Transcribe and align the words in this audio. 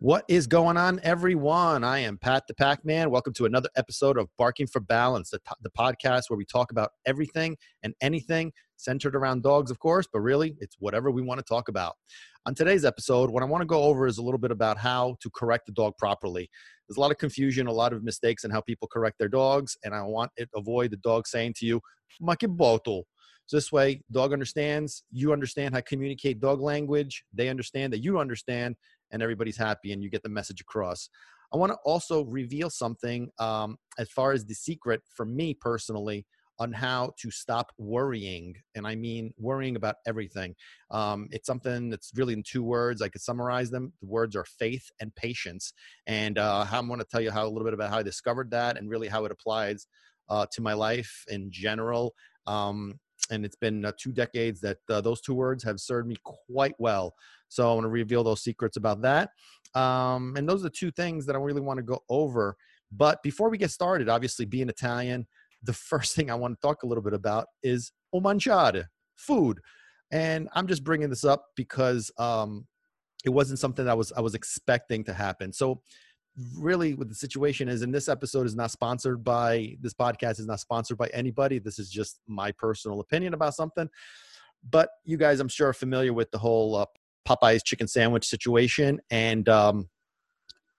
What 0.00 0.24
is 0.28 0.48
going 0.48 0.76
on, 0.76 0.98
everyone? 1.04 1.84
I 1.84 2.00
am 2.00 2.18
Pat 2.18 2.42
the 2.48 2.54
Pac 2.54 2.84
Man. 2.84 3.10
Welcome 3.10 3.32
to 3.34 3.44
another 3.44 3.68
episode 3.76 4.18
of 4.18 4.28
Barking 4.36 4.66
for 4.66 4.80
Balance, 4.80 5.30
the, 5.30 5.38
the 5.62 5.70
podcast 5.70 6.24
where 6.28 6.36
we 6.36 6.44
talk 6.44 6.72
about 6.72 6.90
everything 7.06 7.56
and 7.84 7.94
anything 8.00 8.52
centered 8.76 9.14
around 9.14 9.44
dogs, 9.44 9.70
of 9.70 9.78
course, 9.78 10.08
but 10.12 10.18
really 10.18 10.56
it's 10.58 10.76
whatever 10.80 11.12
we 11.12 11.22
want 11.22 11.38
to 11.38 11.44
talk 11.44 11.68
about. 11.68 11.94
On 12.44 12.56
today's 12.56 12.84
episode, 12.84 13.30
what 13.30 13.44
I 13.44 13.46
want 13.46 13.62
to 13.62 13.66
go 13.66 13.84
over 13.84 14.08
is 14.08 14.18
a 14.18 14.22
little 14.22 14.38
bit 14.38 14.50
about 14.50 14.78
how 14.78 15.16
to 15.20 15.30
correct 15.30 15.66
the 15.66 15.72
dog 15.72 15.92
properly. 15.96 16.50
There's 16.88 16.96
a 16.96 17.00
lot 17.00 17.12
of 17.12 17.18
confusion, 17.18 17.68
a 17.68 17.72
lot 17.72 17.92
of 17.92 18.02
mistakes 18.02 18.42
in 18.42 18.50
how 18.50 18.62
people 18.62 18.88
correct 18.88 19.18
their 19.20 19.28
dogs, 19.28 19.76
and 19.84 19.94
I 19.94 20.02
want 20.02 20.32
to 20.38 20.46
avoid 20.56 20.90
the 20.90 20.98
dog 20.98 21.28
saying 21.28 21.54
to 21.58 21.66
you, 21.66 21.80
Makiboto. 22.20 23.04
So 23.46 23.56
this 23.58 23.70
way, 23.70 24.02
dog 24.10 24.32
understands, 24.32 25.04
you 25.12 25.32
understand 25.32 25.74
how 25.74 25.80
to 25.80 25.84
communicate 25.84 26.40
dog 26.40 26.60
language, 26.60 27.24
they 27.32 27.48
understand 27.48 27.92
that 27.92 28.02
you 28.02 28.18
understand, 28.18 28.74
and 29.14 29.22
everybody's 29.22 29.56
happy 29.56 29.92
and 29.92 30.02
you 30.02 30.10
get 30.10 30.22
the 30.22 30.28
message 30.28 30.60
across. 30.60 31.08
I 31.54 31.56
want 31.56 31.70
to 31.72 31.78
also 31.84 32.24
reveal 32.24 32.68
something 32.68 33.30
um, 33.38 33.78
as 33.98 34.10
far 34.10 34.32
as 34.32 34.44
the 34.44 34.54
secret 34.54 35.00
for 35.08 35.24
me 35.24 35.54
personally 35.54 36.26
on 36.58 36.72
how 36.72 37.12
to 37.18 37.30
stop 37.30 37.70
worrying. 37.78 38.54
And 38.74 38.86
I 38.86 38.96
mean 38.96 39.32
worrying 39.38 39.76
about 39.76 39.96
everything. 40.06 40.54
Um, 40.90 41.28
it's 41.30 41.46
something 41.46 41.90
that's 41.90 42.12
really 42.14 42.32
in 42.32 42.42
two 42.44 42.62
words. 42.62 43.02
I 43.02 43.08
could 43.08 43.22
summarize 43.22 43.70
them. 43.70 43.92
The 44.00 44.08
words 44.08 44.36
are 44.36 44.44
faith 44.44 44.88
and 45.00 45.14
patience. 45.14 45.72
And 46.06 46.38
uh, 46.38 46.66
I'm 46.70 46.88
going 46.88 47.00
to 47.00 47.06
tell 47.06 47.20
you 47.20 47.30
how 47.30 47.46
a 47.46 47.48
little 47.48 47.64
bit 47.64 47.74
about 47.74 47.90
how 47.90 47.98
I 47.98 48.02
discovered 48.02 48.50
that 48.50 48.76
and 48.76 48.90
really 48.90 49.08
how 49.08 49.24
it 49.24 49.32
applies 49.32 49.86
uh, 50.28 50.46
to 50.52 50.60
my 50.60 50.74
life 50.74 51.24
in 51.28 51.50
general. 51.50 52.14
Um, 52.46 52.98
and 53.30 53.44
it's 53.44 53.56
been 53.56 53.84
uh, 53.84 53.92
two 53.98 54.12
decades 54.12 54.60
that 54.60 54.78
uh, 54.90 55.00
those 55.00 55.20
two 55.20 55.34
words 55.34 55.64
have 55.64 55.80
served 55.80 56.08
me 56.08 56.16
quite 56.24 56.74
well. 56.78 57.14
So 57.48 57.70
I 57.70 57.74
want 57.74 57.84
to 57.84 57.88
reveal 57.88 58.24
those 58.24 58.42
secrets 58.42 58.76
about 58.76 59.02
that. 59.02 59.30
Um, 59.74 60.34
and 60.36 60.48
those 60.48 60.60
are 60.60 60.64
the 60.64 60.70
two 60.70 60.90
things 60.90 61.26
that 61.26 61.36
I 61.36 61.38
really 61.38 61.60
want 61.60 61.78
to 61.78 61.82
go 61.82 62.02
over. 62.08 62.56
But 62.92 63.22
before 63.22 63.50
we 63.50 63.58
get 63.58 63.70
started, 63.70 64.08
obviously 64.08 64.44
being 64.44 64.68
Italian, 64.68 65.26
the 65.62 65.72
first 65.90 66.14
thing 66.14 66.30
I 66.30 66.34
want 66.34 66.60
to 66.60 66.66
talk 66.66 66.82
a 66.82 66.86
little 66.86 67.02
bit 67.02 67.14
about 67.14 67.46
is 67.62 67.92
o 68.12 68.20
mangiare, 68.20 68.86
food. 69.16 69.60
And 70.10 70.48
I'm 70.54 70.66
just 70.66 70.84
bringing 70.84 71.10
this 71.10 71.24
up 71.24 71.46
because 71.56 72.10
um, 72.18 72.66
it 73.24 73.30
wasn't 73.30 73.58
something 73.58 73.84
that 73.84 73.90
I 73.90 73.94
was 73.94 74.12
I 74.12 74.20
was 74.20 74.34
expecting 74.34 75.02
to 75.04 75.14
happen. 75.14 75.52
So 75.52 75.80
really 76.56 76.94
what 76.94 77.08
the 77.08 77.14
situation 77.14 77.68
is 77.68 77.82
and 77.82 77.94
this 77.94 78.08
episode 78.08 78.46
is 78.46 78.56
not 78.56 78.70
sponsored 78.70 79.22
by 79.22 79.76
this 79.80 79.94
podcast 79.94 80.40
is 80.40 80.46
not 80.46 80.60
sponsored 80.60 80.98
by 80.98 81.08
anybody. 81.08 81.58
This 81.58 81.78
is 81.78 81.90
just 81.90 82.20
my 82.26 82.50
personal 82.52 83.00
opinion 83.00 83.34
about 83.34 83.54
something. 83.54 83.88
But 84.68 84.88
you 85.04 85.16
guys 85.16 85.40
i'm 85.40 85.48
sure 85.48 85.68
are 85.68 85.74
familiar 85.74 86.12
with 86.12 86.30
the 86.30 86.38
whole 86.38 86.76
uh, 86.76 86.86
popeyes 87.28 87.64
chicken 87.64 87.86
sandwich 87.86 88.26
situation 88.26 89.00
and 89.10 89.48
um, 89.48 89.88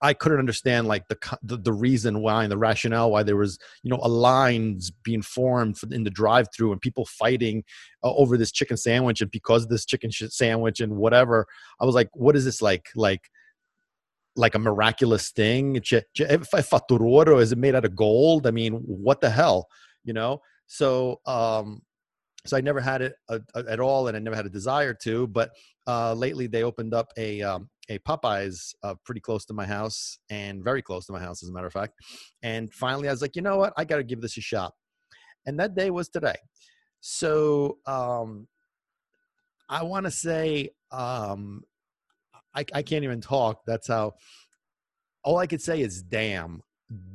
i 0.01 0.13
couldn't 0.13 0.39
understand 0.39 0.87
like 0.87 1.07
the, 1.07 1.37
the, 1.43 1.57
the 1.57 1.73
reason 1.73 2.21
why 2.21 2.43
and 2.43 2.51
the 2.51 2.57
rationale 2.57 3.11
why 3.11 3.23
there 3.23 3.35
was 3.35 3.57
you 3.83 3.89
know 3.89 3.99
a 4.01 4.09
lines 4.09 4.91
being 5.03 5.21
formed 5.21 5.77
in 5.91 6.03
the 6.03 6.09
drive 6.09 6.47
through 6.55 6.71
and 6.71 6.81
people 6.81 7.05
fighting 7.05 7.63
uh, 8.03 8.13
over 8.13 8.37
this 8.37 8.51
chicken 8.51 8.77
sandwich 8.77 9.21
and 9.21 9.31
because 9.31 9.63
of 9.63 9.69
this 9.69 9.85
chicken 9.85 10.11
sandwich 10.11 10.79
and 10.79 10.95
whatever 10.95 11.45
i 11.79 11.85
was 11.85 11.95
like 11.95 12.09
what 12.13 12.35
is 12.35 12.45
this 12.45 12.61
like? 12.61 12.87
Like 12.95 13.29
like 14.35 14.55
a 14.55 14.59
miraculous 14.59 15.31
thing? 15.31 15.77
If 15.77 16.53
I 16.53 16.61
faturoro, 16.61 17.41
is 17.41 17.51
it 17.51 17.57
made 17.57 17.75
out 17.75 17.85
of 17.85 17.95
gold? 17.95 18.47
I 18.47 18.51
mean, 18.51 18.73
what 18.73 19.21
the 19.21 19.29
hell, 19.29 19.67
you 20.03 20.13
know? 20.13 20.41
So, 20.67 21.21
um, 21.25 21.81
so 22.45 22.57
I 22.57 22.61
never 22.61 22.79
had 22.79 23.01
it 23.01 23.15
uh, 23.29 23.39
uh, 23.55 23.63
at 23.67 23.79
all, 23.79 24.07
and 24.07 24.15
I 24.15 24.19
never 24.19 24.35
had 24.35 24.45
a 24.45 24.49
desire 24.49 24.93
to. 25.03 25.27
But 25.27 25.51
uh, 25.87 26.13
lately, 26.13 26.47
they 26.47 26.63
opened 26.63 26.93
up 26.93 27.07
a 27.17 27.41
um, 27.41 27.69
a 27.89 27.99
Popeyes 27.99 28.73
uh, 28.83 28.95
pretty 29.03 29.21
close 29.21 29.45
to 29.45 29.53
my 29.53 29.65
house, 29.65 30.19
and 30.29 30.63
very 30.63 30.81
close 30.81 31.05
to 31.07 31.13
my 31.13 31.19
house, 31.19 31.43
as 31.43 31.49
a 31.49 31.53
matter 31.53 31.67
of 31.67 31.73
fact. 31.73 31.93
And 32.43 32.71
finally, 32.71 33.07
I 33.07 33.11
was 33.11 33.21
like, 33.21 33.35
you 33.35 33.41
know 33.41 33.57
what? 33.57 33.73
I 33.77 33.85
got 33.85 33.97
to 33.97 34.03
give 34.03 34.21
this 34.21 34.37
a 34.37 34.41
shot. 34.41 34.73
And 35.45 35.59
that 35.59 35.75
day 35.75 35.89
was 35.91 36.09
today. 36.09 36.35
So 37.01 37.77
um, 37.85 38.47
I 39.69 39.83
want 39.83 40.05
to 40.05 40.11
say 40.11 40.69
um, 40.91 41.63
I, 42.55 42.65
I 42.73 42.81
can't 42.81 43.03
even 43.03 43.21
talk. 43.21 43.61
That's 43.65 43.87
how. 43.87 44.15
All 45.23 45.37
I 45.37 45.47
could 45.47 45.61
say 45.61 45.81
is 45.81 46.03
damn, 46.03 46.61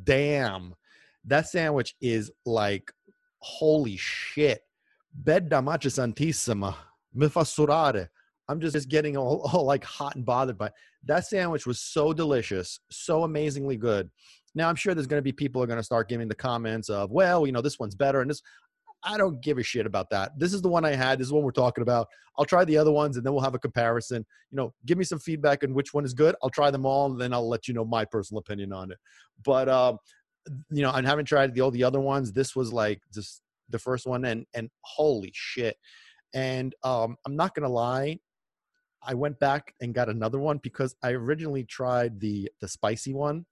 damn. 0.02 0.74
That 1.24 1.48
sandwich 1.48 1.94
is 2.00 2.32
like 2.44 2.92
holy 3.38 3.96
shit. 3.96 4.62
Bella 5.14 5.62
macchia 5.62 5.90
santissima. 5.90 6.74
Mi 7.14 7.28
fa. 7.28 7.44
I'm 8.48 8.60
just, 8.60 8.74
just 8.74 8.88
getting 8.88 9.16
all, 9.16 9.42
all 9.52 9.64
like 9.64 9.84
hot 9.84 10.16
and 10.16 10.26
bothered 10.26 10.58
by 10.58 10.70
that 11.04 11.26
sandwich 11.26 11.66
was 11.66 11.80
so 11.80 12.12
delicious, 12.12 12.80
so 12.90 13.24
amazingly 13.24 13.76
good. 13.76 14.10
Now 14.54 14.68
I'm 14.68 14.76
sure 14.76 14.94
there's 14.94 15.06
going 15.06 15.18
to 15.18 15.22
be 15.22 15.32
people 15.32 15.62
are 15.62 15.66
going 15.66 15.78
to 15.78 15.84
start 15.84 16.08
giving 16.08 16.28
the 16.28 16.34
comments 16.34 16.90
of, 16.90 17.10
well, 17.10 17.46
you 17.46 17.52
know, 17.52 17.62
this 17.62 17.78
one's 17.78 17.94
better 17.94 18.20
and 18.20 18.30
this. 18.30 18.42
I 19.02 19.16
don't 19.16 19.40
give 19.40 19.58
a 19.58 19.62
shit 19.62 19.86
about 19.86 20.10
that. 20.10 20.38
This 20.38 20.52
is 20.52 20.62
the 20.62 20.68
one 20.68 20.84
I 20.84 20.94
had. 20.94 21.18
This 21.18 21.26
is 21.26 21.32
what 21.32 21.42
we're 21.42 21.52
talking 21.52 21.82
about. 21.82 22.08
I'll 22.38 22.44
try 22.44 22.64
the 22.64 22.76
other 22.76 22.92
ones 22.92 23.16
and 23.16 23.24
then 23.24 23.32
we'll 23.32 23.42
have 23.42 23.54
a 23.54 23.58
comparison. 23.58 24.24
You 24.50 24.56
know, 24.56 24.74
give 24.86 24.98
me 24.98 25.04
some 25.04 25.18
feedback 25.18 25.64
on 25.64 25.74
which 25.74 25.94
one 25.94 26.04
is 26.04 26.14
good. 26.14 26.34
I'll 26.42 26.50
try 26.50 26.70
them 26.70 26.86
all 26.86 27.10
and 27.10 27.20
then 27.20 27.32
I'll 27.32 27.48
let 27.48 27.68
you 27.68 27.74
know 27.74 27.84
my 27.84 28.04
personal 28.04 28.40
opinion 28.40 28.72
on 28.72 28.90
it. 28.90 28.98
But 29.44 29.68
um, 29.68 29.98
you 30.70 30.82
know, 30.82 30.90
I 30.90 31.02
haven't 31.02 31.26
tried 31.26 31.54
the 31.54 31.60
all 31.60 31.70
the 31.70 31.84
other 31.84 32.00
ones. 32.00 32.32
This 32.32 32.54
was 32.54 32.72
like 32.72 33.00
just 33.12 33.42
the 33.68 33.78
first 33.78 34.06
one 34.06 34.24
and 34.24 34.46
and 34.54 34.70
holy 34.82 35.32
shit. 35.34 35.76
And 36.34 36.74
um, 36.84 37.16
I'm 37.26 37.36
not 37.36 37.54
gonna 37.54 37.68
lie, 37.68 38.18
I 39.02 39.14
went 39.14 39.38
back 39.38 39.74
and 39.80 39.94
got 39.94 40.08
another 40.08 40.38
one 40.38 40.58
because 40.58 40.94
I 41.02 41.12
originally 41.12 41.64
tried 41.64 42.20
the 42.20 42.50
the 42.60 42.68
spicy 42.68 43.14
one 43.14 43.46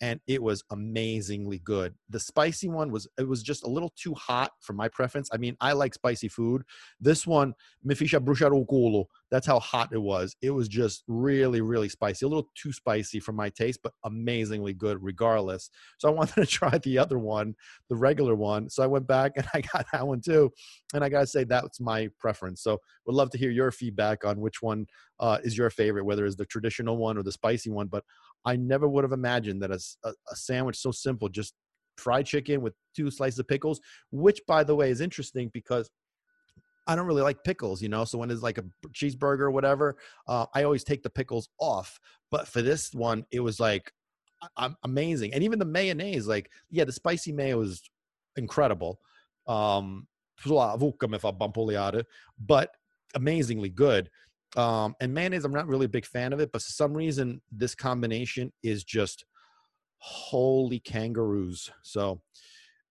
and 0.00 0.18
it 0.26 0.42
was 0.42 0.64
amazingly 0.70 1.58
good. 1.58 1.94
The 2.08 2.20
spicy 2.20 2.68
one 2.68 2.90
was 2.90 3.06
it 3.18 3.28
was 3.28 3.42
just 3.42 3.64
a 3.64 3.68
little 3.68 3.92
too 3.96 4.14
hot 4.14 4.52
for 4.60 4.72
my 4.72 4.88
preference. 4.88 5.28
I 5.32 5.36
mean, 5.36 5.56
I 5.60 5.72
like 5.72 5.92
spicy 5.94 6.28
food. 6.28 6.62
This 7.00 7.26
one, 7.26 7.54
mifisha 7.86 8.18
bruciare 8.18 8.66
culo. 8.66 9.04
That's 9.30 9.46
how 9.46 9.60
hot 9.60 9.90
it 9.92 9.98
was. 9.98 10.34
It 10.42 10.50
was 10.50 10.68
just 10.68 11.04
really, 11.06 11.60
really 11.60 11.88
spicy. 11.88 12.24
A 12.24 12.28
little 12.28 12.48
too 12.54 12.72
spicy 12.72 13.20
for 13.20 13.32
my 13.32 13.50
taste, 13.50 13.80
but 13.82 13.92
amazingly 14.04 14.72
good 14.72 14.98
regardless. 15.02 15.70
So 15.98 16.08
I 16.08 16.12
wanted 16.20 16.34
to 16.36 16.46
try 16.46 16.78
the 16.78 16.98
other 16.98 17.18
one, 17.18 17.54
the 17.88 17.96
regular 17.96 18.34
one. 18.34 18.70
So 18.70 18.82
I 18.82 18.86
went 18.86 19.06
back 19.06 19.32
and 19.36 19.46
I 19.54 19.60
got 19.60 19.86
that 19.92 20.06
one 20.06 20.20
too. 20.20 20.50
And 20.94 21.04
I 21.04 21.10
gotta 21.10 21.26
say 21.26 21.44
that's 21.44 21.78
my 21.78 22.08
preference. 22.18 22.62
So 22.62 22.80
would 23.06 23.14
love 23.14 23.30
to 23.30 23.38
hear 23.38 23.50
your 23.50 23.70
feedback 23.70 24.24
on 24.24 24.40
which 24.40 24.62
one 24.62 24.86
uh, 25.20 25.38
is 25.44 25.56
your 25.56 25.68
favorite, 25.68 26.04
whether 26.04 26.24
it's 26.24 26.36
the 26.36 26.46
traditional 26.46 26.96
one 26.96 27.18
or 27.18 27.22
the 27.22 27.32
spicy 27.32 27.70
one. 27.70 27.86
But 27.86 28.04
I 28.44 28.56
never 28.56 28.88
would 28.88 29.04
have 29.04 29.12
imagined 29.12 29.62
that 29.62 29.70
a, 29.70 29.80
a, 30.04 30.12
a 30.30 30.36
sandwich 30.36 30.78
so 30.78 30.90
simple, 30.90 31.28
just 31.28 31.54
fried 31.96 32.26
chicken 32.26 32.62
with 32.62 32.74
two 32.96 33.10
slices 33.10 33.38
of 33.38 33.48
pickles, 33.48 33.80
which 34.10 34.40
by 34.46 34.64
the 34.64 34.74
way 34.74 34.90
is 34.90 35.00
interesting 35.00 35.50
because 35.52 35.90
I 36.86 36.96
don't 36.96 37.06
really 37.06 37.22
like 37.22 37.44
pickles, 37.44 37.82
you 37.82 37.88
know. 37.88 38.04
So 38.04 38.18
when 38.18 38.30
it's 38.30 38.42
like 38.42 38.58
a 38.58 38.64
cheeseburger 38.92 39.40
or 39.40 39.50
whatever, 39.50 39.96
uh, 40.26 40.46
I 40.54 40.64
always 40.64 40.82
take 40.82 41.02
the 41.02 41.10
pickles 41.10 41.48
off. 41.60 42.00
But 42.30 42.48
for 42.48 42.62
this 42.62 42.92
one, 42.92 43.24
it 43.30 43.40
was 43.40 43.60
like 43.60 43.92
amazing, 44.82 45.34
and 45.34 45.44
even 45.44 45.58
the 45.58 45.64
mayonnaise, 45.64 46.26
like 46.26 46.50
yeah, 46.70 46.84
the 46.84 46.92
spicy 46.92 47.32
mayo 47.32 47.60
is 47.60 47.82
incredible. 48.36 48.98
Um, 49.46 50.06
but 52.38 52.70
amazingly 53.14 53.68
good. 53.68 54.10
Um, 54.56 54.96
and 55.00 55.14
mayonnaise, 55.14 55.44
I'm 55.44 55.52
not 55.52 55.68
really 55.68 55.86
a 55.86 55.90
big 55.90 56.06
fan 56.06 56.32
of 56.32 56.40
it, 56.40 56.50
but 56.52 56.62
for 56.62 56.72
some 56.72 56.92
reason, 56.92 57.40
this 57.52 57.74
combination 57.74 58.52
is 58.62 58.84
just 58.84 59.24
holy 59.98 60.80
kangaroos. 60.80 61.70
So 61.82 62.20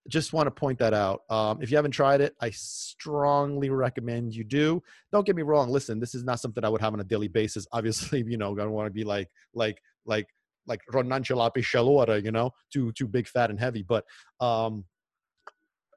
just 0.08 0.34
want 0.34 0.48
to 0.48 0.52
point 0.52 0.80
that 0.80 0.94
out. 0.94 1.22
Um, 1.30 1.62
if 1.62 1.70
you 1.70 1.78
haven't 1.78 1.92
tried 1.92 2.22
it, 2.22 2.36
I 2.42 2.50
strongly 2.52 3.70
recommend 3.70 4.34
you 4.34 4.44
do. 4.44 4.82
Don't 5.12 5.26
get 5.26 5.36
me 5.36 5.42
wrong. 5.42 5.70
Listen, 5.70 6.00
this 6.00 6.16
is 6.16 6.24
not 6.24 6.40
something 6.40 6.64
I 6.64 6.70
would 6.70 6.82
have 6.82 6.94
on 6.94 7.00
a 7.00 7.06
daily 7.06 7.28
basis. 7.28 7.68
Obviously, 7.72 8.24
you 8.26 8.38
know, 8.38 8.54
I 8.54 8.64
don't 8.64 8.72
want 8.72 8.88
to 8.88 8.94
be 8.94 9.04
like, 9.04 9.30
like, 9.54 9.82
like, 10.06 10.28
like 10.66 10.82
Ronan 10.92 11.24
Ronancelapi 11.24 11.58
Shalora, 11.58 12.24
you 12.24 12.32
know, 12.32 12.52
too, 12.72 12.92
too 12.94 13.08
big, 13.08 13.28
fat, 13.28 13.50
and 13.50 13.60
heavy. 13.60 13.84
But, 13.84 14.06
um, 14.40 14.86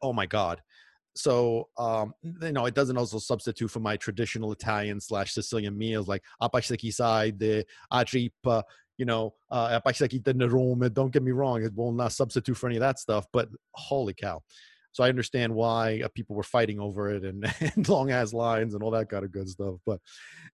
oh 0.03 0.13
my 0.13 0.27
God, 0.27 0.61
so 1.15 1.69
um, 1.79 2.15
you 2.23 2.53
know 2.53 2.67
it 2.67 2.75
doesn't 2.75 2.97
also 2.97 3.19
substitute 3.19 3.69
for 3.69 3.81
my 3.81 3.97
traditional 3.97 4.53
Italian 4.53 5.01
slash 5.01 5.33
Sicilian 5.33 5.77
meals 5.77 6.09
like 6.09 6.23
apasaki 6.41 7.39
the 7.39 7.67
atripa, 7.93 8.63
you 8.99 9.05
know, 9.05 9.35
uh, 9.51 9.79
apasaki 9.81 10.95
Don't 10.95 11.13
get 11.13 11.23
me 11.23 11.33
wrong, 11.33 11.63
it 11.63 11.75
will 11.75 11.93
not 11.93 12.13
substitute 12.13 12.57
for 12.57 12.67
any 12.67 12.77
of 12.77 12.81
that 12.81 12.99
stuff. 12.99 13.27
But 13.33 13.49
holy 13.75 14.15
cow! 14.15 14.43
So 14.93 15.05
I 15.05 15.09
understand 15.09 15.55
why 15.55 16.03
uh, 16.05 16.09
people 16.15 16.37
were 16.37 16.43
fighting 16.43 16.79
over 16.79 17.11
it 17.11 17.25
and, 17.25 17.53
and 17.61 17.89
long 17.89 18.11
ass 18.11 18.33
lines 18.33 18.75
and 18.75 18.83
all 18.83 18.91
that 18.93 19.09
kind 19.09 19.25
of 19.25 19.33
good 19.33 19.49
stuff. 19.49 19.77
But 19.85 20.01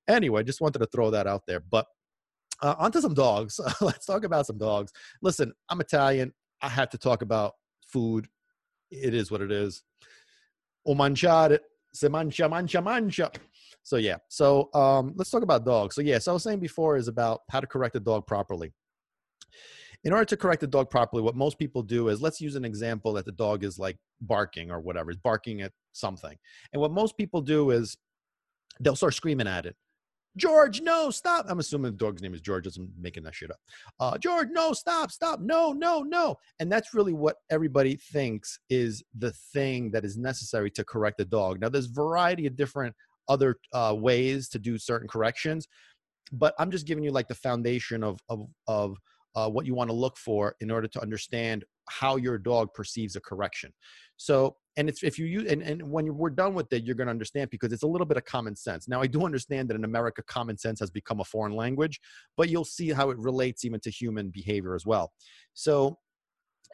anyway, 0.09 0.43
just 0.45 0.61
wanted 0.61 0.81
to 0.81 0.87
throw 0.87 1.11
that 1.11 1.27
out 1.27 1.43
there. 1.47 1.61
But 1.61 1.87
uh, 2.63 2.75
onto 2.79 3.01
some 3.01 3.15
dogs. 3.15 3.61
Let's 3.81 4.07
talk 4.07 4.25
about 4.25 4.47
some 4.47 4.59
dogs. 4.59 4.93
Listen, 5.23 5.53
I'm 5.69 5.81
Italian. 5.81 6.33
I 6.61 6.69
have 6.69 6.91
to 6.91 6.99
talk 6.99 7.23
about 7.23 7.53
food. 7.87 8.27
It 8.91 9.15
is 9.15 9.31
what 9.31 9.43
it 9.43 9.53
is 9.53 9.85
o 10.89 10.95
mangiare, 10.95 11.59
se 11.93 12.09
mangia, 12.09 12.49
mangia, 12.49 12.83
mangia. 12.83 13.35
So 13.83 13.97
yeah. 13.97 14.17
So 14.29 14.71
um, 14.75 15.13
let's 15.17 15.31
talk 15.31 15.43
about 15.43 15.65
dogs. 15.65 15.95
So 15.95 16.01
yeah. 16.01 16.19
So 16.19 16.33
I 16.33 16.35
was 16.35 16.43
saying 16.43 16.61
before 16.61 16.97
is 16.97 17.09
about 17.09 17.43
how 17.51 17.61
to 17.61 17.67
correct 17.67 17.95
a 17.95 18.01
dog 18.01 18.27
properly. 18.27 18.73
In 20.05 20.13
order 20.13 20.25
to 20.27 20.37
correct 20.37 20.63
a 20.63 20.67
dog 20.67 20.91
properly, 20.91 21.23
what 21.23 21.37
most 21.37 21.59
people 21.59 21.83
do 21.83 22.09
is 22.09 22.23
let's 22.23 22.41
use 22.41 22.55
an 22.55 22.65
example 22.65 23.13
that 23.15 23.27
the 23.27 23.33
dog 23.33 23.65
is 23.65 23.79
like 23.79 23.97
barking 24.21 24.71
or 24.71 24.81
whatever, 24.81 25.11
is 25.11 25.17
barking 25.17 25.61
at 25.61 25.73
something. 25.93 26.37
And 26.73 26.81
what 26.81 26.93
most 26.93 27.17
people 27.17 27.41
do 27.41 27.71
is 27.71 27.97
they'll 28.81 28.97
start 28.97 29.15
screaming 29.15 29.49
at 29.49 29.67
it. 29.67 29.77
George, 30.39 30.81
no, 30.81 31.11
stop. 31.11 31.47
I'm 31.49 31.59
assuming 31.59 31.93
the 31.93 31.99
dog's 31.99 32.23
name 32.23 32.33
is 32.33 32.41
George. 32.41 32.67
I'm 32.77 32.91
making 32.99 33.25
that 33.25 33.35
shit 33.35 33.51
up. 33.51 33.59
Uh, 34.01 34.17
George, 34.17 34.49
no, 34.51 34.73
stop, 34.73 35.11
stop. 35.11 35.41
No, 35.41 35.73
no, 35.73 36.03
no. 36.03 36.37
And 36.61 36.73
that's 36.73 36.95
really 36.95 37.13
what 37.13 37.37
everybody 37.51 37.97
thinks 37.97 38.59
is 38.71 39.03
the 39.19 39.33
thing 39.53 39.91
that 39.91 40.05
is 40.05 40.17
necessary 40.17 40.71
to 40.73 40.85
correct 40.85 41.21
a 41.21 41.25
dog. 41.25 41.61
Now, 41.61 41.69
there's 41.69 41.87
variety 41.87 42.47
of 42.47 42.57
different 42.57 42.95
other 43.29 43.57
uh, 43.75 43.95
ways 43.97 44.49
to 44.51 44.59
do 44.59 44.79
certain 44.79 45.09
corrections, 45.09 45.69
but 46.33 46.55
I'm 46.59 46.71
just 46.71 46.87
giving 46.87 47.05
you 47.05 47.11
like 47.11 47.29
the 47.29 47.35
foundation 47.35 48.03
of 48.03 48.19
of 48.29 48.47
of 48.67 48.97
uh, 49.35 49.49
what 49.49 49.67
you 49.67 49.75
want 49.75 49.91
to 49.91 49.95
look 49.95 50.17
for 50.17 50.57
in 50.61 50.71
order 50.71 50.89
to 50.89 51.01
understand 51.01 51.65
how 51.89 52.17
your 52.17 52.39
dog 52.39 52.73
perceives 52.75 53.17
a 53.17 53.21
correction. 53.21 53.73
So, 54.17 54.57
and 54.79 54.89
it's 54.89 55.03
if 55.03 55.19
you 55.19 55.27
use 55.27 55.51
and, 55.51 55.61
and 55.61 55.83
when 55.83 56.17
we're 56.17 56.31
done 56.31 56.55
with 56.55 56.73
it, 56.73 56.85
you're 56.85 56.95
going 56.95 57.09
to 57.09 57.11
understand 57.11 57.51
because 57.51 57.73
it's 57.73 57.83
a 57.83 57.87
little 57.87 58.07
bit 58.07 58.17
of 58.17 58.25
common 58.25 58.55
sense. 58.55 58.87
Now, 58.87 59.03
I 59.03 59.09
do 59.09 59.25
understand 59.25 59.69
that 59.69 59.75
in 59.75 59.83
America, 59.83 60.23
common 60.23 60.57
sense 60.57 60.79
has 60.79 60.89
become 60.89 61.19
a 61.19 61.25
foreign 61.25 61.53
language, 61.53 62.01
but 62.37 62.49
you'll 62.49 62.65
see 62.65 62.91
how 62.91 63.11
it 63.11 63.19
relates 63.19 63.65
even 63.65 63.81
to 63.81 63.91
human 63.91 64.31
behavior 64.31 64.77
as 64.77 64.87
well. 64.87 65.13
So, 65.53 65.99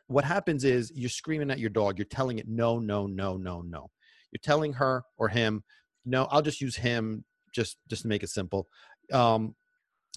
what 0.08 0.24
happens 0.24 0.64
is 0.64 0.92
you're 0.94 1.08
screaming 1.08 1.50
at 1.50 1.58
your 1.58 1.70
dog, 1.70 1.98
you're 1.98 2.04
telling 2.04 2.38
it 2.38 2.46
no, 2.46 2.78
no, 2.78 3.06
no, 3.06 3.38
no, 3.38 3.62
no. 3.62 3.88
You're 4.30 4.40
telling 4.42 4.74
her 4.74 5.02
or 5.16 5.28
him, 5.28 5.64
no, 6.04 6.24
I'll 6.30 6.42
just 6.42 6.60
use 6.60 6.76
him 6.76 7.24
just 7.54 7.78
just 7.88 8.02
to 8.02 8.08
make 8.08 8.22
it 8.22 8.28
simple. 8.28 8.68
Um, 9.14 9.54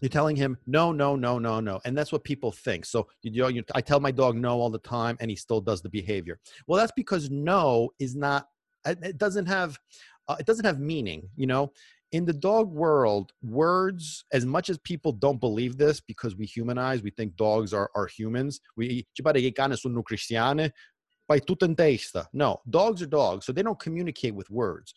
you're 0.01 0.09
telling 0.09 0.35
him 0.35 0.57
no 0.67 0.91
no 0.91 1.15
no 1.15 1.39
no 1.39 1.59
no 1.59 1.79
and 1.85 1.97
that's 1.97 2.11
what 2.11 2.23
people 2.23 2.51
think. 2.51 2.85
So 2.85 3.07
you 3.23 3.41
know 3.41 3.47
you, 3.47 3.63
i 3.73 3.81
tell 3.81 3.99
my 3.99 4.11
dog 4.11 4.35
no 4.35 4.59
all 4.59 4.69
the 4.69 4.79
time 4.79 5.17
and 5.19 5.29
he 5.29 5.35
still 5.35 5.61
does 5.61 5.81
the 5.81 5.89
behavior. 5.89 6.39
Well 6.67 6.79
that's 6.79 6.91
because 6.95 7.29
no 7.29 7.89
is 7.99 8.15
not 8.15 8.47
it 8.85 9.17
doesn't 9.17 9.47
have 9.47 9.77
uh, 10.27 10.35
it 10.39 10.45
doesn't 10.45 10.65
have 10.65 10.79
meaning 10.79 11.29
you 11.35 11.47
know? 11.47 11.71
In 12.13 12.23
the 12.23 12.33
dog 12.33 12.71
world 12.71 13.33
words 13.44 14.23
as 14.31 14.45
much 14.45 14.69
as 14.69 14.77
people 14.77 15.11
don't 15.11 15.41
believe 15.41 15.77
this 15.77 16.00
because 16.00 16.38
we 16.38 16.45
humanize 16.45 17.03
we 17.03 17.11
think 17.11 17.35
dogs 17.35 17.73
are, 17.73 17.89
are 17.95 18.07
humans 18.07 18.61
we 18.77 19.05
no 22.33 22.61
dogs 22.69 23.01
are 23.01 23.07
dogs 23.07 23.45
so 23.45 23.51
they 23.51 23.63
don't 23.63 23.79
communicate 23.79 24.35
with 24.35 24.50
words. 24.50 24.93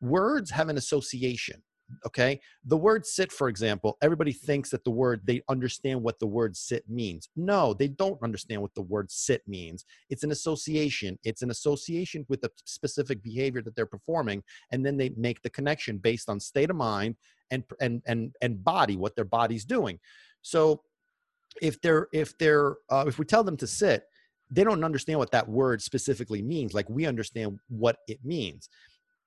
Words 0.00 0.50
have 0.50 0.68
an 0.68 0.78
association 0.78 1.62
okay? 2.06 2.40
The 2.64 2.76
word 2.76 3.06
sit 3.06 3.32
for 3.32 3.48
example 3.48 3.96
everybody 4.02 4.32
thinks 4.32 4.70
that 4.70 4.84
the 4.84 4.90
word 4.90 5.20
they 5.24 5.42
understand 5.48 6.02
what 6.02 6.18
the 6.18 6.26
word 6.26 6.56
sit 6.56 6.88
means. 6.88 7.28
No 7.36 7.74
they 7.74 7.88
don't 7.88 8.22
understand 8.22 8.62
what 8.62 8.74
the 8.74 8.82
word 8.82 9.10
sit 9.10 9.42
means. 9.46 9.84
It's 10.10 10.24
an 10.24 10.32
association. 10.32 11.18
It's 11.24 11.42
an 11.42 11.50
association 11.50 12.26
with 12.28 12.44
a 12.44 12.50
specific 12.64 13.22
behavior 13.22 13.62
that 13.62 13.76
they're 13.76 13.86
performing 13.86 14.42
and 14.72 14.84
then 14.84 14.96
they 14.96 15.10
make 15.16 15.42
the 15.42 15.50
connection 15.50 15.98
based 15.98 16.28
on 16.28 16.40
state 16.40 16.70
of 16.70 16.76
mind 16.76 17.16
and 17.50 17.64
and 17.80 18.02
and 18.06 18.34
and 18.40 18.64
body 18.64 18.96
what 18.96 19.14
their 19.16 19.24
body's 19.24 19.64
doing. 19.64 19.98
So 20.42 20.82
if 21.62 21.80
they're 21.80 22.08
if 22.12 22.36
they're 22.38 22.76
uh, 22.90 23.04
if 23.06 23.18
we 23.18 23.24
tell 23.24 23.44
them 23.44 23.56
to 23.58 23.66
sit 23.66 24.04
they 24.50 24.62
don't 24.62 24.84
understand 24.84 25.18
what 25.18 25.32
that 25.32 25.48
word 25.48 25.82
specifically 25.82 26.40
means. 26.40 26.72
Like 26.72 26.88
we 26.88 27.06
understand 27.06 27.58
what 27.68 27.96
it 28.06 28.24
means 28.24 28.68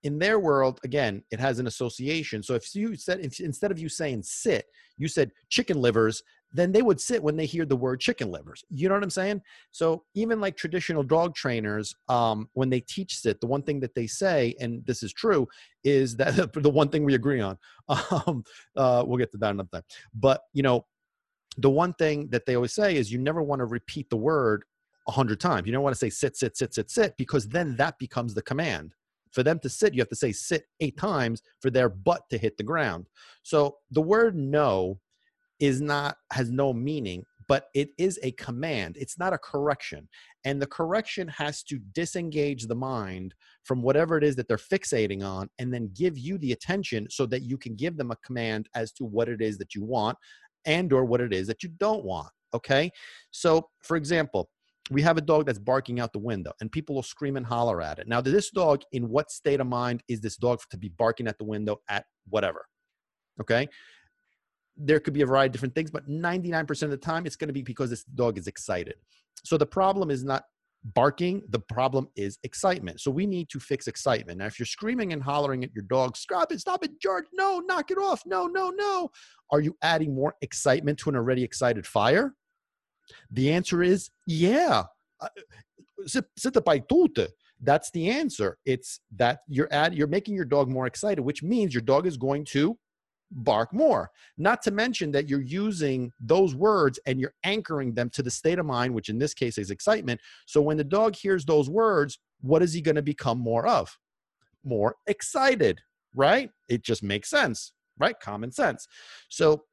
in 0.04 0.18
their 0.20 0.40
world 0.40 0.80
again 0.84 1.24
it 1.32 1.40
has 1.40 1.60
an 1.60 1.68
association. 1.68 2.44
So 2.44 2.56
if 2.56 2.74
you 2.76 2.96
said 2.96 3.20
if, 3.20 3.40
instead 3.40 3.72
of 3.72 3.80
you 3.80 3.90
saying 3.90 4.24
sit 4.24 4.66
you 4.98 5.08
said 5.08 5.32
chicken 5.50 5.82
livers 5.82 6.24
then 6.52 6.72
they 6.72 6.82
would 6.82 7.00
sit 7.00 7.22
when 7.22 7.36
they 7.36 7.46
hear 7.46 7.64
the 7.64 7.76
word 7.76 8.00
chicken 8.00 8.32
livers. 8.32 8.64
You 8.70 8.90
know 8.90 8.96
what 8.96 9.04
i'm 9.04 9.10
saying? 9.10 9.42
So 9.72 10.04
even 10.16 10.42
like 10.42 10.58
traditional 10.58 11.04
dog 11.04 11.36
trainers 11.36 11.96
um, 12.08 12.50
when 12.54 12.70
they 12.70 12.80
teach 12.82 13.18
sit 13.18 13.40
the 13.40 13.48
one 13.48 13.62
thing 13.62 13.80
that 13.82 13.96
they 13.96 14.08
say 14.08 14.56
and 14.60 14.86
this 14.86 15.04
is 15.04 15.14
true 15.14 15.48
is 15.84 16.16
that 16.18 16.54
the 16.54 16.70
one 16.70 16.90
thing 16.90 17.04
we 17.04 17.16
agree 17.16 17.42
on. 17.42 17.58
Um, 18.12 18.44
uh, 18.76 19.04
we'll 19.06 19.18
get 19.18 19.32
to 19.32 19.38
that 19.40 19.52
another 19.52 19.70
time. 19.72 19.84
But 20.14 20.42
you 20.54 20.64
know 20.64 20.86
the 21.58 21.70
one 21.70 21.94
thing 21.94 22.28
that 22.30 22.46
they 22.46 22.56
always 22.56 22.74
say 22.74 22.96
is 22.96 23.12
you 23.12 23.20
never 23.20 23.42
want 23.42 23.60
to 23.60 23.66
repeat 23.66 24.10
the 24.10 24.18
word 24.18 24.64
a 25.08 25.12
hundred 25.12 25.40
times. 25.40 25.66
You 25.66 25.74
don't 25.74 25.84
want 25.84 25.94
to 25.94 26.00
say 26.00 26.10
sit 26.10 26.38
sit 26.38 26.56
sit 26.56 26.74
sit 26.74 26.90
sit 26.90 27.18
because 27.18 27.48
then 27.48 27.76
that 27.78 27.98
becomes 27.98 28.34
the 28.34 28.42
command 28.42 28.94
for 29.32 29.44
them 29.44 29.60
to 29.60 29.70
sit, 29.70 29.94
you 29.94 30.02
have 30.02 30.10
to 30.10 30.16
say 30.16 30.32
sit 30.32 30.64
eight 30.80 30.98
times 30.98 31.42
for 31.62 31.70
their 31.70 31.90
butt 31.90 32.24
to 32.30 32.38
hit 32.38 32.58
the 32.58 32.64
ground. 32.64 33.08
So 33.44 33.78
the 33.92 34.02
word 34.02 34.36
no 34.36 35.00
is 35.60 35.82
not, 35.82 36.18
has 36.32 36.50
no 36.50 36.74
meaning, 36.74 37.24
but 37.48 37.66
it 37.74 37.90
is 37.98 38.20
a 38.24 38.32
command. 38.34 38.96
It's 38.98 39.20
not 39.20 39.34
a 39.34 39.38
correction. 39.38 40.08
And 40.46 40.62
the 40.62 40.68
correction 40.68 41.28
has 41.28 41.64
to 41.64 41.80
disengage 41.94 42.68
the 42.68 42.76
mind 42.76 43.34
from 43.64 43.82
whatever 43.82 44.18
it 44.18 44.24
is 44.24 44.36
that 44.38 44.48
they're 44.48 44.58
fixating 44.58 45.24
on 45.24 45.50
and 45.60 45.74
then 45.74 45.92
give 45.94 46.18
you 46.18 46.38
the 46.38 46.54
attention 46.54 47.08
so 47.10 47.26
that 47.26 47.42
you 47.42 47.58
can 47.58 47.76
give 47.76 47.98
them 47.98 48.12
a 48.12 48.16
command 48.18 48.70
as 48.76 48.92
to 48.94 49.04
what 49.04 49.28
it 49.28 49.42
is 49.42 49.58
that 49.58 49.76
you 49.76 49.84
want 49.84 50.18
and 50.66 50.94
or 50.94 51.06
what 51.06 51.22
it 51.22 51.34
is 51.34 51.48
that 51.48 51.64
you 51.64 51.70
don't 51.78 52.04
want 52.04 52.30
okay 52.54 52.92
so 53.32 53.68
for 53.82 53.96
example 53.96 54.50
we 54.90 55.02
have 55.02 55.18
a 55.18 55.22
dog 55.22 55.46
that's 55.46 55.60
barking 55.60 56.00
out 56.00 56.14
the 56.14 56.20
window 56.20 56.52
and 56.62 56.72
people 56.72 56.96
will 56.96 57.04
scream 57.04 57.38
and 57.38 57.46
holler 57.46 57.82
at 57.82 58.00
it. 58.00 58.08
Now, 58.08 58.22
this 58.22 58.50
dog, 58.50 58.82
in 58.92 59.10
what 59.10 59.32
state 59.32 59.60
of 59.60 59.68
mind 59.68 60.04
is 60.08 60.20
this 60.22 60.36
dog 60.36 60.62
to 60.72 60.78
be 60.78 60.90
barking 60.90 61.28
at 61.28 61.38
the 61.38 61.44
window 61.44 61.80
at 61.90 62.06
whatever? 62.28 62.66
Okay. 63.40 63.68
There 64.76 65.00
could 65.00 65.14
be 65.14 65.22
a 65.22 65.26
variety 65.26 65.50
of 65.50 65.54
different 65.54 65.76
things, 65.76 65.92
but 65.92 66.10
99% 66.10 66.84
of 66.84 66.90
the 66.90 66.98
time, 66.98 67.26
it's 67.26 67.36
going 67.36 67.50
to 67.50 67.54
be 67.54 67.62
because 67.62 67.90
this 67.90 68.04
dog 68.04 68.38
is 68.38 68.48
excited. 68.48 68.96
So 69.44 69.58
the 69.58 69.66
problem 69.66 70.10
is 70.10 70.24
not 70.24 70.44
barking, 70.96 71.44
the 71.50 71.60
problem 71.60 72.08
is 72.16 72.40
excitement. 72.44 73.02
So 73.02 73.12
we 73.12 73.26
need 73.26 73.50
to 73.50 73.60
fix 73.60 73.88
excitement. 73.88 74.40
Now, 74.40 74.46
if 74.46 74.58
you're 74.58 74.66
screaming 74.66 75.14
and 75.14 75.22
hollering 75.22 75.64
at 75.64 75.74
your 75.74 75.84
dog, 75.84 76.16
stop 76.16 76.52
it, 76.52 76.62
stop 76.62 76.84
it, 76.84 77.00
George, 77.02 77.26
no, 77.34 77.60
knock 77.60 77.92
it 77.92 77.98
off, 77.98 78.24
no, 78.26 78.48
no, 78.48 78.70
no. 78.70 79.12
Are 79.52 79.60
you 79.60 79.76
adding 79.82 80.16
more 80.16 80.36
excitement 80.42 80.98
to 81.00 81.10
an 81.10 81.16
already 81.16 81.44
excited 81.44 81.86
fire? 81.86 82.34
The 83.32 83.52
answer 83.52 83.84
is 83.84 84.10
yeah. 84.26 84.84
Uh, 85.20 85.28
Sitta 86.08 86.64
by 86.64 86.80
tutte. 86.80 87.28
That's 87.62 87.92
the 87.92 88.10
answer. 88.10 88.58
It's 88.66 89.02
that 89.18 89.40
you're 89.48 89.72
at 89.72 89.94
you're 89.94 90.08
making 90.08 90.36
your 90.36 90.46
dog 90.46 90.70
more 90.70 90.88
excited, 90.88 91.22
which 91.22 91.44
means 91.44 91.74
your 91.74 91.82
dog 91.82 92.08
is 92.08 92.16
going 92.18 92.46
to 92.46 92.78
bark 93.32 93.74
more. 93.74 94.10
Not 94.38 94.62
to 94.64 94.72
mention 94.72 95.12
that 95.12 95.30
you're 95.30 95.42
using 95.42 96.12
those 96.20 96.56
words 96.56 97.00
and 97.06 97.20
you're 97.20 97.34
anchoring 97.44 97.94
them 97.94 98.10
to 98.12 98.24
the 98.24 98.32
state 98.32 98.60
of 98.60 98.66
mind, 98.66 98.94
which 98.94 99.10
in 99.10 99.20
this 99.20 99.34
case 99.34 99.58
is 99.58 99.72
excitement. 99.72 100.20
So 100.46 100.62
when 100.62 100.78
the 100.78 100.84
dog 100.84 101.16
hears 101.16 101.46
those 101.46 101.70
words, 101.70 102.20
what 102.42 102.64
is 102.64 102.74
he 102.74 102.82
going 102.82 102.96
to 102.96 103.02
become 103.02 103.40
more 103.40 103.68
of? 103.68 103.96
More 104.64 104.96
excited, 105.08 105.80
right? 106.16 106.50
It 106.70 106.84
just 106.84 107.04
makes 107.04 107.30
sense, 107.30 107.74
right? 107.98 108.20
Common 108.20 108.52
sense. 108.52 108.88
So 109.30 109.64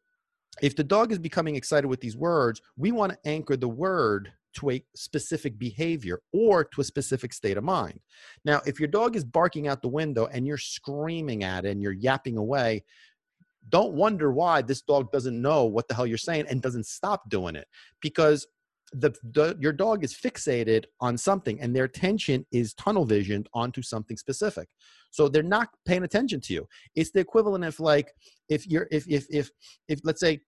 if 0.62 0.76
the 0.76 0.84
dog 0.84 1.12
is 1.12 1.18
becoming 1.18 1.56
excited 1.56 1.86
with 1.86 2.00
these 2.00 2.16
words, 2.16 2.60
we 2.76 2.92
want 2.92 3.12
to 3.12 3.18
anchor 3.28 3.56
the 3.56 3.68
word 3.68 4.32
to 4.54 4.70
a 4.70 4.84
specific 4.94 5.58
behavior 5.58 6.20
or 6.32 6.64
to 6.64 6.80
a 6.80 6.84
specific 6.84 7.32
state 7.32 7.58
of 7.58 7.64
mind. 7.64 8.00
Now, 8.44 8.62
if 8.66 8.80
your 8.80 8.88
dog 8.88 9.14
is 9.14 9.25
barking 9.25 9.68
out 9.68 9.82
the 9.82 9.88
window 9.88 10.26
and 10.26 10.46
you're 10.46 10.56
screaming 10.56 11.44
at 11.44 11.64
it 11.64 11.70
and 11.70 11.82
you're 11.82 11.92
yapping 11.92 12.38
away, 12.38 12.84
don't 13.68 13.94
wonder 13.94 14.32
why 14.32 14.62
this 14.62 14.80
dog 14.80 15.10
doesn't 15.12 15.40
know 15.40 15.64
what 15.64 15.88
the 15.88 15.94
hell 15.94 16.06
you're 16.06 16.18
saying 16.18 16.46
and 16.48 16.62
doesn't 16.62 16.86
stop 16.86 17.28
doing 17.28 17.56
it 17.56 17.66
because 18.00 18.46
the, 18.93 19.11
the, 19.33 19.57
your 19.61 19.73
dog 19.73 20.05
is 20.05 20.14
fixated 20.14 20.85
on 21.00 21.19
something 21.19 21.61
and 21.61 21.75
their 21.75 21.85
attention 21.85 22.47
is 22.52 22.73
tunnel 22.75 23.05
visioned 23.05 23.49
onto 23.52 23.83
something 23.83 24.16
specific 24.16 24.69
so 25.11 25.28
they're 25.28 25.43
not 25.43 25.69
paying 25.87 26.05
attention 26.05 26.40
to 26.40 26.55
you 26.55 26.66
it's 26.95 27.11
the 27.11 27.21
equivalent 27.21 27.64
of 27.64 27.78
like 27.81 28.12
if 28.49 28.66
you're 28.66 28.87
if 28.93 29.05
if 29.09 29.26
if 29.31 29.50
if 29.88 30.00
let's 30.05 30.21
say 30.21 30.40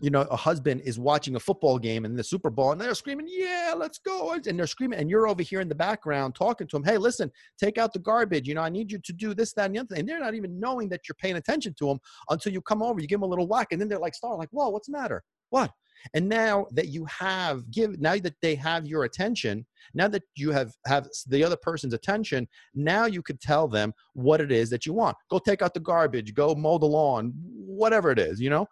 you 0.00 0.10
know, 0.10 0.22
a 0.22 0.36
husband 0.36 0.80
is 0.82 0.98
watching 0.98 1.34
a 1.36 1.40
football 1.40 1.78
game 1.78 2.04
in 2.04 2.14
the 2.14 2.22
Super 2.22 2.50
Bowl 2.50 2.72
and 2.72 2.80
they're 2.80 2.94
screaming, 2.94 3.26
Yeah, 3.28 3.74
let's 3.76 3.98
go. 3.98 4.32
And 4.32 4.58
they're 4.58 4.66
screaming, 4.66 4.98
and 4.98 5.10
you're 5.10 5.26
over 5.26 5.42
here 5.42 5.60
in 5.60 5.68
the 5.68 5.74
background 5.74 6.34
talking 6.34 6.66
to 6.68 6.76
them, 6.76 6.84
Hey, 6.84 6.98
listen, 6.98 7.30
take 7.58 7.78
out 7.78 7.92
the 7.92 7.98
garbage. 7.98 8.46
You 8.46 8.54
know, 8.54 8.62
I 8.62 8.68
need 8.68 8.92
you 8.92 8.98
to 8.98 9.12
do 9.12 9.34
this, 9.34 9.52
that, 9.54 9.66
and 9.66 9.74
the 9.74 9.80
other 9.80 9.88
thing. 9.88 10.00
And 10.00 10.08
they're 10.08 10.20
not 10.20 10.34
even 10.34 10.60
knowing 10.60 10.88
that 10.90 11.08
you're 11.08 11.16
paying 11.16 11.36
attention 11.36 11.74
to 11.78 11.86
them 11.86 11.98
until 12.30 12.52
you 12.52 12.60
come 12.60 12.82
over, 12.82 13.00
you 13.00 13.08
give 13.08 13.20
them 13.20 13.28
a 13.28 13.30
little 13.30 13.48
whack, 13.48 13.68
and 13.72 13.80
then 13.80 13.88
they're 13.88 13.98
like, 13.98 14.14
Star, 14.14 14.36
like, 14.36 14.50
Whoa, 14.52 14.68
what's 14.68 14.86
the 14.86 14.92
matter? 14.92 15.24
What? 15.50 15.72
And 16.14 16.28
now 16.28 16.66
that 16.72 16.88
you 16.88 17.04
have 17.06 17.70
give 17.70 17.98
now 18.00 18.16
that 18.16 18.34
they 18.42 18.54
have 18.54 18.86
your 18.86 19.04
attention 19.04 19.64
now 19.94 20.08
that 20.08 20.22
you 20.36 20.50
have 20.50 20.72
have 20.86 21.08
the 21.26 21.42
other 21.42 21.56
person's 21.56 21.94
attention 21.94 22.46
now 22.74 23.06
you 23.06 23.22
could 23.22 23.40
tell 23.40 23.68
them 23.68 23.92
what 24.14 24.40
it 24.40 24.50
is 24.52 24.70
that 24.70 24.84
you 24.86 24.92
want. 24.92 25.16
Go 25.30 25.38
take 25.38 25.62
out 25.62 25.74
the 25.74 25.80
garbage 25.80 26.34
go 26.34 26.54
mow 26.54 26.78
the 26.78 26.86
lawn 26.86 27.32
whatever 27.34 28.10
it 28.10 28.18
is 28.18 28.40
you 28.40 28.50
know? 28.50 28.66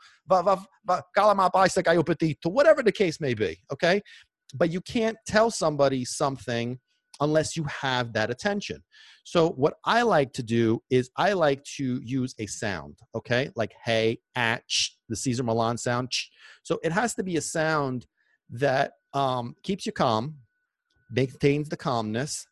Whatever 2.45 2.83
the 2.83 2.93
case 2.93 3.21
may 3.21 3.35
be 3.35 3.59
okay? 3.73 4.03
But 4.55 4.71
you 4.71 4.81
can't 4.81 5.17
tell 5.27 5.51
somebody 5.51 6.05
something 6.05 6.79
unless 7.21 7.57
you 7.57 7.65
have 7.65 8.13
that 8.13 8.31
attention. 8.31 8.83
So 9.25 9.51
what 9.51 9.75
I 9.85 10.03
like 10.03 10.33
to 10.35 10.43
do 10.43 10.83
is 10.91 11.11
I 11.17 11.33
like 11.33 11.65
to 11.77 12.01
use 12.05 12.35
a 12.39 12.47
sound, 12.47 12.99
okay? 13.15 13.51
Like 13.57 13.75
hey, 13.85 14.21
at, 14.35 14.63
the 15.09 15.17
Cesar 15.17 15.43
Millan 15.43 15.79
sound. 15.79 16.11
Ch. 16.11 16.31
So 16.63 16.79
it 16.83 16.93
has 16.93 17.15
to 17.15 17.23
be 17.23 17.37
a 17.37 17.41
sound 17.41 18.07
that 18.51 18.93
um, 19.13 19.55
keeps 19.63 19.87
you 19.87 19.93
calm, 19.93 20.37
maintains 21.11 21.69
the 21.69 21.77
calmness, 21.77 22.47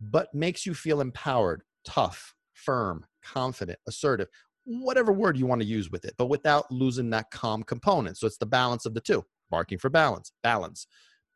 but 0.00 0.34
makes 0.34 0.66
you 0.66 0.74
feel 0.74 1.00
empowered, 1.00 1.62
tough, 1.84 2.34
firm, 2.52 3.04
confident, 3.22 3.78
assertive, 3.86 4.28
whatever 4.64 5.12
word 5.12 5.36
you 5.36 5.46
want 5.46 5.60
to 5.60 5.66
use 5.66 5.90
with 5.90 6.04
it, 6.04 6.14
but 6.18 6.26
without 6.26 6.70
losing 6.70 7.10
that 7.10 7.30
calm 7.30 7.62
component. 7.62 8.18
So 8.18 8.26
it's 8.26 8.38
the 8.38 8.46
balance 8.46 8.86
of 8.86 8.94
the 8.94 9.00
two 9.00 9.24
barking 9.50 9.78
for 9.78 9.90
balance, 9.90 10.32
balance, 10.42 10.86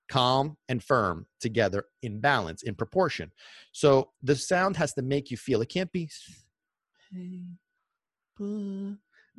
calm 0.08 0.56
and 0.68 0.82
firm 0.82 1.26
together 1.40 1.84
in 2.02 2.20
balance, 2.20 2.62
in 2.62 2.74
proportion. 2.74 3.30
So 3.72 4.10
the 4.22 4.36
sound 4.36 4.76
has 4.76 4.94
to 4.94 5.02
make 5.02 5.30
you 5.30 5.36
feel 5.36 5.60
it 5.62 5.68
can't 5.68 5.92
be 5.92 6.08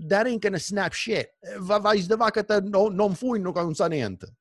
that 0.08 0.28
ain't 0.28 0.42
gonna 0.42 0.60
snap 0.60 0.94
shit. 0.94 1.30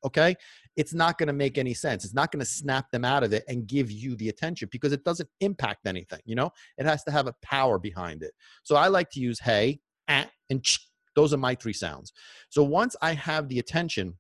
Okay? 0.04 0.37
It's 0.76 0.94
not 0.94 1.18
gonna 1.18 1.32
make 1.32 1.58
any 1.58 1.75
sense. 1.75 2.04
It's 2.04 2.14
not 2.14 2.30
gonna 2.30 2.44
snap 2.44 2.90
them 2.92 3.04
out 3.04 3.25
of 3.25 3.32
it 3.32 3.42
and 3.49 3.66
give 3.66 3.90
you 3.90 4.14
the 4.16 4.28
attention 4.28 4.68
because 4.70 4.92
it 4.92 5.02
doesn't 5.04 5.28
impact 5.40 5.87
anything, 5.87 6.20
you 6.25 6.37
know? 6.37 6.50
It 6.76 6.87
has 6.87 7.02
to 7.04 7.11
have 7.11 7.26
a 7.26 7.35
power 7.42 7.78
behind 7.78 8.23
it. 8.23 8.32
So 8.62 8.76
I 8.76 8.87
like 8.88 9.11
to 9.11 9.20
use 9.20 9.40
hey, 9.40 9.80
and 10.06 10.62
ch. 10.62 10.80
Those 11.16 11.35
are 11.35 11.38
my 11.38 11.56
three 11.56 11.73
sounds. 11.73 12.12
So 12.49 12.62
once 12.62 12.94
I 13.02 13.14
have 13.14 13.49
the 13.49 13.58
attention 13.58 14.14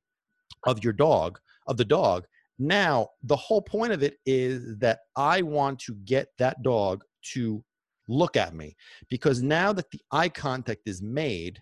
of 0.66 0.82
your 0.82 0.92
dog, 0.92 1.38
of 1.68 1.76
the 1.76 1.84
dog, 1.84 2.24
now 2.58 3.08
the 3.22 3.36
whole 3.36 3.62
point 3.62 3.92
of 3.92 4.02
it 4.02 4.16
is 4.26 4.76
that 4.78 5.00
I 5.16 5.42
want 5.42 5.78
to 5.80 5.94
get 6.04 6.28
that 6.38 6.62
dog 6.62 7.04
to 7.34 7.62
look 8.08 8.36
at 8.36 8.54
me 8.54 8.74
because 9.10 9.42
now 9.42 9.72
that 9.72 9.90
the 9.90 10.00
eye 10.10 10.28
contact 10.28 10.82
is 10.86 11.02
made 11.02 11.60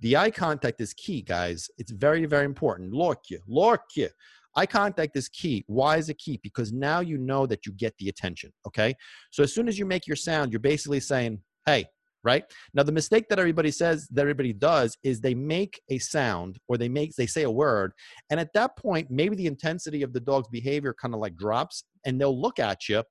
the 0.00 0.16
eye 0.16 0.30
contact 0.30 0.80
is 0.80 0.94
key 0.94 1.20
guys. 1.20 1.68
It's 1.76 1.90
very 1.90 2.24
very 2.24 2.46
important. 2.46 2.94
Look 2.94 3.24
you 3.28 3.40
look 3.46 3.82
you. 3.96 4.08
Eye 4.56 4.66
contact 4.66 5.16
is 5.16 5.28
key. 5.28 5.62
Why 5.66 5.98
is 5.98 6.08
it 6.08 6.18
key? 6.18 6.40
Because 6.42 6.72
now 6.72 7.00
you 7.00 7.18
know 7.18 7.46
that 7.46 7.66
you 7.66 7.72
get 7.72 7.94
the 7.98 8.08
attention 8.08 8.50
okay? 8.66 8.94
So 9.30 9.42
as 9.42 9.54
soon 9.54 9.68
as 9.68 9.78
you 9.78 9.84
make 9.84 10.06
your 10.06 10.16
sound 10.16 10.52
you're 10.52 10.60
basically 10.60 11.00
saying 11.00 11.40
hey 11.66 11.86
right 12.22 12.44
now 12.74 12.82
the 12.82 12.92
mistake 12.92 13.28
that 13.28 13.38
everybody 13.38 13.70
says 13.70 14.06
that 14.08 14.20
everybody 14.20 14.52
does 14.52 14.96
is 15.02 15.20
they 15.20 15.34
make 15.34 15.80
a 15.88 15.98
sound 15.98 16.58
or 16.68 16.76
they 16.76 16.88
make 16.88 17.14
they 17.16 17.26
say 17.26 17.44
a 17.44 17.50
word 17.50 17.92
and 18.30 18.38
at 18.38 18.52
that 18.52 18.76
point 18.76 19.10
maybe 19.10 19.36
the 19.36 19.46
intensity 19.46 20.02
of 20.02 20.12
the 20.12 20.20
dog's 20.20 20.48
behavior 20.48 20.94
kind 21.00 21.14
of 21.14 21.20
like 21.20 21.36
drops 21.36 21.84
and 22.04 22.20
they'll 22.20 22.38
look 22.40 22.58
at 22.58 22.88
you 22.88 23.02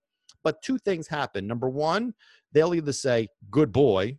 but 0.44 0.62
two 0.62 0.78
things 0.78 1.08
happen 1.08 1.48
number 1.48 1.70
one 1.70 2.13
they'll 2.51 2.74
either 2.74 2.94
say, 2.94 3.28
good 3.50 3.72
boy, 3.72 4.18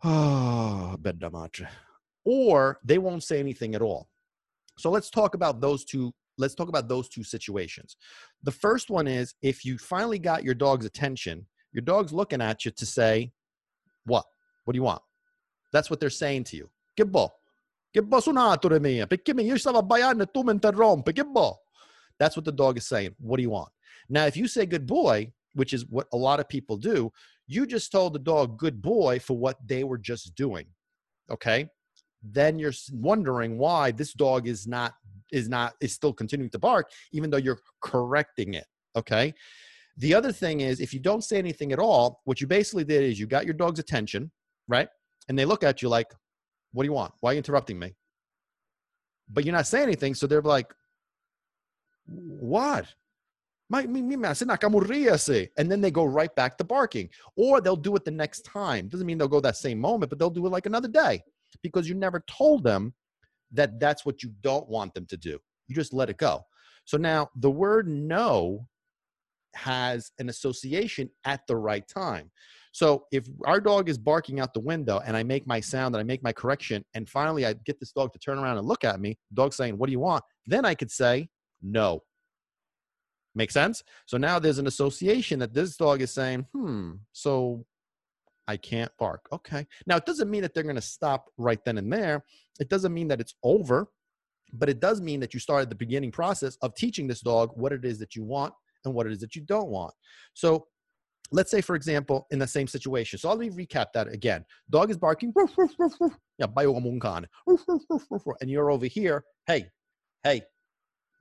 oh, 0.04 0.96
or 2.24 2.78
they 2.84 2.98
won't 2.98 3.24
say 3.24 3.38
anything 3.38 3.74
at 3.74 3.82
all. 3.82 4.08
So 4.78 4.90
let's 4.90 5.10
talk 5.10 5.34
about 5.34 5.60
those 5.60 5.84
two. 5.84 6.12
Let's 6.38 6.54
talk 6.54 6.68
about 6.68 6.88
those 6.88 7.08
two 7.08 7.22
situations. 7.22 7.96
The 8.44 8.52
first 8.52 8.88
one 8.88 9.06
is 9.06 9.34
if 9.42 9.64
you 9.64 9.76
finally 9.76 10.18
got 10.18 10.42
your 10.42 10.54
dog's 10.54 10.86
attention, 10.86 11.46
your 11.72 11.82
dog's 11.82 12.12
looking 12.12 12.40
at 12.40 12.64
you 12.64 12.70
to 12.70 12.86
say, 12.86 13.32
What? 14.04 14.24
What 14.64 14.72
do 14.72 14.78
you 14.78 14.82
want? 14.82 15.02
That's 15.72 15.90
what 15.90 16.00
they're 16.00 16.10
saying 16.10 16.44
to 16.44 16.56
you. 16.56 16.68
That's 22.18 22.36
what 22.36 22.44
the 22.44 22.52
dog 22.52 22.76
is 22.76 22.86
saying. 22.86 23.14
What 23.18 23.36
do 23.36 23.42
you 23.42 23.50
want? 23.50 23.70
Now, 24.08 24.26
if 24.26 24.36
you 24.36 24.46
say 24.46 24.66
good 24.66 24.86
boy, 24.86 25.32
which 25.54 25.72
is 25.72 25.86
what 25.86 26.06
a 26.12 26.16
lot 26.16 26.40
of 26.40 26.48
people 26.48 26.76
do, 26.76 27.10
you 27.46 27.66
just 27.66 27.90
told 27.90 28.12
the 28.12 28.18
dog 28.18 28.58
good 28.58 28.80
boy 28.80 29.18
for 29.18 29.36
what 29.36 29.56
they 29.66 29.82
were 29.82 29.98
just 29.98 30.34
doing. 30.34 30.66
Okay? 31.30 31.68
Then 32.22 32.58
you're 32.58 32.72
wondering 32.92 33.58
why 33.58 33.90
this 33.90 34.12
dog 34.12 34.46
is 34.46 34.66
not 34.66 34.94
is 35.32 35.48
not 35.48 35.74
is 35.80 35.92
still 35.92 36.12
continuing 36.12 36.50
to 36.50 36.58
bark 36.58 36.90
even 37.12 37.30
though 37.30 37.36
you're 37.36 37.60
correcting 37.80 38.54
it. 38.54 38.66
Okay? 38.96 39.32
The 40.00 40.14
other 40.14 40.32
thing 40.32 40.60
is 40.60 40.80
if 40.80 40.94
you 40.94 41.00
don't 41.00 41.22
say 41.22 41.36
anything 41.36 41.72
at 41.72 41.78
all, 41.78 42.22
what 42.24 42.40
you 42.40 42.46
basically 42.46 42.84
did 42.84 43.02
is 43.02 43.20
you 43.20 43.26
got 43.26 43.44
your 43.44 43.52
dog's 43.52 43.78
attention, 43.78 44.30
right? 44.66 44.88
And 45.28 45.38
they 45.38 45.44
look 45.44 45.62
at 45.62 45.82
you 45.82 45.90
like, 45.90 46.10
"What 46.72 46.84
do 46.84 46.86
you 46.86 46.94
want? 46.94 47.12
Why 47.20 47.30
are 47.30 47.34
you 47.34 47.38
interrupting 47.38 47.78
me?" 47.78 47.94
But 49.28 49.44
you're 49.44 49.54
not 49.54 49.66
saying 49.66 49.84
anything, 49.84 50.14
so 50.14 50.26
they're 50.26 50.40
like, 50.40 50.72
"What? 52.06 52.86
And 55.58 55.70
then 55.70 55.80
they 55.80 55.90
go 55.90 56.04
right 56.04 56.34
back 56.34 56.56
to 56.58 56.64
barking. 56.64 57.10
Or 57.36 57.60
they'll 57.60 57.76
do 57.76 57.94
it 57.94 58.04
the 58.04 58.10
next 58.10 58.44
time. 58.44 58.88
Doesn't 58.88 59.06
mean 59.06 59.18
they'll 59.18 59.28
go 59.28 59.40
that 59.40 59.56
same 59.56 59.78
moment, 59.78 60.08
but 60.08 60.18
they'll 60.18 60.30
do 60.30 60.46
it 60.46 60.50
like 60.50 60.66
another 60.66 60.88
day 60.88 61.22
because 61.62 61.88
you 61.88 61.94
never 61.94 62.24
told 62.26 62.64
them 62.64 62.94
that 63.52 63.78
that's 63.78 64.06
what 64.06 64.22
you 64.22 64.32
don't 64.40 64.68
want 64.68 64.94
them 64.94 65.06
to 65.06 65.16
do. 65.16 65.38
You 65.68 65.74
just 65.74 65.92
let 65.92 66.08
it 66.08 66.16
go. 66.16 66.44
So 66.84 66.96
now 66.96 67.30
the 67.36 67.50
word 67.50 67.86
no 67.86 68.66
has 69.54 70.12
an 70.18 70.28
association 70.28 71.10
at 71.24 71.46
the 71.46 71.56
right 71.56 71.86
time. 71.88 72.30
So 72.72 73.06
if 73.10 73.26
our 73.44 73.60
dog 73.60 73.88
is 73.88 73.98
barking 73.98 74.38
out 74.38 74.54
the 74.54 74.60
window 74.60 75.00
and 75.04 75.16
I 75.16 75.22
make 75.22 75.46
my 75.46 75.60
sound 75.60 75.94
and 75.94 76.00
I 76.00 76.04
make 76.04 76.22
my 76.22 76.32
correction, 76.32 76.84
and 76.94 77.08
finally 77.08 77.44
I 77.44 77.54
get 77.64 77.80
this 77.80 77.92
dog 77.92 78.12
to 78.12 78.18
turn 78.18 78.38
around 78.38 78.58
and 78.58 78.66
look 78.66 78.84
at 78.84 79.00
me, 79.00 79.18
dog 79.34 79.52
saying, 79.52 79.76
What 79.76 79.86
do 79.86 79.92
you 79.92 80.00
want? 80.00 80.22
Then 80.46 80.64
I 80.64 80.74
could 80.74 80.90
say, 80.90 81.28
No. 81.62 82.02
Make 83.34 83.50
sense? 83.50 83.82
So 84.06 84.16
now 84.16 84.38
there's 84.38 84.58
an 84.58 84.66
association 84.66 85.38
that 85.38 85.54
this 85.54 85.76
dog 85.76 86.02
is 86.02 86.10
saying, 86.10 86.46
hmm, 86.52 86.94
so 87.12 87.64
I 88.48 88.56
can't 88.56 88.90
bark. 88.98 89.28
Okay. 89.32 89.66
Now 89.86 89.96
it 89.96 90.04
doesn't 90.04 90.28
mean 90.28 90.42
that 90.42 90.52
they're 90.52 90.64
going 90.64 90.74
to 90.74 90.82
stop 90.82 91.26
right 91.38 91.64
then 91.64 91.78
and 91.78 91.92
there. 91.92 92.24
It 92.58 92.68
doesn't 92.68 92.92
mean 92.92 93.06
that 93.08 93.20
it's 93.20 93.34
over, 93.44 93.88
but 94.52 94.68
it 94.68 94.80
does 94.80 95.00
mean 95.00 95.20
that 95.20 95.32
you 95.32 95.38
started 95.38 95.70
the 95.70 95.76
beginning 95.76 96.10
process 96.10 96.56
of 96.62 96.74
teaching 96.74 97.06
this 97.06 97.20
dog 97.20 97.50
what 97.54 97.72
it 97.72 97.84
is 97.84 98.00
that 98.00 98.16
you 98.16 98.24
want 98.24 98.52
and 98.84 98.94
what 98.94 99.06
it 99.06 99.12
is 99.12 99.20
that 99.20 99.34
you 99.34 99.42
don't 99.42 99.68
want. 99.68 99.94
So 100.34 100.66
let's 101.32 101.50
say, 101.50 101.60
for 101.60 101.76
example, 101.76 102.26
in 102.30 102.38
the 102.38 102.46
same 102.46 102.66
situation. 102.66 103.18
So 103.18 103.28
let 103.28 103.38
me 103.38 103.50
recap 103.50 103.86
that 103.94 104.08
again. 104.08 104.44
Dog 104.70 104.90
is 104.90 104.96
barking, 104.96 105.32
yeah, 106.38 106.46
and 108.40 108.50
you're 108.50 108.70
over 108.70 108.86
here, 108.86 109.24
hey, 109.46 109.66
hey, 110.24 110.42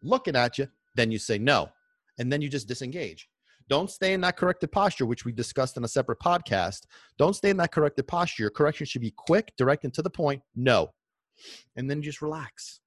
looking 0.03 0.35
at 0.35 0.57
you. 0.57 0.67
Then 0.95 1.11
you 1.11 1.19
say 1.19 1.37
no 1.37 1.69
and 2.19 2.31
then 2.31 2.41
you 2.41 2.49
just 2.49 2.67
disengage. 2.67 3.27
Don't 3.69 3.89
stay 3.89 4.13
in 4.13 4.21
that 4.21 4.37
corrected 4.37 4.71
posture, 4.71 5.05
which 5.05 5.25
we 5.25 5.31
discussed 5.31 5.77
in 5.77 5.83
a 5.83 5.87
separate 5.87 6.19
podcast. 6.19 6.81
Don't 7.17 7.35
stay 7.35 7.49
in 7.49 7.57
that 7.57 7.71
corrected 7.71 8.07
posture. 8.07 8.43
Your 8.43 8.49
correction 8.51 8.85
should 8.85 9.01
be 9.01 9.13
quick, 9.15 9.53
direct, 9.57 9.83
and 9.83 9.93
to 9.93 10.01
the 10.01 10.09
point. 10.09 10.41
No. 10.55 10.89
And 11.75 11.89
then 11.89 12.01
just 12.01 12.21
relax. 12.21 12.81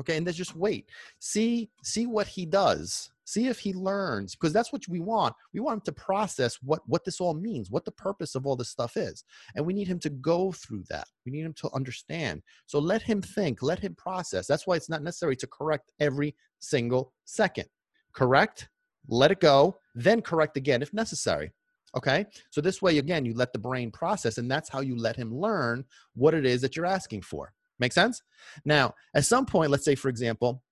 Okay. 0.00 0.16
And 0.16 0.26
then 0.26 0.34
just 0.34 0.56
wait. 0.56 0.88
See, 1.20 1.70
see 1.82 2.06
what 2.06 2.26
he 2.26 2.46
does. 2.46 3.10
See 3.26 3.46
if 3.46 3.58
he 3.58 3.72
learns, 3.72 4.34
because 4.34 4.52
that's 4.52 4.72
what 4.72 4.86
we 4.88 5.00
want. 5.00 5.34
We 5.52 5.60
want 5.60 5.76
him 5.78 5.84
to 5.86 5.92
process 5.92 6.58
what, 6.62 6.82
what 6.86 7.04
this 7.04 7.20
all 7.20 7.34
means, 7.34 7.70
what 7.70 7.84
the 7.84 7.92
purpose 7.92 8.34
of 8.34 8.46
all 8.46 8.54
this 8.54 8.68
stuff 8.68 8.96
is. 8.96 9.24
And 9.54 9.64
we 9.64 9.72
need 9.72 9.88
him 9.88 9.98
to 10.00 10.10
go 10.10 10.52
through 10.52 10.84
that. 10.90 11.06
We 11.24 11.32
need 11.32 11.44
him 11.44 11.54
to 11.54 11.70
understand. 11.74 12.42
So 12.66 12.78
let 12.78 13.00
him 13.02 13.22
think, 13.22 13.62
let 13.62 13.78
him 13.78 13.94
process. 13.94 14.46
That's 14.46 14.66
why 14.66 14.76
it's 14.76 14.90
not 14.90 15.02
necessary 15.02 15.36
to 15.36 15.46
correct 15.46 15.90
every 16.00 16.34
single 16.60 17.12
second 17.24 17.66
correct, 18.14 18.68
let 19.08 19.30
it 19.30 19.40
go, 19.40 19.76
then 19.94 20.22
correct 20.22 20.56
again 20.56 20.80
if 20.80 20.94
necessary. 20.94 21.52
Okay. 21.96 22.24
So 22.50 22.60
this 22.60 22.80
way, 22.80 22.98
again, 22.98 23.24
you 23.24 23.34
let 23.34 23.52
the 23.52 23.58
brain 23.58 23.90
process, 23.90 24.38
and 24.38 24.50
that's 24.50 24.68
how 24.68 24.80
you 24.80 24.96
let 24.96 25.14
him 25.14 25.32
learn 25.32 25.84
what 26.14 26.34
it 26.34 26.46
is 26.46 26.60
that 26.62 26.74
you're 26.74 26.86
asking 26.86 27.22
for. 27.22 27.52
Make 27.78 27.92
sense? 27.92 28.22
Now, 28.64 28.94
at 29.14 29.24
some 29.24 29.46
point, 29.46 29.70
let's 29.70 29.84
say, 29.84 29.94
for 29.94 30.08
example, 30.08 30.62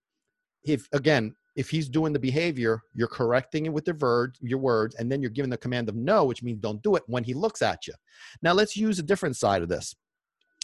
if 0.65 0.89
again, 0.93 1.35
if 1.55 1.69
he's 1.69 1.89
doing 1.89 2.13
the 2.13 2.19
behavior, 2.19 2.83
you're 2.95 3.09
correcting 3.09 3.67
it 3.67 3.73
with 3.73 3.85
the 3.85 3.93
verb, 3.93 4.35
your 4.41 4.59
words, 4.59 4.95
and 4.97 5.11
then 5.11 5.21
you're 5.21 5.31
giving 5.31 5.51
the 5.51 5.57
command 5.57 5.89
of 5.89 5.97
no, 5.97 6.25
which 6.25 6.43
means 6.43 6.61
don't 6.61 6.83
do 6.83 6.97
it 6.97 7.03
when 7.07 7.25
he 7.25 7.35
looks 7.35 7.63
at 7.63 7.87
you. 7.87 7.95
Now, 8.43 8.53
let's 8.53 8.77
use 8.77 8.99
a 8.99 9.03
different 9.03 9.37
side 9.37 9.63
of 9.63 9.69
this. 9.69 9.95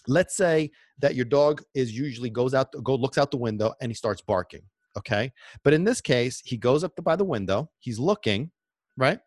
Let's 0.07 0.37
say 0.37 0.71
that 1.01 1.15
your 1.15 1.27
dog 1.27 1.63
is 1.75 1.97
usually 1.97 2.31
goes 2.31 2.55
out, 2.55 2.73
go 2.83 2.95
looks 2.95 3.19
out 3.19 3.31
the 3.31 3.37
window, 3.37 3.75
and 3.81 3.91
he 3.91 3.95
starts 3.95 4.23
barking. 4.23 4.63
Okay. 4.97 5.33
But 5.63 5.75
in 5.75 5.85
this 5.85 6.01
case, 6.01 6.43
he 6.45 6.57
goes 6.57 6.83
up 6.83 6.93
by 7.03 7.17
the 7.17 7.25
window, 7.25 7.71
he's 7.79 7.99
looking, 7.99 8.51
right? 8.97 9.21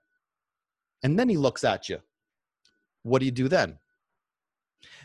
And 1.03 1.17
then 1.17 1.29
he 1.29 1.37
looks 1.37 1.63
at 1.63 1.87
you. 1.87 1.99
What 3.03 3.19
do 3.19 3.25
you 3.25 3.31
do 3.31 3.47
then? 3.47 3.77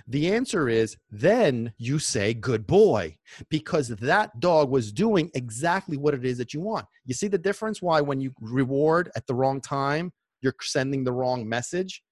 The 0.07 0.33
answer 0.33 0.69
is 0.69 0.97
then 1.11 1.73
you 1.79 1.99
say 1.99 2.35
good 2.35 2.67
boy 2.67 3.17
because 3.51 3.89
that 3.89 4.41
dog 4.41 4.71
was 4.71 4.93
doing 4.93 5.31
exactly 5.35 5.97
what 5.97 6.15
it 6.15 6.25
is 6.25 6.39
that 6.39 6.55
you 6.55 6.61
want. 6.61 6.87
You 7.05 7.15
see 7.15 7.29
the 7.29 7.39
difference 7.39 7.83
why 7.83 8.01
when 8.01 8.21
you 8.21 8.33
reward 8.41 9.11
at 9.17 9.27
the 9.27 9.35
wrong 9.35 9.61
time, 9.61 10.13
you're 10.43 10.55
sending 10.61 11.05
the 11.05 11.13
wrong 11.13 11.49
message. 11.49 12.03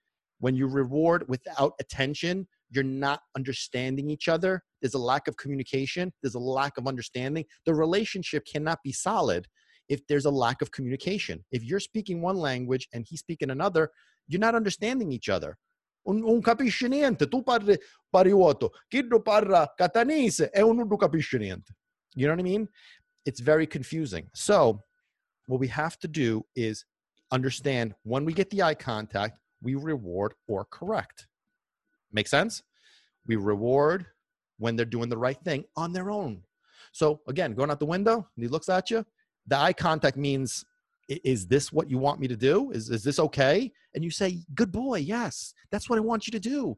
When 0.40 0.56
you 0.56 0.66
reward 0.66 1.25
without 1.28 1.75
attention, 1.80 2.47
you're 2.71 2.85
not 2.85 3.21
understanding 3.37 4.11
each 4.11 4.28
other. 4.28 4.62
There's 4.80 4.94
a 4.94 4.99
lack 4.99 5.28
of 5.28 5.37
communication. 5.37 6.12
There's 6.23 6.35
a 6.35 6.40
lack 6.40 6.76
of 6.76 6.87
understanding. 6.87 7.44
The 7.66 7.75
relationship 7.75 8.44
cannot 8.44 8.80
be 8.83 8.92
solid 8.92 9.47
if 9.88 10.06
there's 10.06 10.25
a 10.25 10.30
lack 10.30 10.62
of 10.62 10.73
communication. 10.73 11.44
If 11.52 11.62
you're 11.62 11.80
speaking 11.80 12.21
one 12.21 12.37
language 12.37 12.88
and 12.92 13.06
he's 13.09 13.21
speaking 13.21 13.50
another, 13.50 13.90
you're 14.28 14.40
not 14.40 14.54
understanding 14.54 15.12
each 15.12 15.28
other. 15.28 15.56
Un, 16.06 16.23
un 16.23 16.42
capisce 16.42 16.88
niente. 16.88 17.28
Tu 17.28 17.42
parli 17.42 17.78
pariotto, 18.11 18.73
chi 18.88 19.06
parla 19.23 19.73
catanese 19.75 20.50
e 20.50 20.62
uno 20.62 20.84
non 20.84 20.99
capisce 20.99 21.38
niente. 21.38 21.75
You 22.14 22.26
know 22.26 22.34
what 22.34 22.40
I 22.40 22.42
mean? 22.42 22.68
It's 23.25 23.40
very 23.40 23.66
confusing. 23.66 24.28
So, 24.34 24.84
what 25.46 25.61
we 25.61 25.68
have 25.68 25.99
to 26.00 26.08
do 26.08 26.44
is 26.54 26.84
understand 27.32 27.94
when 28.04 28.25
we 28.25 28.32
get 28.32 28.50
the 28.50 28.62
eye 28.62 28.75
contact, 28.75 29.38
we 29.62 29.75
reward 29.75 30.34
or 30.46 30.66
correct. 30.70 31.26
Make 32.12 32.28
sense? 32.28 32.62
We 33.26 33.37
reward 33.37 34.06
when 34.58 34.76
they're 34.76 34.84
doing 34.87 35.08
the 35.08 35.18
right 35.18 35.38
thing 35.42 35.64
on 35.76 35.92
their 35.92 36.11
own. 36.11 36.42
So 36.92 37.20
again, 37.26 37.54
going 37.54 37.70
out 37.70 37.80
the 37.80 37.87
window, 37.87 38.28
he 38.37 38.46
looks 38.46 38.68
at 38.68 38.90
you. 38.90 39.04
The 39.46 39.56
eye 39.56 39.73
contact 39.73 40.16
means, 40.16 40.64
is 41.08 41.46
this 41.46 41.73
what 41.73 41.90
you 41.90 41.99
want 41.99 42.20
me 42.20 42.28
to 42.28 42.37
do? 42.37 42.70
Is, 42.70 42.90
is 42.90 43.04
this 43.04 43.18
okay? 43.18 43.70
And 43.94 44.02
you 44.02 44.11
say, 44.11 44.38
good 44.54 44.73
boy, 44.73 44.99
yes, 44.99 45.54
that's 45.70 45.88
what 45.88 45.99
I 45.99 46.02
want 46.02 46.26
you 46.26 46.32
to 46.32 46.40
do. 46.40 46.76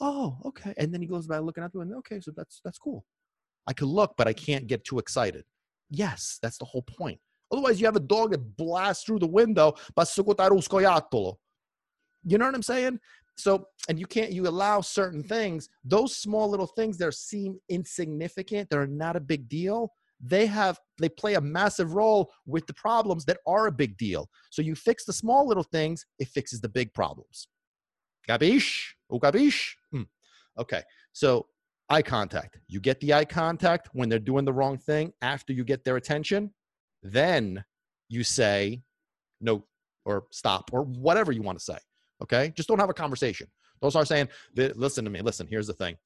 Oh, 0.00 0.38
okay. 0.44 0.74
And 0.78 0.92
then 0.94 1.00
he 1.00 1.08
goes 1.08 1.26
by 1.26 1.38
looking 1.38 1.64
out 1.64 1.72
the 1.72 1.80
window. 1.80 1.98
Okay, 1.98 2.20
so 2.20 2.30
that's 2.36 2.60
that's 2.64 2.78
cool. 2.78 3.04
I 3.66 3.72
can 3.72 3.88
look, 3.88 4.14
but 4.16 4.28
I 4.28 4.32
can't 4.32 4.66
get 4.66 4.84
too 4.84 4.98
excited. 4.98 5.44
Yes, 5.90 6.38
that's 6.42 6.58
the 6.58 6.64
whole 6.64 6.82
point. 6.82 7.18
Otherwise, 7.50 7.80
you 7.80 7.86
have 7.86 7.96
a 7.96 8.00
dog 8.00 8.30
that 8.30 8.56
blasts 8.56 9.04
through 9.04 9.18
the 9.18 9.26
window. 9.26 9.74
You 12.24 12.38
know 12.38 12.44
what 12.44 12.54
I'm 12.54 12.62
saying? 12.62 13.00
So, 13.36 13.68
and 13.88 13.98
you 13.98 14.06
can't, 14.06 14.32
you 14.32 14.48
allow 14.48 14.80
certain 14.80 15.22
things, 15.22 15.68
those 15.84 16.16
small 16.16 16.50
little 16.50 16.66
things 16.66 16.98
that 16.98 17.14
seem 17.14 17.58
insignificant, 17.68 18.68
they're 18.68 18.86
not 18.86 19.16
a 19.16 19.20
big 19.20 19.48
deal, 19.48 19.92
they 20.20 20.46
have, 20.46 20.78
they 20.98 21.08
play 21.08 21.34
a 21.34 21.40
massive 21.40 21.94
role 21.94 22.32
with 22.46 22.66
the 22.66 22.74
problems 22.74 23.24
that 23.26 23.38
are 23.46 23.66
a 23.66 23.72
big 23.72 23.96
deal. 23.96 24.28
So 24.50 24.62
you 24.62 24.74
fix 24.74 25.04
the 25.04 25.12
small 25.12 25.46
little 25.46 25.62
things, 25.62 26.04
it 26.18 26.28
fixes 26.28 26.60
the 26.60 26.68
big 26.68 26.92
problems. 26.92 27.48
Gabish? 28.28 28.94
Hmm. 29.92 30.02
Okay. 30.58 30.82
So 31.12 31.46
eye 31.88 32.02
contact. 32.02 32.58
You 32.66 32.80
get 32.80 33.00
the 33.00 33.14
eye 33.14 33.24
contact 33.24 33.88
when 33.92 34.08
they're 34.08 34.18
doing 34.18 34.44
the 34.44 34.52
wrong 34.52 34.76
thing 34.76 35.12
after 35.22 35.52
you 35.52 35.64
get 35.64 35.84
their 35.84 35.96
attention. 35.96 36.52
Then 37.02 37.64
you 38.08 38.24
say 38.24 38.82
no 39.40 39.64
or 40.04 40.24
stop 40.30 40.70
or 40.72 40.82
whatever 40.82 41.32
you 41.32 41.42
want 41.42 41.58
to 41.58 41.64
say. 41.64 41.78
Okay. 42.22 42.52
Just 42.56 42.68
don't 42.68 42.80
have 42.80 42.90
a 42.90 42.94
conversation. 42.94 43.46
Don't 43.80 43.92
start 43.92 44.08
saying, 44.08 44.28
listen 44.56 45.04
to 45.04 45.10
me. 45.10 45.20
Listen, 45.20 45.46
here's 45.48 45.68
the 45.68 45.72
thing. 45.72 45.96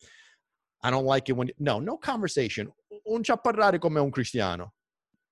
I 0.82 0.90
don't 0.90 1.04
like 1.04 1.28
it 1.28 1.32
when, 1.32 1.50
no, 1.58 1.78
no 1.78 1.96
conversation. 1.96 2.70
Un 3.08 3.22
parlare 3.22 3.80
come 3.80 3.98
un 3.98 4.10
cristiano. 4.10 4.72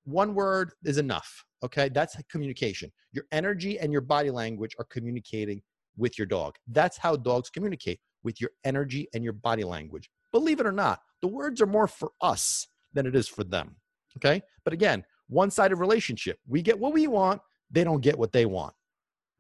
One 0.04 0.34
word 0.34 0.72
is 0.84 0.98
enough. 0.98 1.44
Okay. 1.62 1.88
That's 1.88 2.16
communication. 2.30 2.90
Your 3.12 3.24
energy 3.32 3.78
and 3.78 3.92
your 3.92 4.00
body 4.00 4.30
language 4.30 4.74
are 4.78 4.84
communicating 4.84 5.62
with 5.96 6.18
your 6.18 6.26
dog. 6.26 6.54
That's 6.68 6.96
how 6.96 7.16
dogs 7.16 7.50
communicate 7.50 8.00
with 8.22 8.40
your 8.40 8.50
energy 8.64 9.08
and 9.14 9.24
your 9.24 9.32
body 9.32 9.64
language. 9.64 10.08
Believe 10.32 10.60
it 10.60 10.66
or 10.66 10.72
not, 10.72 11.00
the 11.20 11.28
words 11.28 11.60
are 11.60 11.66
more 11.66 11.86
for 11.86 12.12
us 12.20 12.68
than 12.92 13.06
it 13.06 13.14
is 13.14 13.28
for 13.28 13.44
them. 13.44 13.76
Okay. 14.16 14.42
But 14.64 14.72
again, 14.72 15.04
one 15.28 15.50
sided 15.50 15.76
relationship. 15.76 16.38
We 16.48 16.62
get 16.62 16.78
what 16.78 16.92
we 16.92 17.06
want, 17.06 17.40
they 17.70 17.84
don't 17.84 18.00
get 18.00 18.18
what 18.18 18.32
they 18.32 18.46
want. 18.46 18.74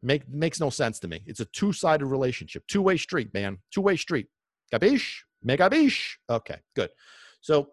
Make, 0.02 0.28
makes 0.28 0.60
no 0.60 0.70
sense 0.70 0.98
to 1.00 1.08
me. 1.08 1.22
It's 1.26 1.40
a 1.40 1.44
two 1.46 1.72
sided 1.72 2.06
relationship, 2.06 2.64
two 2.68 2.80
way 2.80 2.96
street, 2.96 3.34
man. 3.34 3.58
Two 3.72 3.82
way 3.82 3.96
street. 3.96 4.26
Capiche? 4.72 5.18
Me 5.42 5.56
capiche? 5.56 6.16
Okay, 6.28 6.56
good. 6.74 6.90
So, 7.40 7.70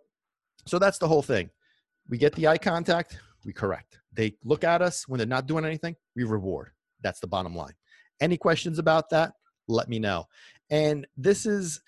so 0.65 0.79
that's 0.79 0.97
the 0.97 1.07
whole 1.07 1.21
thing. 1.21 1.49
We 2.09 2.17
get 2.17 2.33
the 2.35 2.47
eye 2.47 2.57
contact, 2.57 3.19
we 3.45 3.53
correct. 3.53 3.99
They 4.13 4.35
look 4.43 4.63
at 4.63 4.81
us 4.81 5.07
when 5.07 5.17
they're 5.17 5.27
not 5.27 5.47
doing 5.47 5.65
anything, 5.65 5.95
we 6.15 6.23
reward. 6.23 6.71
That's 7.01 7.19
the 7.19 7.27
bottom 7.27 7.55
line. 7.55 7.73
Any 8.21 8.37
questions 8.37 8.79
about 8.79 9.09
that? 9.11 9.33
Let 9.67 9.89
me 9.89 9.99
know. 9.99 10.25
And 10.69 11.05
this 11.17 11.45
is 11.45 11.81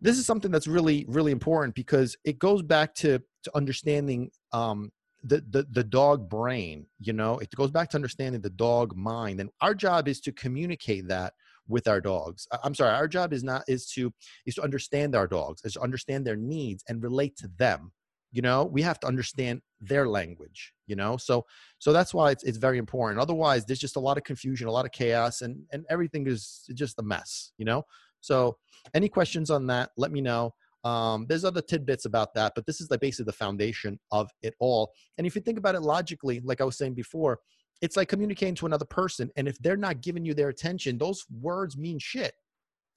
this 0.00 0.18
is 0.18 0.26
something 0.26 0.50
that's 0.50 0.66
really 0.66 1.04
really 1.08 1.32
important 1.32 1.74
because 1.74 2.16
it 2.24 2.38
goes 2.38 2.62
back 2.62 2.94
to 2.96 3.20
to 3.42 3.56
understanding 3.56 4.30
um, 4.52 4.92
the, 5.22 5.42
the 5.50 5.66
the 5.70 5.84
dog 5.84 6.28
brain 6.28 6.86
you 7.00 7.12
know 7.12 7.38
it 7.38 7.50
goes 7.56 7.70
back 7.70 7.88
to 7.90 7.96
understanding 7.96 8.40
the 8.42 8.50
dog 8.50 8.94
mind 8.94 9.40
and 9.40 9.48
our 9.62 9.74
job 9.74 10.06
is 10.06 10.20
to 10.20 10.32
communicate 10.32 11.08
that 11.08 11.32
with 11.68 11.88
our 11.88 12.00
dogs. 12.00 12.46
I'm 12.62 12.74
sorry 12.74 12.94
our 12.94 13.08
job 13.08 13.32
is 13.32 13.42
not 13.42 13.62
is 13.68 13.86
to 13.90 14.12
is 14.46 14.54
to 14.56 14.62
understand 14.62 15.14
our 15.14 15.26
dogs 15.26 15.62
is 15.64 15.74
to 15.74 15.80
understand 15.80 16.26
their 16.26 16.36
needs 16.36 16.84
and 16.88 17.02
relate 17.02 17.36
to 17.38 17.50
them 17.58 17.92
you 18.32 18.42
know? 18.42 18.64
We 18.64 18.82
have 18.82 18.98
to 19.00 19.06
understand 19.06 19.62
their 19.80 20.08
language 20.08 20.72
you 20.86 20.96
know? 20.96 21.16
So 21.16 21.44
so 21.78 21.92
that's 21.92 22.12
why 22.12 22.30
it's, 22.30 22.44
it's 22.44 22.58
very 22.58 22.78
important. 22.78 23.20
Otherwise 23.20 23.64
there's 23.64 23.78
just 23.78 23.96
a 23.96 24.00
lot 24.00 24.18
of 24.18 24.24
confusion 24.24 24.68
a 24.68 24.72
lot 24.72 24.84
of 24.84 24.92
chaos 24.92 25.40
and 25.42 25.62
and 25.72 25.84
everything 25.88 26.26
is 26.26 26.68
just 26.74 26.98
a 26.98 27.02
mess 27.02 27.52
you 27.58 27.64
know? 27.64 27.82
So 28.20 28.56
any 28.94 29.08
questions 29.08 29.50
on 29.50 29.66
that 29.68 29.90
let 29.96 30.12
me 30.12 30.20
know. 30.20 30.54
Um, 30.84 31.24
there's 31.26 31.46
other 31.46 31.62
tidbits 31.62 32.04
about 32.04 32.34
that, 32.34 32.52
but 32.54 32.66
this 32.66 32.82
is 32.82 32.90
like 32.90 33.00
basically 33.00 33.24
the 33.24 33.32
foundation 33.32 33.98
of 34.12 34.30
it 34.42 34.54
all. 34.60 34.92
And 35.16 35.26
if 35.26 35.34
you 35.34 35.40
think 35.40 35.56
about 35.56 35.74
it 35.74 35.80
logically, 35.80 36.40
like 36.44 36.60
I 36.60 36.64
was 36.64 36.76
saying 36.76 36.92
before, 36.92 37.40
it's 37.84 37.96
like 37.96 38.08
communicating 38.08 38.54
to 38.56 38.66
another 38.66 38.84
person. 38.84 39.30
And 39.36 39.46
if 39.46 39.58
they're 39.58 39.76
not 39.76 40.00
giving 40.00 40.24
you 40.24 40.34
their 40.34 40.48
attention, 40.48 40.98
those 40.98 41.24
words 41.40 41.76
mean 41.76 41.98
shit. 41.98 42.34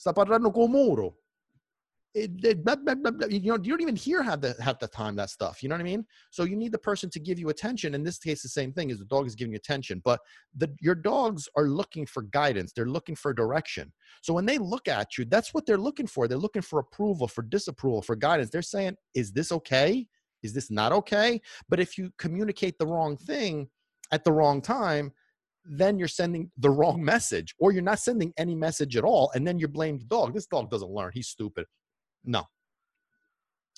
Parlando 0.06 0.54
con 0.54 0.72
muro 0.72 1.16
it, 2.18 2.64
blah, 2.64 2.76
blah, 2.76 2.96
blah, 2.96 3.28
you 3.28 3.52
know, 3.52 3.60
you 3.62 3.72
don't 3.72 3.82
even 3.82 3.96
hear 3.96 4.24
half 4.24 4.42
the 4.42 4.56
half 4.60 4.80
the 4.80 4.88
time 4.88 5.16
that 5.16 5.30
stuff. 5.30 5.62
You 5.62 5.70
know 5.70 5.76
what 5.76 5.82
I 5.82 5.86
mean? 5.86 6.06
So 6.32 6.44
you 6.44 6.56
need 6.56 6.72
the 6.72 6.78
person 6.80 7.10
to 7.12 7.20
give 7.20 7.38
you 7.38 7.50
attention. 7.50 7.94
In 7.94 8.04
this 8.04 8.18
case, 8.18 8.42
the 8.42 8.50
same 8.50 8.74
thing 8.74 8.90
is 8.90 9.00
the 9.00 9.06
dog 9.06 9.28
is 9.28 9.36
giving 9.36 9.52
you 9.52 9.58
attention, 9.58 10.02
but 10.04 10.20
the 10.56 10.74
your 10.82 10.96
dogs 10.96 11.48
are 11.56 11.68
looking 11.68 12.06
for 12.06 12.24
guidance. 12.24 12.74
They're 12.74 12.88
looking 12.88 13.16
for 13.16 13.34
direction. 13.34 13.92
So 14.22 14.34
when 14.34 14.46
they 14.46 14.58
look 14.58 14.88
at 14.88 15.18
you, 15.18 15.26
that's 15.26 15.54
what 15.54 15.66
they're 15.66 15.78
looking 15.78 16.08
for. 16.08 16.28
They're 16.28 16.38
looking 16.38 16.62
for 16.62 16.80
approval, 16.80 17.28
for 17.28 17.44
disapproval, 17.44 18.02
for 18.02 18.16
guidance. 18.16 18.50
They're 18.50 18.62
saying, 18.62 18.96
"Is 19.14 19.32
this 19.32 19.52
okay? 19.52 20.08
Is 20.44 20.54
this 20.54 20.72
not 20.72 20.92
okay?" 20.94 21.42
But 21.70 21.80
if 21.80 21.98
you 21.98 22.12
communicate 22.18 22.80
the 22.80 22.88
wrong 22.88 23.18
thing 23.18 23.70
at 24.12 24.24
the 24.24 24.32
wrong 24.32 24.62
time, 24.62 25.12
then 25.66 26.00
you're 26.00 26.08
sending 26.08 26.50
the 26.58 26.70
wrong 26.70 27.04
message 27.04 27.54
or 27.60 27.72
you're 27.72 27.82
not 27.82 28.00
sending 28.00 28.34
any 28.38 28.56
message 28.56 28.96
at 28.96 29.04
all 29.04 29.32
and 29.36 29.46
then 29.46 29.60
you 29.60 29.68
blame 29.68 30.00
the 30.00 30.06
dog 30.06 30.34
this 30.34 30.46
dog 30.46 30.72
doesn't 30.72 30.92
learn 30.92 31.12
he's 31.14 31.28
stupid 31.28 31.66
no, 32.28 32.44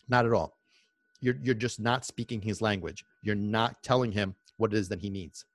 not 0.10 0.26
at 0.26 0.34
all. 0.34 0.58
You're, 1.22 1.38
you're 1.42 1.56
just 1.56 1.80
not 1.80 2.04
speaking 2.04 2.42
his 2.42 2.62
language. 2.62 3.06
You're 3.24 3.36
not 3.36 3.82
telling 3.84 4.12
him 4.12 4.36
what 4.58 4.74
it 4.74 4.78
is 4.78 4.90
that 4.90 5.00
he 5.00 5.10
needs. 5.10 5.46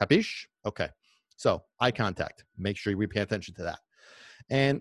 Capiche? 0.00 0.46
Okay. 0.64 0.88
So 1.36 1.62
eye 1.80 1.90
contact. 1.90 2.44
Make 2.56 2.76
sure 2.76 2.92
you 2.92 3.08
pay 3.08 3.20
attention 3.20 3.54
to 3.56 3.62
that. 3.64 3.80
And 4.48 4.80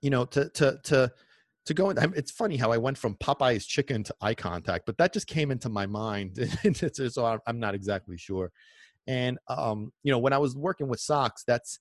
you 0.00 0.10
know, 0.10 0.24
to 0.26 0.48
to 0.50 0.78
to 0.84 1.12
to 1.68 1.74
go 1.74 1.90
in, 1.90 1.98
it's 2.16 2.30
funny 2.30 2.56
how 2.56 2.72
I 2.72 2.78
went 2.78 2.98
from 2.98 3.14
Popeye's 3.16 3.66
chicken 3.66 4.02
to 4.04 4.14
eye 4.20 4.34
contact, 4.34 4.86
but 4.86 4.98
that 4.98 5.12
just 5.12 5.26
came 5.26 5.50
into 5.50 5.68
my 5.68 5.86
mind. 5.86 6.38
so 7.10 7.40
I'm 7.46 7.60
not 7.60 7.74
exactly 7.74 8.16
sure. 8.16 8.50
And 9.06 9.38
um, 9.48 9.92
you 10.02 10.10
know, 10.10 10.18
when 10.18 10.32
I 10.32 10.38
was 10.38 10.56
working 10.56 10.88
with 10.88 11.00
socks, 11.00 11.44
that's 11.46 11.78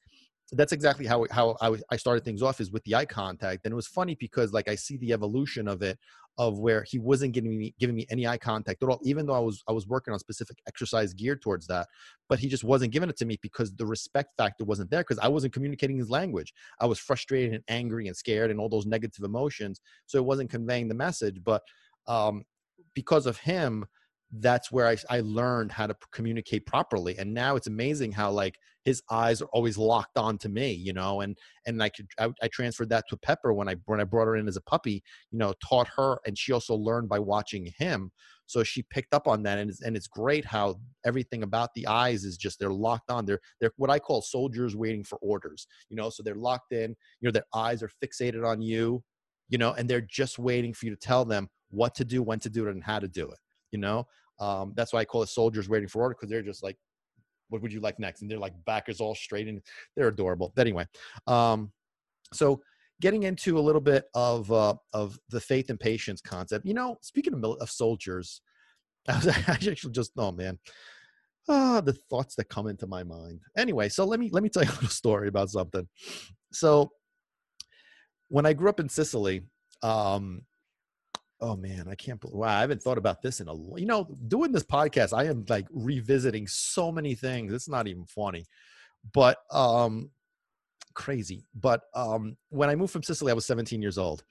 that's 0.53 0.71
exactly 0.71 1.05
how 1.05 1.25
how 1.29 1.57
I, 1.62 1.75
I 1.91 1.97
started 1.97 2.23
things 2.23 2.41
off 2.41 2.62
is 2.62 2.71
with 2.71 2.83
the 2.86 2.95
eye 2.95 3.05
contact 3.05 3.65
and 3.65 3.71
it 3.71 3.75
was 3.75 3.88
funny 3.88 4.15
because 4.15 4.53
like 4.53 4.69
i 4.69 4.75
see 4.75 4.97
the 4.97 5.12
evolution 5.12 5.67
of 5.67 5.81
it 5.81 5.99
of 6.38 6.60
where 6.60 6.83
he 6.83 6.99
wasn't 6.99 7.33
giving 7.33 7.57
me 7.57 7.73
giving 7.79 7.95
me 7.95 8.05
any 8.10 8.25
eye 8.27 8.38
contact 8.38 8.81
at 8.81 8.88
all 8.88 8.99
even 9.03 9.25
though 9.25 9.33
i 9.33 9.39
was 9.39 9.63
i 9.67 9.73
was 9.73 9.88
working 9.88 10.13
on 10.13 10.19
specific 10.19 10.60
exercise 10.67 11.13
geared 11.13 11.41
towards 11.41 11.67
that 11.67 11.88
but 12.29 12.39
he 12.39 12.47
just 12.47 12.63
wasn't 12.63 12.91
giving 12.91 13.10
it 13.10 13.17
to 13.17 13.25
me 13.25 13.38
because 13.41 13.75
the 13.75 13.86
respect 13.86 14.38
factor 14.38 14.63
wasn't 14.63 14.89
there 14.89 15.01
because 15.01 15.19
i 15.19 15.27
wasn't 15.27 15.51
communicating 15.51 15.97
his 15.97 16.10
language. 16.10 16.53
I 16.79 16.86
was 16.86 16.99
frustrated 16.99 17.53
and 17.53 17.63
angry 17.67 18.07
and 18.07 18.15
scared 18.15 18.51
and 18.51 18.60
all 18.60 18.69
those 18.69 18.86
negative 18.86 19.25
emotions 19.25 19.81
so 20.05 20.17
it 20.17 20.25
wasn't 20.25 20.49
conveying 20.49 20.88
the 20.88 20.95
message 20.95 21.43
but 21.43 21.62
um 22.07 22.43
because 22.93 23.25
of 23.25 23.38
him 23.38 23.86
that's 24.31 24.71
where 24.71 24.87
I, 24.87 24.97
I 25.09 25.21
learned 25.21 25.71
how 25.71 25.87
to 25.87 25.95
communicate 26.11 26.65
properly 26.65 27.17
and 27.17 27.33
now 27.33 27.55
it's 27.55 27.67
amazing 27.67 28.11
how 28.11 28.31
like 28.31 28.55
his 28.83 29.01
eyes 29.09 29.41
are 29.41 29.49
always 29.53 29.77
locked 29.77 30.17
on 30.17 30.37
to 30.39 30.49
me 30.49 30.71
you 30.73 30.91
know 30.91 31.21
and 31.21 31.37
and 31.65 31.81
i 31.81 31.87
could 31.87 32.07
I, 32.19 32.29
I, 32.41 32.47
transferred 32.49 32.89
that 32.89 33.05
to 33.09 33.17
pepper 33.17 33.53
when 33.53 33.69
i 33.69 33.75
when 33.85 34.01
i 34.01 34.03
brought 34.03 34.27
her 34.27 34.35
in 34.35 34.47
as 34.47 34.57
a 34.57 34.61
puppy 34.61 35.01
you 35.31 35.37
know 35.37 35.53
taught 35.65 35.87
her 35.95 36.19
and 36.25 36.37
she 36.37 36.51
also 36.51 36.75
learned 36.75 37.07
by 37.07 37.19
watching 37.19 37.71
him 37.77 38.11
so 38.47 38.63
she 38.63 38.83
picked 38.83 39.13
up 39.13 39.27
on 39.27 39.43
that 39.43 39.59
and 39.59 39.69
it's, 39.69 39.81
and 39.81 39.95
it's 39.95 40.07
great 40.07 40.43
how 40.43 40.75
everything 41.05 41.43
about 41.43 41.69
the 41.73 41.87
eyes 41.87 42.25
is 42.25 42.35
just 42.37 42.59
they're 42.59 42.69
locked 42.69 43.09
on 43.09 43.25
they're 43.25 43.39
they're 43.61 43.71
what 43.77 43.89
i 43.89 43.97
call 43.97 44.21
soldiers 44.21 44.75
waiting 44.75 45.05
for 45.05 45.17
orders 45.19 45.67
you 45.89 45.95
know 45.95 46.09
so 46.09 46.21
they're 46.21 46.35
locked 46.35 46.73
in 46.73 46.89
you 47.21 47.27
know 47.27 47.31
their 47.31 47.47
eyes 47.53 47.81
are 47.81 47.91
fixated 48.03 48.45
on 48.45 48.61
you 48.61 49.01
you 49.47 49.57
know 49.57 49.71
and 49.73 49.89
they're 49.89 50.01
just 50.01 50.37
waiting 50.37 50.73
for 50.73 50.85
you 50.85 50.91
to 50.91 50.99
tell 50.99 51.23
them 51.23 51.47
what 51.69 51.95
to 51.95 52.03
do 52.03 52.21
when 52.21 52.39
to 52.39 52.49
do 52.49 52.67
it 52.67 52.71
and 52.71 52.83
how 52.83 52.99
to 52.99 53.07
do 53.07 53.29
it 53.29 53.37
you 53.71 53.80
know 53.80 54.06
um, 54.39 54.73
that's 54.75 54.93
why 54.93 54.99
i 54.99 55.06
call 55.06 55.23
it 55.23 55.30
soldiers 55.30 55.69
waiting 55.69 55.88
for 55.88 56.01
order 56.01 56.15
because 56.15 56.30
they're 56.30 56.41
just 56.41 56.63
like 56.63 56.77
what 57.49 57.62
would 57.62 57.71
you 57.71 57.80
like 57.80 57.97
next 57.99 58.21
and 58.21 58.30
they're 58.30 58.38
like 58.38 58.53
back 58.65 58.89
is 58.89 58.99
all 58.99 59.15
straight 59.15 59.47
and 59.47 59.62
they're 59.95 60.10
adorable 60.10 60.51
but 60.56 60.62
anyway 60.62 60.86
um, 61.27 61.71
so 62.34 62.62
getting 63.01 63.23
into 63.23 63.58
a 63.58 63.62
little 63.62 63.82
bit 63.82 64.06
of 64.13 64.51
uh, 64.51 64.75
of 64.93 65.19
the 65.30 65.39
faith 65.39 65.69
and 65.69 65.80
patience 65.80 66.21
concept. 66.21 66.65
You 66.65 66.73
know, 66.73 66.97
speaking 67.01 67.34
of, 67.34 67.43
of 67.43 67.69
soldiers, 67.69 68.41
I 69.08 69.17
was 69.17 69.27
actually 69.27 69.75
just 69.91 70.12
oh 70.17 70.32
man, 70.32 70.58
ah, 71.49 71.82
the 71.82 71.93
thoughts 71.93 72.36
that 72.36 72.49
come 72.49 72.67
into 72.67 72.88
my 72.88 73.03
mind. 73.03 73.41
Anyway, 73.58 73.89
so 73.89 74.06
let 74.06 74.19
me 74.19 74.30
let 74.32 74.43
me 74.43 74.49
tell 74.49 74.63
you 74.63 74.69
a 74.69 74.73
little 74.73 74.89
story 74.89 75.27
about 75.27 75.49
something. 75.49 75.88
So 76.51 76.91
when 78.30 78.45
I 78.45 78.53
grew 78.53 78.69
up 78.69 78.80
in 78.80 78.89
Sicily, 78.89 79.43
um, 79.84 80.41
oh 81.39 81.56
man, 81.56 81.88
I 81.89 81.95
can't 81.95 82.19
believe 82.19 82.36
wow, 82.36 82.58
I 82.58 82.62
haven't 82.62 82.82
thought 82.82 82.97
about 82.97 83.21
this 83.21 83.39
in 83.39 83.47
a 83.47 83.56
you 83.78 83.86
know, 83.86 84.08
doing 84.28 84.52
this 84.52 84.63
podcast, 84.63 85.17
I 85.17 85.26
am 85.26 85.45
like 85.50 85.67
revisiting 85.71 86.47
so 86.47 86.91
many 86.91 87.15
things. 87.15 87.54
It's 87.54 87.69
not 87.69 87.88
even 87.88 88.06
funny. 88.06 88.45
But 89.13 89.38
um 89.52 90.10
crazy. 90.93 91.45
But 91.56 91.82
um 91.95 92.38
when 92.50 92.69
I 92.69 92.76
moved 92.76 92.93
from 92.93 93.04
Sicily, 93.04 93.32
I 93.32 93.36
was 93.36 93.45
17 93.45 93.82
years 93.82 93.97
old. 93.97 94.23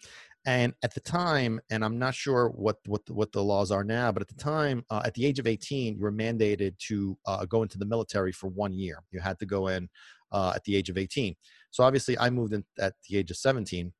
And 0.46 0.74
at 0.84 0.94
the 0.94 1.00
time, 1.00 1.60
and 1.70 1.84
I'm 1.84 1.98
not 1.98 2.14
sure 2.14 2.50
what 2.50 2.76
what 2.86 3.02
what 3.10 3.32
the 3.32 3.42
laws 3.42 3.72
are 3.72 3.82
now, 3.82 4.12
but 4.12 4.22
at 4.22 4.28
the 4.28 4.34
time, 4.34 4.84
uh, 4.90 5.02
at 5.04 5.12
the 5.14 5.26
age 5.26 5.40
of 5.40 5.46
18, 5.48 5.96
you 5.96 6.00
were 6.00 6.12
mandated 6.12 6.78
to 6.86 7.18
uh, 7.26 7.44
go 7.46 7.62
into 7.62 7.78
the 7.78 7.84
military 7.84 8.30
for 8.30 8.46
one 8.46 8.72
year. 8.72 9.02
You 9.10 9.18
had 9.18 9.40
to 9.40 9.46
go 9.46 9.66
in 9.68 9.88
uh, 10.30 10.52
at 10.54 10.62
the 10.62 10.76
age 10.76 10.88
of 10.88 10.98
18. 10.98 11.34
So 11.72 11.82
obviously, 11.82 12.16
I 12.18 12.30
moved 12.30 12.52
in 12.52 12.64
at 12.78 12.94
the 13.08 13.18
age 13.18 13.32
of 13.32 13.36
17 13.38 13.92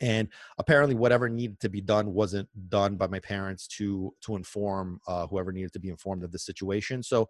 and 0.00 0.28
apparently 0.58 0.94
whatever 0.94 1.28
needed 1.28 1.58
to 1.60 1.68
be 1.68 1.80
done 1.80 2.12
wasn't 2.12 2.48
done 2.68 2.96
by 2.96 3.06
my 3.06 3.20
parents 3.20 3.66
to 3.66 4.14
to 4.20 4.36
inform 4.36 5.00
uh, 5.06 5.26
whoever 5.26 5.52
needed 5.52 5.72
to 5.72 5.80
be 5.80 5.88
informed 5.88 6.24
of 6.24 6.32
the 6.32 6.38
situation 6.38 7.02
so 7.02 7.28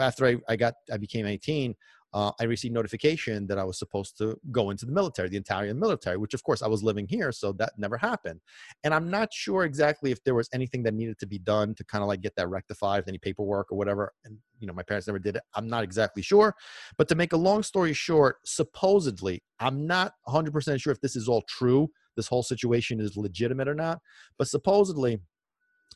after 0.00 0.26
i, 0.26 0.36
I 0.48 0.56
got 0.56 0.74
i 0.92 0.96
became 0.96 1.26
18 1.26 1.74
uh, 2.14 2.30
I 2.38 2.44
received 2.44 2.72
notification 2.72 3.48
that 3.48 3.58
I 3.58 3.64
was 3.64 3.76
supposed 3.76 4.16
to 4.18 4.38
go 4.52 4.70
into 4.70 4.86
the 4.86 4.92
military, 4.92 5.28
the 5.28 5.36
Italian 5.36 5.80
military, 5.80 6.16
which 6.16 6.32
of 6.32 6.44
course 6.44 6.62
I 6.62 6.68
was 6.68 6.80
living 6.80 7.08
here, 7.08 7.32
so 7.32 7.52
that 7.54 7.72
never 7.76 7.96
happened. 7.96 8.40
And 8.84 8.94
I'm 8.94 9.10
not 9.10 9.32
sure 9.32 9.64
exactly 9.64 10.12
if 10.12 10.22
there 10.22 10.36
was 10.36 10.48
anything 10.54 10.84
that 10.84 10.94
needed 10.94 11.18
to 11.18 11.26
be 11.26 11.40
done 11.40 11.74
to 11.74 11.84
kind 11.84 12.02
of 12.02 12.08
like 12.08 12.20
get 12.20 12.36
that 12.36 12.48
rectified, 12.48 13.02
any 13.08 13.18
paperwork 13.18 13.72
or 13.72 13.76
whatever. 13.76 14.12
And 14.24 14.38
you 14.60 14.68
know, 14.68 14.72
my 14.72 14.84
parents 14.84 15.08
never 15.08 15.18
did 15.18 15.34
it. 15.34 15.42
I'm 15.56 15.66
not 15.66 15.82
exactly 15.82 16.22
sure. 16.22 16.54
But 16.96 17.08
to 17.08 17.16
make 17.16 17.32
a 17.32 17.36
long 17.36 17.64
story 17.64 17.92
short, 17.92 18.36
supposedly, 18.44 19.42
I'm 19.58 19.84
not 19.84 20.12
100% 20.28 20.80
sure 20.80 20.92
if 20.92 21.00
this 21.00 21.16
is 21.16 21.28
all 21.28 21.42
true. 21.42 21.90
This 22.16 22.28
whole 22.28 22.42
situation 22.42 23.00
is 23.00 23.16
legitimate 23.16 23.68
or 23.68 23.74
not. 23.74 24.00
But 24.38 24.48
supposedly, 24.48 25.20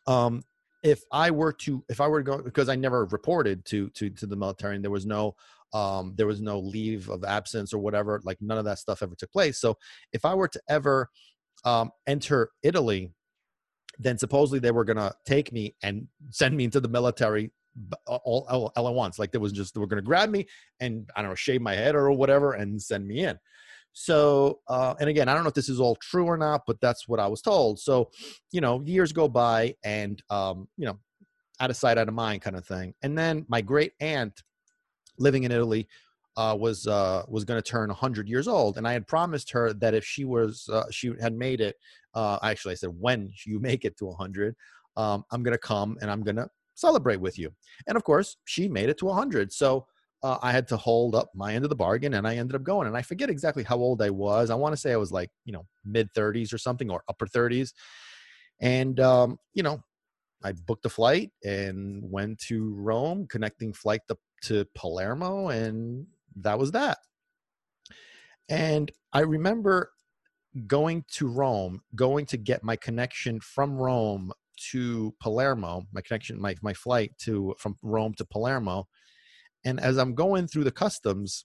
um, 0.07 0.43
if 0.83 1.03
I 1.13 1.31
were 1.31 1.53
to 1.55 1.85
if 1.89 2.01
I 2.01 2.07
were 2.07 2.23
to 2.23 2.31
go 2.31 2.43
because 2.43 2.69
I 2.69 2.77
never 2.77 3.07
reported 3.07 3.65
to 3.67 3.91
to 3.91 4.11
to 4.11 4.27
the 4.27 4.37
military 4.37 4.77
and 4.77 4.85
there 4.85 4.91
was 4.91 5.07
no 5.07 5.35
um, 5.73 6.15
there 6.17 6.27
was 6.27 6.41
no 6.41 6.59
leave 6.59 7.09
of 7.09 7.25
absence 7.25 7.73
or 7.73 7.79
whatever. 7.79 8.21
Like 8.25 8.39
none 8.41 8.59
of 8.59 8.65
that 8.65 8.79
stuff 8.79 9.03
ever 9.03 9.15
took 9.15 9.33
place. 9.33 9.61
So 9.61 9.77
if 10.13 10.25
I 10.25 10.35
were 10.35 10.49
to 10.49 10.61
ever 10.69 11.11
um, 11.65 11.91
enter 12.07 12.51
Italy, 12.63 13.13
then 13.99 14.19
supposedly 14.19 14.61
they 14.61 14.71
were 14.71 14.85
to 14.85 15.15
take 15.27 15.53
me 15.53 15.75
and 15.83 16.07
send 16.31 16.57
me 16.57 16.65
into 16.65 16.81
the 16.81 16.89
military 16.89 17.51
all, 18.07 18.47
all, 18.49 18.73
all 18.77 18.89
at 18.89 18.95
once. 18.95 19.19
Like 19.19 19.31
there 19.33 19.41
was 19.41 19.53
just, 19.53 19.75
they 19.75 19.81
were 19.81 19.87
going 19.87 20.03
to 20.03 20.07
grab 20.07 20.31
me 20.31 20.47
and 20.81 21.09
I 21.15 21.23
don't 21.23 21.31
know, 21.31 21.35
shave 21.35 21.61
my 21.61 21.75
head 21.75 21.95
or 21.95 22.11
whatever 22.13 22.55
and 22.55 22.81
send 22.81 23.07
me 23.07 23.25
in. 23.25 23.39
So, 23.93 24.61
uh, 24.69 24.95
and 25.01 25.09
again, 25.09 25.29
I 25.29 25.35
don't 25.35 25.43
know 25.43 25.49
if 25.49 25.55
this 25.55 25.69
is 25.69 25.81
all 25.81 25.97
true 25.97 26.25
or 26.25 26.37
not, 26.37 26.63
but 26.67 26.81
that's 26.81 27.09
what 27.09 27.19
I 27.19 27.27
was 27.27 27.43
told. 27.43 27.81
So, 27.81 28.11
you 28.53 28.61
know, 28.61 28.81
years 28.85 29.13
go 29.13 29.29
by 29.29 29.75
and, 29.83 30.23
um, 30.31 30.69
you 30.77 30.87
know, 30.87 30.99
out 31.61 31.71
of 31.71 31.77
sight, 31.77 31.99
out 31.99 32.09
of 32.09 32.15
mind 32.15 32.43
kind 32.43 32.57
of 32.57 32.65
thing. 32.65 32.95
And 33.03 33.19
then 33.19 33.45
my 33.49 33.61
great 33.61 33.93
aunt 34.01 34.43
living 35.19 35.43
in 35.43 35.51
Italy, 35.51 35.89
uh, 36.39 36.55
was 36.55 36.87
uh, 36.87 37.25
was 37.27 37.45
going 37.45 37.61
to 37.61 37.69
turn 37.69 37.89
100 37.89 38.29
years 38.29 38.47
old, 38.47 38.79
and 38.79 38.87
I 38.87 38.93
had 38.93 39.09
promised 39.09 39.51
her 39.51 39.73
that 39.75 39.93
if 39.93 40.05
she 40.05 40.25
was 40.25 40.69
uh, 40.73 40.85
she 40.89 41.13
had 41.21 41.35
made 41.35 41.61
it, 41.61 41.75
uh, 42.15 42.39
actually 42.45 42.73
I 42.73 42.77
said 42.77 42.91
when 42.97 43.33
you 43.45 43.59
make 43.59 43.85
it 43.85 43.99
to 43.99 44.07
100, 44.07 44.55
um, 44.97 45.25
I'm 45.33 45.43
going 45.43 45.53
to 45.53 45.59
come 45.59 45.99
and 46.01 46.09
I'm 46.09 46.23
going 46.23 46.37
to 46.37 46.49
celebrate 46.77 47.21
with 47.21 47.41
you. 47.41 47.51
And 47.89 47.97
of 47.97 48.05
course, 48.05 48.37
she 48.45 48.69
made 48.69 48.89
it 48.89 48.99
to 48.99 49.07
100, 49.07 49.53
so 49.53 49.87
uh, 50.23 50.39
I 50.43 50.53
had 50.53 50.69
to 50.69 50.77
hold 50.77 51.15
up 51.15 51.31
my 51.35 51.55
end 51.55 51.65
of 51.65 51.71
the 51.71 51.77
bargain, 51.77 52.15
and 52.15 52.27
I 52.27 52.37
ended 52.37 52.57
up 52.57 52.63
going. 52.63 52.87
And 52.87 52.97
I 52.97 53.03
forget 53.03 53.31
exactly 53.31 53.63
how 53.63 53.77
old 53.77 54.03
I 54.03 54.11
was. 54.11 54.51
I 54.51 54.55
want 54.55 54.73
to 54.73 54.77
say 54.77 54.93
I 54.93 54.97
was 54.97 55.13
like 55.13 55.31
you 55.45 55.53
know 55.53 55.67
mid 55.85 56.13
30s 56.15 56.53
or 56.53 56.59
something, 56.59 56.91
or 56.91 57.03
upper 57.09 57.27
30s. 57.27 57.73
And 58.61 58.99
um, 59.01 59.39
you 59.55 59.63
know, 59.63 59.83
I 60.43 60.53
booked 60.53 60.87
a 60.87 60.91
flight 60.91 61.31
and 61.45 62.03
went 62.11 62.39
to 62.49 62.75
Rome, 62.75 63.27
connecting 63.29 63.73
flight 63.73 64.03
to, 64.09 64.17
to 64.45 64.65
Palermo, 64.75 65.49
and 65.49 66.07
that 66.37 66.59
was 66.59 66.73
that. 66.73 66.99
And 68.49 68.91
I 69.13 69.21
remember 69.21 69.91
going 70.67 71.05
to 71.13 71.29
Rome, 71.29 71.83
going 71.95 72.27
to 72.27 72.37
get 72.37 72.65
my 72.65 72.77
connection 72.77 73.41
from 73.41 73.77
Rome 73.77 74.33
to 74.71 75.15
Palermo, 75.21 75.87
my 75.93 76.01
connection, 76.01 76.41
my, 76.41 76.57
my 76.63 76.75
flight 76.75 77.13
to 77.19 77.55
from 77.59 77.77
Rome 77.83 78.15
to 78.15 78.25
Palermo. 78.25 78.89
And 79.69 79.79
as 79.81 79.99
I'm 79.99 80.15
going 80.15 80.47
through 80.47 80.65
the 80.65 80.73
customs, 80.73 81.45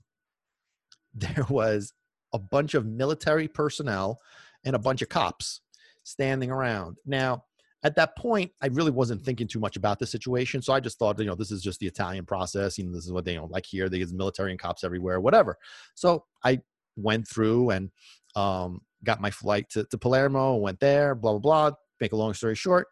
there 1.13 1.45
was 1.49 1.93
a 2.33 2.39
bunch 2.39 2.73
of 2.73 2.85
military 2.85 3.47
personnel 3.47 4.19
and 4.63 4.75
a 4.75 4.79
bunch 4.79 5.01
of 5.01 5.09
cops 5.09 5.61
standing 6.03 6.49
around. 6.49 6.97
Now, 7.05 7.43
at 7.83 7.97
that 7.97 8.15
point, 8.15 8.49
I 8.61 8.67
really 8.67 8.91
wasn't 8.91 9.21
thinking 9.23 9.45
too 9.45 9.59
much 9.59 9.75
about 9.75 9.99
the 9.99 10.07
situation. 10.07 10.61
So 10.61 10.71
I 10.71 10.79
just 10.79 10.97
thought, 10.97 11.19
you 11.19 11.25
know, 11.25 11.35
this 11.35 11.51
is 11.51 11.61
just 11.61 11.81
the 11.81 11.85
Italian 11.85 12.25
process. 12.25 12.77
You 12.77 12.85
know, 12.85 12.93
this 12.93 13.05
is 13.05 13.11
what 13.11 13.25
they 13.25 13.35
don't 13.35 13.51
like 13.51 13.65
here. 13.65 13.89
There's 13.89 14.13
military 14.13 14.51
and 14.51 14.59
cops 14.59 14.85
everywhere, 14.85 15.19
whatever. 15.19 15.57
So 15.93 16.23
I 16.45 16.61
went 16.95 17.27
through 17.27 17.71
and 17.71 17.91
um, 18.37 18.79
got 19.03 19.19
my 19.19 19.31
flight 19.31 19.69
to, 19.71 19.83
to 19.83 19.97
Palermo, 19.97 20.55
went 20.55 20.79
there, 20.79 21.13
blah, 21.13 21.37
blah, 21.37 21.39
blah. 21.39 21.77
Make 21.99 22.13
a 22.13 22.15
long 22.15 22.33
story 22.33 22.55
short. 22.55 22.87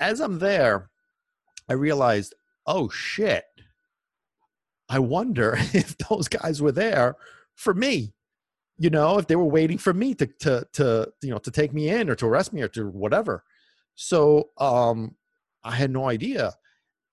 As 0.00 0.20
I'm 0.20 0.38
there, 0.38 0.88
I 1.68 1.74
realized, 1.74 2.34
oh 2.66 2.88
shit. 2.88 3.44
I 4.88 4.98
wonder 4.98 5.54
if 5.72 5.96
those 5.98 6.28
guys 6.28 6.62
were 6.62 6.72
there 6.72 7.16
for 7.54 7.74
me 7.74 8.12
you 8.78 8.90
know 8.90 9.18
if 9.18 9.26
they 9.26 9.34
were 9.34 9.44
waiting 9.44 9.78
for 9.78 9.92
me 9.92 10.14
to 10.14 10.26
to 10.38 10.66
to 10.72 11.12
you 11.22 11.30
know 11.30 11.38
to 11.38 11.50
take 11.50 11.72
me 11.72 11.88
in 11.88 12.08
or 12.08 12.14
to 12.14 12.26
arrest 12.26 12.52
me 12.52 12.62
or 12.62 12.68
to 12.68 12.88
whatever 12.88 13.42
so 14.00 14.50
um, 14.58 15.16
I 15.64 15.72
had 15.72 15.90
no 15.90 16.08
idea. 16.08 16.52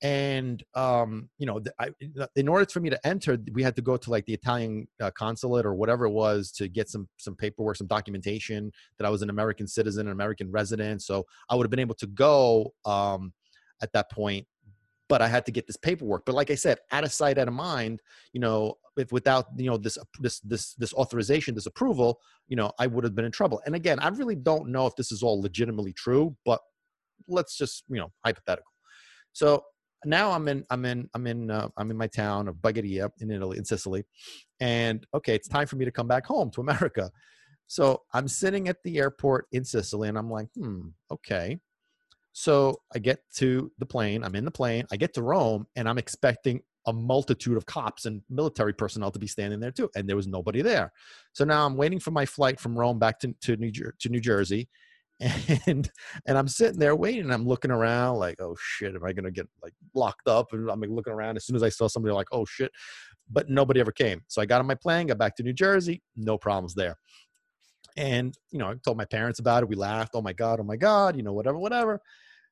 And 0.03 0.61
um, 0.75 1.29
you 1.39 1.47
know, 1.47 1.61
I, 1.79 1.89
in 2.35 2.47
order 2.47 2.65
for 2.69 2.79
me 2.79 2.91
to 2.91 3.07
enter, 3.07 3.39
we 3.53 3.63
had 3.63 3.75
to 3.77 3.81
go 3.81 3.97
to 3.97 4.11
like 4.11 4.25
the 4.27 4.33
Italian 4.33 4.87
uh, 5.01 5.09
consulate 5.17 5.65
or 5.65 5.73
whatever 5.73 6.05
it 6.05 6.11
was 6.11 6.51
to 6.53 6.67
get 6.67 6.89
some 6.89 7.07
some 7.17 7.35
paperwork, 7.35 7.77
some 7.77 7.87
documentation 7.87 8.71
that 8.99 9.05
I 9.05 9.09
was 9.09 9.23
an 9.23 9.31
American 9.31 9.67
citizen, 9.67 10.05
an 10.05 10.13
American 10.13 10.51
resident. 10.51 11.01
So 11.01 11.25
I 11.49 11.55
would 11.55 11.63
have 11.63 11.71
been 11.71 11.79
able 11.79 11.95
to 11.95 12.07
go 12.07 12.71
um, 12.85 13.33
at 13.81 13.91
that 13.93 14.11
point, 14.11 14.45
but 15.07 15.21
I 15.21 15.27
had 15.27 15.45
to 15.45 15.51
get 15.51 15.67
this 15.67 15.77
paperwork. 15.77 16.25
But 16.25 16.35
like 16.35 16.51
I 16.51 16.55
said, 16.55 16.79
out 16.91 17.03
of 17.03 17.11
sight, 17.11 17.37
out 17.37 17.47
of 17.47 17.53
mind. 17.53 18.01
You 18.33 18.41
know, 18.41 18.75
if 18.97 19.11
without 19.11 19.45
you 19.57 19.69
know 19.69 19.77
this 19.77 19.97
this 20.19 20.39
this 20.41 20.73
this 20.75 20.93
authorization, 20.93 21.55
this 21.55 21.65
approval, 21.65 22.19
you 22.47 22.55
know, 22.55 22.71
I 22.79 22.87
would 22.87 23.03
have 23.03 23.15
been 23.15 23.25
in 23.25 23.31
trouble. 23.31 23.61
And 23.65 23.75
again, 23.75 23.99
I 23.99 24.09
really 24.09 24.35
don't 24.35 24.69
know 24.69 24.87
if 24.87 24.95
this 24.95 25.11
is 25.11 25.23
all 25.23 25.41
legitimately 25.41 25.93
true, 25.93 26.35
but 26.45 26.61
let's 27.27 27.57
just 27.57 27.83
you 27.89 27.97
know 27.97 28.11
hypothetical. 28.23 28.71
So 29.33 29.63
now 30.05 30.31
I'm 30.31 30.47
in 30.47 30.65
I'm 30.69 30.85
in 30.85 31.09
I'm 31.13 31.27
in 31.27 31.51
uh, 31.51 31.69
I'm 31.77 31.91
in 31.91 31.97
my 31.97 32.07
town 32.07 32.47
of 32.47 32.55
Bagheria 32.55 33.09
in 33.19 33.31
Italy 33.31 33.57
in 33.57 33.65
Sicily, 33.65 34.03
and 34.59 35.05
okay, 35.13 35.35
it's 35.35 35.47
time 35.47 35.67
for 35.67 35.75
me 35.75 35.85
to 35.85 35.91
come 35.91 36.07
back 36.07 36.25
home 36.25 36.51
to 36.51 36.61
America. 36.61 37.11
So 37.67 38.03
I'm 38.13 38.27
sitting 38.27 38.67
at 38.67 38.77
the 38.83 38.97
airport 38.99 39.47
in 39.51 39.65
Sicily, 39.65 40.07
and 40.07 40.17
I'm 40.17 40.29
like, 40.29 40.47
hmm, 40.55 40.89
okay. 41.11 41.59
So 42.37 42.81
I 42.93 42.99
get 42.99 43.19
to 43.35 43.71
the 43.79 43.85
plane. 43.85 44.21
I'm 44.21 44.35
in 44.35 44.43
the 44.43 44.51
plane. 44.51 44.85
I 44.91 44.97
get 44.97 45.13
to 45.13 45.23
Rome, 45.23 45.65
and 45.77 45.87
I'm 45.87 45.97
expecting 45.97 46.59
a 46.85 46.91
multitude 46.91 47.55
of 47.55 47.65
cops 47.65 48.05
and 48.05 48.21
military 48.29 48.73
personnel 48.73 49.09
to 49.09 49.17
be 49.17 49.25
standing 49.25 49.61
there 49.61 49.71
too, 49.71 49.89
and 49.95 50.07
there 50.07 50.17
was 50.17 50.27
nobody 50.27 50.61
there. 50.61 50.91
So 51.31 51.45
now 51.45 51.65
I'm 51.65 51.77
waiting 51.77 51.97
for 51.97 52.11
my 52.11 52.25
flight 52.25 52.59
from 52.59 52.77
Rome 52.77 52.99
back 52.99 53.19
to 53.19 53.33
to 53.43 53.55
New, 53.55 53.71
Jer- 53.71 53.95
to 53.99 54.09
New 54.09 54.19
Jersey, 54.19 54.67
and 55.65 55.89
and 56.27 56.37
I'm 56.37 56.49
sitting 56.49 56.77
there 56.77 56.93
waiting. 56.97 57.31
I'm 57.31 57.47
looking 57.47 57.71
around 57.71 58.17
like, 58.17 58.41
oh 58.41 58.57
shit, 58.59 58.95
am 58.95 59.05
I 59.05 59.13
gonna 59.13 59.31
get 59.31 59.47
like 59.63 59.73
locked 59.93 60.27
up? 60.27 60.51
And 60.51 60.69
I'm 60.69 60.81
looking 60.81 61.13
around. 61.13 61.37
As 61.37 61.45
soon 61.45 61.55
as 61.55 61.63
I 61.63 61.69
saw 61.69 61.87
somebody, 61.87 62.13
like, 62.13 62.27
oh 62.33 62.43
shit, 62.43 62.71
but 63.31 63.49
nobody 63.49 63.79
ever 63.79 63.93
came. 63.93 64.23
So 64.27 64.41
I 64.41 64.45
got 64.45 64.59
on 64.59 64.67
my 64.67 64.75
plane, 64.75 65.07
got 65.07 65.17
back 65.17 65.37
to 65.37 65.43
New 65.43 65.53
Jersey, 65.53 66.03
no 66.17 66.37
problems 66.37 66.75
there. 66.75 66.97
And 67.95 68.37
you 68.51 68.59
know, 68.59 68.71
I 68.71 68.73
told 68.83 68.97
my 68.97 69.05
parents 69.05 69.39
about 69.39 69.63
it. 69.63 69.69
We 69.69 69.77
laughed. 69.77 70.11
Oh 70.15 70.21
my 70.21 70.33
god, 70.33 70.59
oh 70.59 70.63
my 70.63 70.75
god, 70.75 71.15
you 71.15 71.23
know, 71.23 71.31
whatever, 71.31 71.57
whatever. 71.57 72.01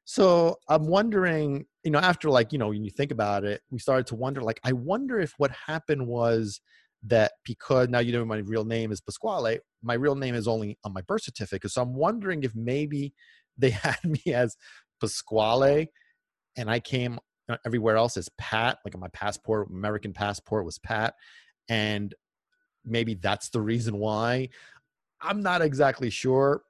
So 0.05 0.57
I'm 0.67 0.87
wondering, 0.87 1.65
you 1.83 1.91
know, 1.91 1.99
after 1.99 2.29
like, 2.29 2.51
you 2.51 2.57
know, 2.57 2.69
when 2.69 2.83
you 2.83 2.91
think 2.91 3.11
about 3.11 3.45
it, 3.45 3.61
we 3.71 3.79
started 3.79 4.07
to 4.07 4.15
wonder, 4.15 4.41
like, 4.41 4.59
I 4.63 4.73
wonder 4.73 5.19
if 5.19 5.33
what 5.37 5.51
happened 5.67 6.05
was 6.07 6.59
that 7.05 7.33
because 7.45 7.89
now 7.89 7.99
you 7.99 8.13
know 8.13 8.23
my 8.25 8.37
real 8.37 8.63
name 8.63 8.91
is 8.91 9.01
Pasquale, 9.01 9.59
my 9.81 9.93
real 9.93 10.15
name 10.15 10.35
is 10.35 10.47
only 10.47 10.77
on 10.83 10.93
my 10.93 11.01
birth 11.01 11.23
certificate. 11.23 11.71
So 11.71 11.81
I'm 11.81 11.93
wondering 11.93 12.43
if 12.43 12.55
maybe 12.55 13.13
they 13.57 13.69
had 13.71 13.97
me 14.03 14.33
as 14.33 14.55
Pasquale 14.99 15.87
and 16.55 16.69
I 16.69 16.79
came 16.79 17.19
uh, 17.49 17.57
everywhere 17.65 17.97
else 17.97 18.15
as 18.17 18.29
Pat, 18.37 18.77
like 18.85 18.95
on 18.95 19.01
my 19.01 19.09
passport, 19.09 19.69
American 19.69 20.13
passport 20.13 20.65
was 20.65 20.79
Pat. 20.79 21.13
And 21.69 22.13
maybe 22.85 23.15
that's 23.15 23.49
the 23.49 23.61
reason 23.61 23.97
why. 23.97 24.49
I'm 25.21 25.41
not 25.41 25.61
exactly 25.61 26.09
sure. 26.09 26.63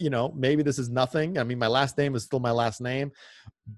You 0.00 0.10
know, 0.10 0.32
maybe 0.34 0.62
this 0.62 0.78
is 0.78 0.88
nothing. 0.88 1.38
I 1.38 1.44
mean, 1.44 1.58
my 1.58 1.66
last 1.66 1.96
name 1.98 2.14
is 2.14 2.24
still 2.24 2.40
my 2.40 2.50
last 2.50 2.80
name, 2.80 3.12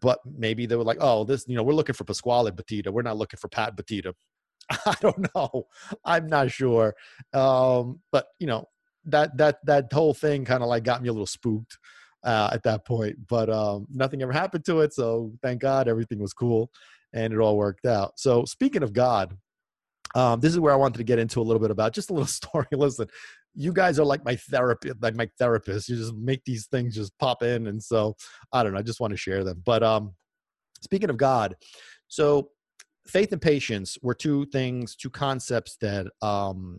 but 0.00 0.20
maybe 0.24 0.66
they 0.66 0.76
were 0.76 0.84
like, 0.84 0.98
oh, 1.00 1.24
this, 1.24 1.46
you 1.48 1.56
know, 1.56 1.62
we're 1.62 1.74
looking 1.74 1.94
for 1.94 2.04
Pasquale 2.04 2.52
Batista. 2.52 2.90
We're 2.90 3.02
not 3.02 3.16
looking 3.16 3.38
for 3.38 3.48
Pat 3.48 3.76
Batista. 3.76 4.12
I 4.70 4.94
don't 5.00 5.28
know. 5.34 5.66
I'm 6.04 6.28
not 6.28 6.50
sure. 6.50 6.94
Um, 7.32 8.00
but 8.10 8.28
you 8.38 8.46
know, 8.46 8.66
that 9.06 9.36
that 9.36 9.58
that 9.64 9.92
whole 9.92 10.14
thing 10.14 10.44
kind 10.44 10.62
of 10.62 10.68
like 10.68 10.84
got 10.84 11.02
me 11.02 11.08
a 11.08 11.12
little 11.12 11.26
spooked 11.26 11.76
uh, 12.24 12.50
at 12.52 12.62
that 12.62 12.86
point. 12.86 13.16
But 13.28 13.50
um, 13.50 13.86
nothing 13.90 14.22
ever 14.22 14.32
happened 14.32 14.64
to 14.66 14.80
it, 14.80 14.94
so 14.94 15.32
thank 15.42 15.60
God 15.60 15.88
everything 15.88 16.20
was 16.20 16.32
cool 16.32 16.70
and 17.12 17.32
it 17.32 17.38
all 17.38 17.56
worked 17.56 17.84
out. 17.84 18.18
So 18.18 18.44
speaking 18.44 18.82
of 18.82 18.92
God, 18.92 19.36
um, 20.14 20.40
this 20.40 20.52
is 20.52 20.60
where 20.60 20.72
I 20.72 20.76
wanted 20.76 20.98
to 20.98 21.04
get 21.04 21.18
into 21.18 21.40
a 21.40 21.42
little 21.42 21.60
bit 21.60 21.70
about 21.70 21.92
just 21.92 22.10
a 22.10 22.12
little 22.12 22.26
story. 22.26 22.66
Listen, 22.72 23.08
you 23.54 23.72
guys 23.72 23.98
are 23.98 24.04
like 24.04 24.24
my 24.24 24.36
therapy, 24.36 24.92
like 25.00 25.14
my 25.14 25.28
therapist. 25.38 25.88
You 25.88 25.96
just 25.96 26.14
make 26.14 26.44
these 26.44 26.66
things 26.66 26.94
just 26.94 27.16
pop 27.18 27.42
in, 27.42 27.66
and 27.66 27.82
so 27.82 28.16
I 28.52 28.62
don't 28.62 28.72
know. 28.72 28.78
I 28.78 28.82
just 28.82 29.00
want 29.00 29.12
to 29.12 29.16
share 29.16 29.44
them. 29.44 29.62
But 29.64 29.82
um, 29.82 30.14
speaking 30.80 31.10
of 31.10 31.16
God, 31.16 31.56
so 32.08 32.50
faith 33.06 33.32
and 33.32 33.42
patience 33.42 33.98
were 34.02 34.14
two 34.14 34.46
things, 34.46 34.96
two 34.96 35.10
concepts 35.10 35.76
that 35.80 36.06
um, 36.22 36.78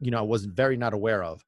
you 0.00 0.10
know 0.10 0.18
I 0.18 0.22
was 0.22 0.46
very 0.46 0.76
not 0.76 0.94
aware 0.94 1.22
of, 1.22 1.44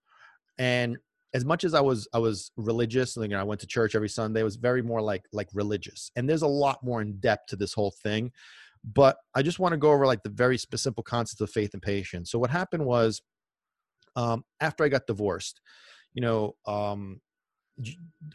and 0.58 0.98
as 1.34 1.44
much 1.44 1.64
as 1.64 1.74
I 1.74 1.80
was 1.80 2.06
I 2.12 2.18
was 2.18 2.50
religious, 2.56 3.16
you 3.16 3.28
know, 3.28 3.40
I 3.40 3.44
went 3.44 3.60
to 3.62 3.66
church 3.66 3.94
every 3.94 4.08
Sunday. 4.08 4.40
It 4.40 4.44
was 4.44 4.56
very 4.56 4.82
more 4.82 5.00
like 5.00 5.24
like 5.32 5.48
religious, 5.54 6.10
and 6.16 6.28
there's 6.28 6.42
a 6.42 6.48
lot 6.48 6.82
more 6.82 7.00
in 7.00 7.18
depth 7.20 7.48
to 7.48 7.56
this 7.56 7.72
whole 7.72 7.94
thing. 8.02 8.30
But 8.84 9.16
I 9.34 9.42
just 9.42 9.60
want 9.60 9.72
to 9.72 9.78
go 9.78 9.92
over 9.92 10.06
like 10.06 10.22
the 10.24 10.30
very 10.30 10.58
simple 10.58 11.04
concepts 11.04 11.40
of 11.40 11.50
faith 11.50 11.72
and 11.72 11.82
patience. 11.82 12.30
So 12.30 12.38
what 12.38 12.50
happened 12.50 12.84
was, 12.84 13.22
um, 14.16 14.44
after 14.60 14.84
I 14.84 14.88
got 14.88 15.06
divorced, 15.06 15.60
you 16.14 16.22
know, 16.22 16.56
um, 16.66 17.20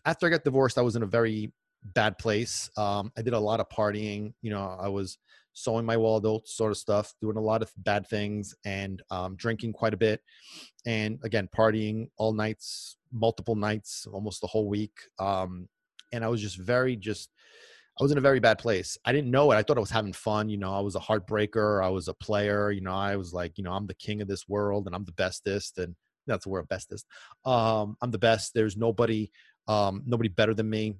after 0.05 0.27
I 0.27 0.29
got 0.29 0.43
divorced, 0.43 0.77
I 0.77 0.81
was 0.81 0.95
in 0.95 1.03
a 1.03 1.07
very 1.07 1.51
bad 1.83 2.17
place. 2.17 2.69
Um, 2.77 3.11
I 3.17 3.21
did 3.21 3.33
a 3.33 3.39
lot 3.39 3.59
of 3.59 3.69
partying. 3.69 4.33
You 4.41 4.51
know, 4.51 4.77
I 4.79 4.89
was 4.89 5.17
sowing 5.53 5.85
my 5.85 5.97
waldo 5.97 6.41
sort 6.45 6.71
of 6.71 6.77
stuff, 6.77 7.13
doing 7.21 7.37
a 7.37 7.41
lot 7.41 7.61
of 7.61 7.71
bad 7.77 8.07
things, 8.07 8.55
and 8.65 9.01
um, 9.11 9.35
drinking 9.35 9.73
quite 9.73 9.93
a 9.93 9.97
bit, 9.97 10.21
and 10.85 11.19
again 11.23 11.47
partying 11.55 12.09
all 12.17 12.33
nights, 12.33 12.97
multiple 13.11 13.55
nights, 13.55 14.07
almost 14.11 14.41
the 14.41 14.47
whole 14.47 14.67
week. 14.67 14.97
Um, 15.19 15.67
and 16.11 16.23
I 16.23 16.27
was 16.27 16.41
just 16.41 16.57
very 16.57 16.95
just. 16.95 17.29
I 17.99 18.03
was 18.03 18.11
in 18.11 18.17
a 18.17 18.21
very 18.21 18.39
bad 18.39 18.59
place. 18.59 18.97
I 19.05 19.11
didn't 19.11 19.31
know 19.31 19.51
it. 19.51 19.55
I 19.55 19.63
thought 19.63 19.77
I 19.77 19.81
was 19.81 19.89
having 19.89 20.13
fun. 20.13 20.49
You 20.49 20.57
know, 20.57 20.73
I 20.73 20.79
was 20.81 20.95
a 20.95 20.99
heartbreaker. 20.99 21.83
I 21.83 21.89
was 21.89 22.07
a 22.07 22.13
player. 22.13 22.69
You 22.71 22.81
know, 22.81 22.93
I 22.93 23.15
was 23.15 23.33
like, 23.33 23.57
you 23.57 23.63
know, 23.63 23.71
I'm 23.71 23.87
the 23.87 23.95
king 23.95 24.21
of 24.21 24.27
this 24.27 24.47
world 24.47 24.85
and 24.85 24.95
I'm 24.95 25.05
the 25.05 25.13
bestest. 25.13 25.79
And 25.79 25.95
that's 26.27 26.43
the 26.43 26.49
word 26.49 26.67
bestest. 26.67 27.07
Um, 27.45 27.97
I'm 28.01 28.11
the 28.11 28.19
best. 28.19 28.53
There's 28.53 28.77
nobody, 28.77 29.31
um, 29.67 30.03
nobody 30.05 30.29
better 30.29 30.53
than 30.53 30.69
me. 30.69 30.95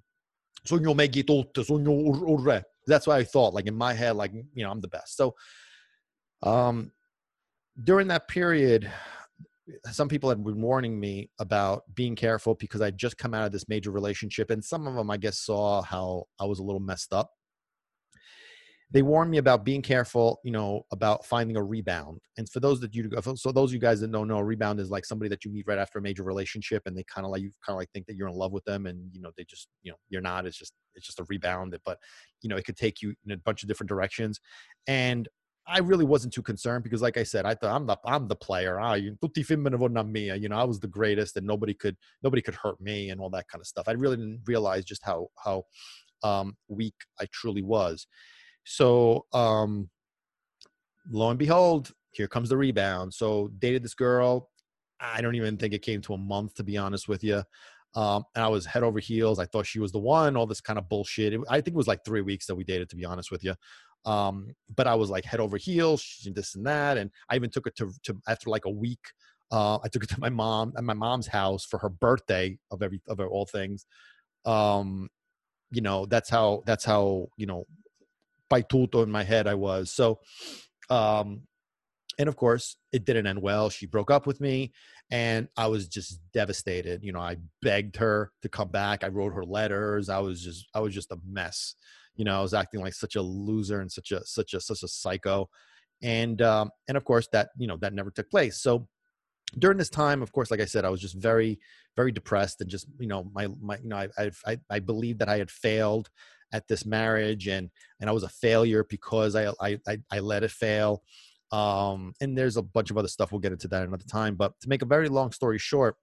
That's 2.88 3.06
what 3.06 3.18
I 3.18 3.24
thought. 3.24 3.54
Like 3.54 3.68
in 3.68 3.76
my 3.76 3.94
head, 3.94 4.16
like 4.16 4.34
you 4.34 4.64
know, 4.64 4.72
I'm 4.72 4.82
the 4.82 4.88
best. 4.88 5.16
So, 5.16 5.36
um, 6.42 6.92
during 7.84 8.08
that 8.08 8.28
period, 8.28 8.92
some 9.92 10.08
people 10.08 10.30
had 10.30 10.44
been 10.44 10.62
warning 10.62 11.00
me 11.00 11.30
about 11.40 11.84
being 11.94 12.16
careful 12.16 12.56
because 12.56 12.82
I 12.82 12.92
just 12.92 13.18
come 13.18 13.34
out 13.34 13.46
of 13.46 13.52
this 13.52 13.68
major 13.68 13.92
relationship, 13.92 14.50
and 14.50 14.64
some 14.64 14.88
of 14.88 14.96
them, 14.96 15.10
I 15.10 15.18
guess, 15.18 15.40
saw 15.40 15.82
how 15.82 16.26
I 16.40 16.46
was 16.46 16.60
a 16.60 16.64
little 16.64 16.80
messed 16.80 17.14
up 17.14 17.32
they 18.90 19.02
warned 19.02 19.30
me 19.30 19.38
about 19.38 19.66
being 19.66 19.82
careful, 19.82 20.40
you 20.46 20.52
know, 20.52 20.84
about 20.92 21.26
finding 21.26 21.58
a 21.58 21.64
rebound. 21.64 22.22
And 22.38 22.50
for 22.50 22.62
those 22.62 22.80
that 22.80 22.96
you, 22.96 23.10
go, 23.10 23.20
so 23.36 23.52
those 23.52 23.72
of 23.72 23.74
you 23.74 23.80
guys 23.80 24.00
that 24.00 24.12
don't 24.12 24.30
know, 24.30 24.38
a 24.38 24.44
rebound 24.44 24.80
is 24.80 24.90
like 24.90 25.04
somebody 25.04 25.28
that 25.30 25.44
you 25.44 25.52
meet 25.52 25.66
right 25.68 25.78
after 25.78 26.00
a 26.00 26.02
major 26.02 26.24
relationship, 26.24 26.84
and 26.86 26.98
they 26.98 27.04
kind 27.04 27.26
of 27.26 27.32
like 27.32 27.42
you 27.42 27.52
kind 27.66 27.76
of 27.76 27.80
like 27.80 27.92
think 27.92 28.06
that 28.06 28.16
you're 28.16 28.30
in 28.30 28.36
love 28.36 28.54
with 28.54 28.64
them, 28.64 28.86
and 28.86 29.10
you 29.12 29.22
know 29.22 29.32
they 29.36 29.44
just, 29.44 29.68
you 29.84 29.92
know, 29.92 29.98
you're 30.10 30.22
not. 30.22 30.46
It's 30.46 30.58
just 30.58 30.72
it's 30.96 31.06
just 31.06 31.20
a 31.20 31.26
rebound, 31.28 31.78
but 31.86 31.98
you 32.42 32.50
know 32.50 32.56
it 32.56 32.66
could 32.66 32.78
take 32.78 33.02
you 33.02 33.14
in 33.26 33.34
a 33.34 33.38
bunch 33.38 33.62
of 33.62 33.68
different 33.68 33.90
directions. 33.90 34.40
And 34.88 35.28
I 35.68 35.80
really 35.80 36.06
wasn't 36.06 36.34
too 36.34 36.42
concerned 36.42 36.84
because, 36.84 37.02
like 37.02 37.18
I 37.18 37.24
said, 37.24 37.46
I 37.46 37.54
thought 37.54 37.76
I'm 37.76 37.86
the 37.86 37.98
I'm 38.06 38.28
the 38.28 38.36
player. 38.36 38.80
Ah, 38.80 38.94
me. 38.94 40.34
You 40.34 40.50
know, 40.50 40.58
I 40.58 40.64
was 40.64 40.80
the 40.80 40.88
greatest, 40.88 41.36
and 41.36 41.46
nobody 41.46 41.74
could 41.74 41.98
nobody 42.24 42.42
could 42.42 42.56
hurt 42.56 42.80
me, 42.80 43.10
and 43.10 43.20
all 43.20 43.30
that 43.32 43.48
kind 43.50 43.62
of 43.62 43.68
stuff. 43.68 43.88
I 43.88 43.92
really 43.92 44.16
didn't 44.16 44.42
realize 44.46 44.86
just 44.86 45.04
how 45.04 45.28
how 45.44 45.64
um, 46.24 46.56
weak 46.70 46.96
I 47.20 47.26
truly 47.32 47.64
was. 47.64 48.08
So, 48.64 49.26
um, 49.34 49.90
lo 51.10 51.30
and 51.30 51.40
behold, 51.40 51.92
here 52.12 52.28
comes 52.28 52.50
the 52.50 52.58
rebound. 52.58 53.14
So, 53.14 53.50
dated 53.60 53.84
this 53.84 53.94
girl. 53.94 54.50
I 55.00 55.22
don't 55.22 55.36
even 55.36 55.58
think 55.58 55.74
it 55.74 55.84
came 55.84 56.02
to 56.02 56.14
a 56.14 56.18
month, 56.18 56.56
to 56.56 56.64
be 56.64 56.78
honest 56.78 57.08
with 57.08 57.24
you. 57.24 57.44
Um, 57.96 58.24
and 58.36 58.44
I 58.44 58.48
was 58.48 58.66
head 58.66 58.84
over 58.84 59.00
heels. 59.00 59.40
I 59.40 59.46
thought 59.46 59.66
she 59.66 59.80
was 59.80 59.92
the 59.92 60.00
one. 60.00 60.36
All 60.36 60.48
this 60.48 60.62
kind 60.62 60.80
of 60.80 60.90
bullshit. 60.90 61.34
It, 61.34 61.42
I 61.50 61.62
think 61.62 61.70
it 61.70 61.76
was 61.76 61.88
like 61.88 62.04
three 62.06 62.22
weeks 62.22 62.46
that 62.48 62.56
we 62.56 62.64
dated, 62.64 62.90
to 62.90 62.96
be 62.96 63.06
honest 63.06 63.32
with 63.32 63.44
you. 63.44 63.54
Um, 64.06 64.56
but 64.74 64.88
I 64.88 64.96
was 64.96 65.10
like 65.10 65.26
head 65.26 65.40
over 65.40 65.58
heels, 65.58 66.28
this 66.34 66.56
and 66.56 66.66
that. 66.66 66.98
And 66.98 67.12
I 67.30 67.36
even 67.36 67.50
took 67.50 67.68
it 67.68 67.76
to, 67.78 67.92
to 68.04 68.20
after 68.28 68.50
like 68.50 68.66
a 68.66 68.70
week. 68.70 69.12
Uh, 69.52 69.80
I 69.84 69.88
took 69.88 70.04
it 70.04 70.10
to 70.10 70.20
my 70.20 70.30
mom 70.30 70.74
at 70.78 70.84
my 70.84 70.94
mom's 70.94 71.28
house 71.28 71.66
for 71.66 71.78
her 71.80 71.90
birthday 71.90 72.58
of 72.72 72.82
every 72.82 73.02
of 73.08 73.20
all 73.20 73.46
things. 73.46 73.86
Um, 74.46 75.10
you 75.72 75.82
know, 75.82 76.06
that's 76.06 76.30
how 76.30 76.64
that's 76.66 76.86
how 76.86 77.28
you 77.38 77.46
know 77.46 77.66
baituto 78.50 79.04
in 79.04 79.12
my 79.12 79.24
head 79.24 79.48
I 79.48 79.56
was. 79.56 79.92
So, 79.92 80.20
um, 80.90 81.42
and 82.20 82.30
of 82.30 82.36
course, 82.36 82.78
it 82.92 83.06
didn't 83.06 83.28
end 83.28 83.42
well. 83.42 83.70
She 83.70 83.86
broke 83.86 84.12
up 84.12 84.26
with 84.26 84.42
me, 84.42 84.74
and 85.12 85.48
I 85.56 85.68
was 85.68 85.88
just 85.88 86.20
devastated. 86.34 87.04
You 87.04 87.14
know, 87.14 87.20
I 87.20 87.38
begged 87.62 87.98
her 87.98 88.32
to 88.42 88.50
come 88.50 88.70
back. 88.70 89.04
I 89.04 89.08
wrote 89.08 89.34
her 89.34 89.46
letters. 89.46 90.10
I 90.10 90.20
was 90.20 90.42
just, 90.42 90.68
I 90.74 90.80
was 90.80 90.94
just 90.94 91.12
a 91.12 91.20
mess. 91.26 91.76
You 92.18 92.26
know, 92.26 92.38
I 92.38 92.42
was 92.42 92.54
acting 92.54 92.82
like 92.82 92.94
such 92.94 93.16
a 93.16 93.22
loser 93.22 93.82
and 93.82 93.92
such 93.92 94.12
a, 94.12 94.26
such 94.26 94.54
a, 94.54 94.60
such 94.60 94.84
a 94.84 94.88
psycho. 94.88 95.50
And, 96.02 96.42
um, 96.42 96.72
and 96.88 96.98
of 96.98 97.06
course, 97.06 97.28
that 97.32 97.50
you 97.58 97.68
know 97.68 97.78
that 97.78 97.94
never 97.94 98.12
took 98.12 98.30
place. 98.30 98.62
So, 98.62 98.88
during 99.58 99.78
this 99.78 99.90
time, 99.90 100.22
of 100.22 100.32
course, 100.32 100.52
like 100.52 100.60
I 100.60 100.66
said, 100.66 100.84
I 100.84 100.90
was 100.90 101.02
just 101.02 101.16
very, 101.16 101.60
very 101.96 102.12
depressed 102.12 102.60
and 102.60 102.70
just, 102.70 102.86
you 103.00 103.08
know, 103.08 103.32
my, 103.34 103.48
my, 103.62 103.78
you 103.78 103.88
know, 103.88 103.96
I, 103.96 104.32
I, 104.46 104.60
I 104.70 104.80
believed 104.80 105.20
that 105.20 105.30
I 105.30 105.38
had 105.38 105.50
failed 105.50 106.10
at 106.54 106.68
this 106.68 106.86
marriage 106.86 107.48
and 107.48 107.70
and 108.00 108.10
I 108.10 108.14
was 108.14 108.24
a 108.24 108.30
failure 108.30 108.86
because 108.90 109.36
I 109.36 109.48
I 109.62 109.80
I, 109.88 109.98
I 110.12 110.20
let 110.20 110.44
it 110.44 110.52
fail. 110.52 111.04
Um, 111.52 112.14
and 112.20 112.38
there's 112.38 112.58
a 112.58 112.62
bunch 112.62 112.92
of 112.92 112.98
other 112.98 113.08
stuff. 113.08 113.32
We'll 113.32 113.40
get 113.40 113.54
into 113.54 113.70
that 113.70 113.84
another 113.84 114.04
time. 114.04 114.36
But 114.36 114.60
to 114.62 114.70
make 114.70 114.82
a 114.82 114.86
very 114.86 115.08
long 115.08 115.32
story 115.32 115.58
short, 115.58 115.96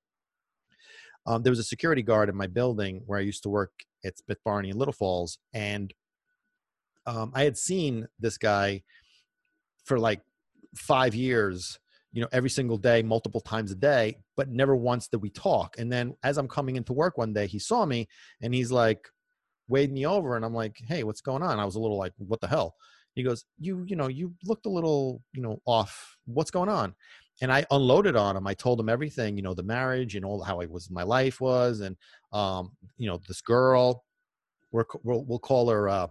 um, 1.26 1.42
there 1.42 1.50
was 1.50 1.58
a 1.58 1.64
security 1.64 2.02
guard 2.02 2.28
in 2.30 2.36
my 2.36 2.46
building 2.46 3.02
where 3.06 3.18
I 3.18 3.22
used 3.22 3.42
to 3.42 3.50
work 3.50 3.72
at 4.04 4.18
Smith 4.18 4.38
Barney 4.44 4.70
in 4.70 4.78
Little 4.78 4.92
Falls, 4.92 5.38
and 5.52 5.92
um, 7.06 7.32
I 7.34 7.44
had 7.44 7.56
seen 7.56 8.06
this 8.18 8.38
guy 8.38 8.82
for 9.84 9.98
like 9.98 10.20
five 10.76 11.14
years 11.14 11.78
you 12.12 12.20
know 12.20 12.28
every 12.32 12.50
single 12.50 12.78
day 12.78 13.02
multiple 13.02 13.40
times 13.40 13.70
a 13.70 13.76
day 13.76 14.16
but 14.36 14.48
never 14.48 14.74
once 14.74 15.06
did 15.08 15.22
we 15.22 15.30
talk 15.30 15.76
and 15.78 15.92
then 15.92 16.14
as 16.24 16.36
i'm 16.36 16.48
coming 16.48 16.74
into 16.74 16.92
work 16.92 17.16
one 17.16 17.32
day 17.32 17.46
he 17.46 17.60
saw 17.60 17.84
me 17.84 18.08
and 18.42 18.52
he's 18.54 18.72
like 18.72 19.08
weighed 19.68 19.92
me 19.92 20.06
over 20.06 20.36
and 20.36 20.44
I'm 20.44 20.54
like, 20.54 20.76
hey, 20.86 21.04
what's 21.04 21.20
going 21.20 21.42
on? 21.42 21.58
I 21.58 21.64
was 21.64 21.76
a 21.76 21.80
little 21.80 21.98
like, 21.98 22.12
what 22.18 22.40
the 22.40 22.48
hell? 22.48 22.74
He 23.14 23.22
goes, 23.22 23.44
you, 23.58 23.84
you 23.86 23.96
know, 23.96 24.08
you 24.08 24.34
looked 24.44 24.66
a 24.66 24.70
little, 24.70 25.22
you 25.32 25.42
know, 25.42 25.60
off. 25.66 26.16
What's 26.26 26.50
going 26.50 26.68
on? 26.68 26.94
And 27.40 27.52
I 27.52 27.64
unloaded 27.70 28.16
on 28.16 28.36
him. 28.36 28.46
I 28.46 28.54
told 28.54 28.80
him 28.80 28.88
everything, 28.88 29.36
you 29.36 29.42
know, 29.42 29.54
the 29.54 29.62
marriage 29.62 30.16
and 30.16 30.24
all 30.24 30.42
how 30.42 30.60
it 30.60 30.70
was, 30.70 30.90
my 30.90 31.02
life 31.02 31.40
was, 31.40 31.80
and 31.80 31.96
um, 32.32 32.72
you 32.96 33.08
know, 33.08 33.20
this 33.28 33.40
girl. 33.40 34.04
We're, 34.72 34.84
we'll 35.04 35.24
we'll 35.24 35.38
call 35.38 35.68
her. 35.70 35.88
Uh, 35.88 36.08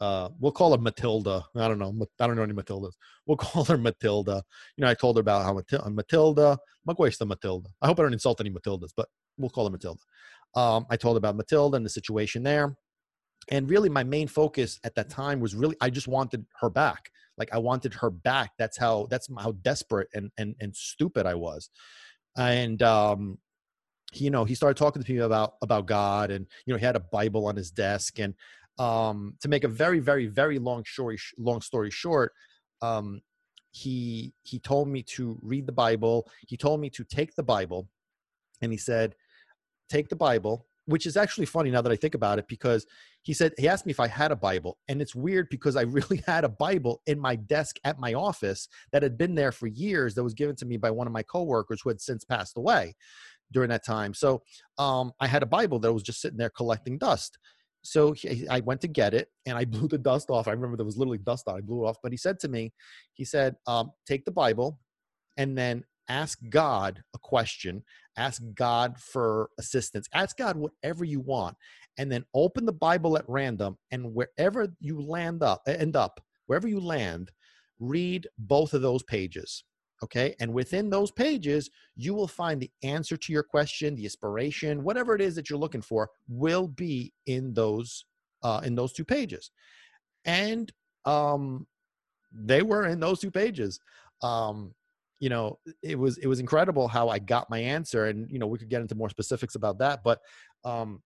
uh, 0.00 0.30
we'll 0.38 0.52
call 0.52 0.72
her 0.72 0.80
Matilda. 0.80 1.44
I 1.54 1.68
don't 1.68 1.78
know. 1.78 1.94
I 2.18 2.26
don't 2.26 2.36
know 2.36 2.42
any 2.42 2.54
Matildas. 2.54 2.92
We'll 3.26 3.36
call 3.36 3.64
her 3.64 3.76
Matilda. 3.76 4.42
You 4.76 4.82
know, 4.82 4.90
I 4.90 4.94
told 4.94 5.16
her 5.16 5.20
about 5.20 5.44
how 5.44 5.52
Matilda, 5.52 5.90
Matilda, 5.90 6.58
Matilda. 7.26 7.68
I 7.82 7.86
hope 7.86 8.00
I 8.00 8.02
don't 8.02 8.12
insult 8.12 8.40
any 8.40 8.50
Matildas, 8.50 8.90
but 8.96 9.08
we'll 9.36 9.50
call 9.50 9.66
her 9.66 9.70
Matilda. 9.70 10.00
Um, 10.54 10.86
I 10.90 10.96
told 10.96 11.16
about 11.16 11.36
Matilda 11.36 11.76
and 11.76 11.84
the 11.84 11.90
situation 11.90 12.42
there. 12.42 12.76
And 13.50 13.68
really, 13.68 13.88
my 13.88 14.04
main 14.04 14.28
focus 14.28 14.78
at 14.84 14.94
that 14.94 15.10
time 15.10 15.40
was 15.40 15.54
really, 15.54 15.76
I 15.80 15.90
just 15.90 16.08
wanted 16.08 16.46
her 16.60 16.70
back. 16.70 17.10
Like, 17.36 17.52
I 17.52 17.58
wanted 17.58 17.94
her 17.94 18.10
back. 18.10 18.52
That's 18.58 18.78
how, 18.78 19.06
that's 19.10 19.28
how 19.38 19.52
desperate 19.62 20.08
and, 20.14 20.30
and, 20.38 20.54
and 20.60 20.74
stupid 20.74 21.26
I 21.26 21.34
was. 21.34 21.70
And, 22.36 22.82
um, 22.82 23.38
you 24.12 24.30
know, 24.30 24.44
he 24.44 24.54
started 24.54 24.76
talking 24.76 25.02
to 25.02 25.12
me 25.12 25.18
about, 25.18 25.54
about 25.62 25.86
God 25.86 26.30
and, 26.30 26.46
you 26.66 26.72
know, 26.72 26.78
he 26.78 26.84
had 26.84 26.96
a 26.96 27.00
Bible 27.00 27.46
on 27.46 27.56
his 27.56 27.70
desk. 27.70 28.18
And, 28.18 28.34
um, 28.78 29.34
to 29.40 29.48
make 29.48 29.64
a 29.64 29.68
very, 29.68 30.00
very, 30.00 30.26
very 30.26 30.58
long 30.58 30.84
story, 30.84 31.18
long 31.38 31.60
story 31.60 31.90
short, 31.90 32.32
um, 32.82 33.20
he, 33.72 34.32
he 34.42 34.58
told 34.58 34.88
me 34.88 35.02
to 35.02 35.38
read 35.42 35.66
the 35.66 35.72
Bible. 35.72 36.28
He 36.48 36.56
told 36.56 36.80
me 36.80 36.90
to 36.90 37.04
take 37.04 37.34
the 37.34 37.42
Bible 37.42 37.88
and 38.60 38.72
he 38.72 38.78
said, 38.78 39.14
take 39.90 40.08
the 40.08 40.16
Bible, 40.16 40.66
which 40.86 41.06
is 41.06 41.16
actually 41.16 41.46
funny 41.46 41.70
now 41.70 41.82
that 41.82 41.92
I 41.92 41.96
think 41.96 42.14
about 42.14 42.38
it, 42.38 42.46
because 42.48 42.86
he 43.22 43.34
said 43.34 43.52
he 43.58 43.68
asked 43.68 43.86
me 43.86 43.90
if 43.90 44.00
I 44.00 44.06
had 44.06 44.32
a 44.32 44.36
Bible, 44.36 44.78
and 44.88 45.02
it's 45.02 45.14
weird 45.14 45.48
because 45.50 45.76
I 45.76 45.82
really 45.98 46.22
had 46.26 46.44
a 46.44 46.48
Bible 46.48 47.02
in 47.06 47.18
my 47.18 47.36
desk 47.36 47.76
at 47.84 47.98
my 47.98 48.14
office 48.14 48.68
that 48.92 49.02
had 49.02 49.18
been 49.18 49.34
there 49.34 49.52
for 49.52 49.66
years. 49.66 50.14
That 50.14 50.24
was 50.24 50.34
given 50.34 50.56
to 50.56 50.66
me 50.66 50.76
by 50.76 50.90
one 50.90 51.06
of 51.06 51.12
my 51.12 51.22
coworkers 51.22 51.80
who 51.82 51.90
had 51.90 52.00
since 52.00 52.24
passed 52.24 52.56
away 52.56 52.94
during 53.52 53.70
that 53.70 53.84
time. 53.84 54.14
So 54.14 54.42
um, 54.78 55.12
I 55.20 55.26
had 55.26 55.42
a 55.42 55.46
Bible 55.46 55.80
that 55.80 55.92
was 55.92 56.02
just 56.02 56.20
sitting 56.20 56.38
there 56.38 56.50
collecting 56.50 56.98
dust. 56.98 57.38
So 57.82 58.12
he, 58.12 58.46
I 58.48 58.60
went 58.60 58.80
to 58.82 58.88
get 58.88 59.14
it 59.14 59.28
and 59.46 59.56
I 59.56 59.64
blew 59.66 59.88
the 59.88 59.98
dust 59.98 60.30
off. 60.30 60.48
I 60.48 60.52
remember 60.52 60.76
there 60.76 60.86
was 60.86 60.98
literally 60.98 61.18
dust 61.18 61.48
on. 61.48 61.56
I 61.56 61.60
blew 61.60 61.84
it 61.84 61.88
off. 61.88 61.96
But 62.02 62.12
he 62.12 62.18
said 62.18 62.38
to 62.40 62.48
me, 62.48 62.72
he 63.14 63.24
said, 63.24 63.56
um, 63.66 63.92
take 64.06 64.24
the 64.24 64.30
Bible 64.32 64.78
and 65.36 65.56
then 65.56 65.84
ask 66.08 66.38
God 66.50 67.02
a 67.14 67.18
question, 67.18 67.84
ask 68.16 68.42
God 68.54 68.98
for 68.98 69.50
assistance, 69.58 70.08
ask 70.12 70.36
God 70.36 70.56
whatever 70.56 71.04
you 71.04 71.20
want, 71.20 71.56
and 71.98 72.10
then 72.10 72.24
open 72.34 72.66
the 72.66 72.72
Bible 72.72 73.16
at 73.16 73.24
random. 73.28 73.78
And 73.90 74.14
wherever 74.14 74.68
you 74.80 75.00
land 75.00 75.42
up, 75.42 75.62
end 75.66 75.96
up, 75.96 76.20
wherever 76.46 76.68
you 76.68 76.80
land, 76.80 77.30
read 77.78 78.26
both 78.38 78.74
of 78.74 78.82
those 78.82 79.02
pages. 79.04 79.64
Okay. 80.02 80.34
And 80.40 80.52
within 80.54 80.88
those 80.88 81.10
pages, 81.10 81.70
you 81.94 82.14
will 82.14 82.28
find 82.28 82.60
the 82.60 82.70
answer 82.82 83.16
to 83.16 83.32
your 83.32 83.42
question, 83.42 83.94
the 83.94 84.04
inspiration, 84.04 84.82
whatever 84.82 85.14
it 85.14 85.20
is 85.20 85.34
that 85.34 85.50
you're 85.50 85.58
looking 85.58 85.82
for 85.82 86.08
will 86.28 86.68
be 86.68 87.12
in 87.26 87.52
those 87.54 88.04
uh, 88.42 88.60
in 88.64 88.74
those 88.74 88.92
two 88.92 89.04
pages. 89.04 89.50
And 90.24 90.72
um 91.04 91.66
they 92.32 92.62
were 92.62 92.86
in 92.86 93.00
those 93.00 93.20
two 93.20 93.30
pages. 93.30 93.80
Um, 94.22 94.74
you 95.18 95.28
know, 95.28 95.58
it 95.82 95.98
was 95.98 96.16
it 96.18 96.26
was 96.26 96.40
incredible 96.40 96.88
how 96.88 97.08
I 97.08 97.18
got 97.18 97.50
my 97.50 97.58
answer. 97.58 98.06
And, 98.06 98.30
you 98.30 98.38
know, 98.38 98.46
we 98.46 98.58
could 98.58 98.70
get 98.70 98.80
into 98.80 98.94
more 98.94 99.10
specifics 99.10 99.54
about 99.54 99.78
that. 99.78 100.02
But 100.02 100.20
um 100.64 101.02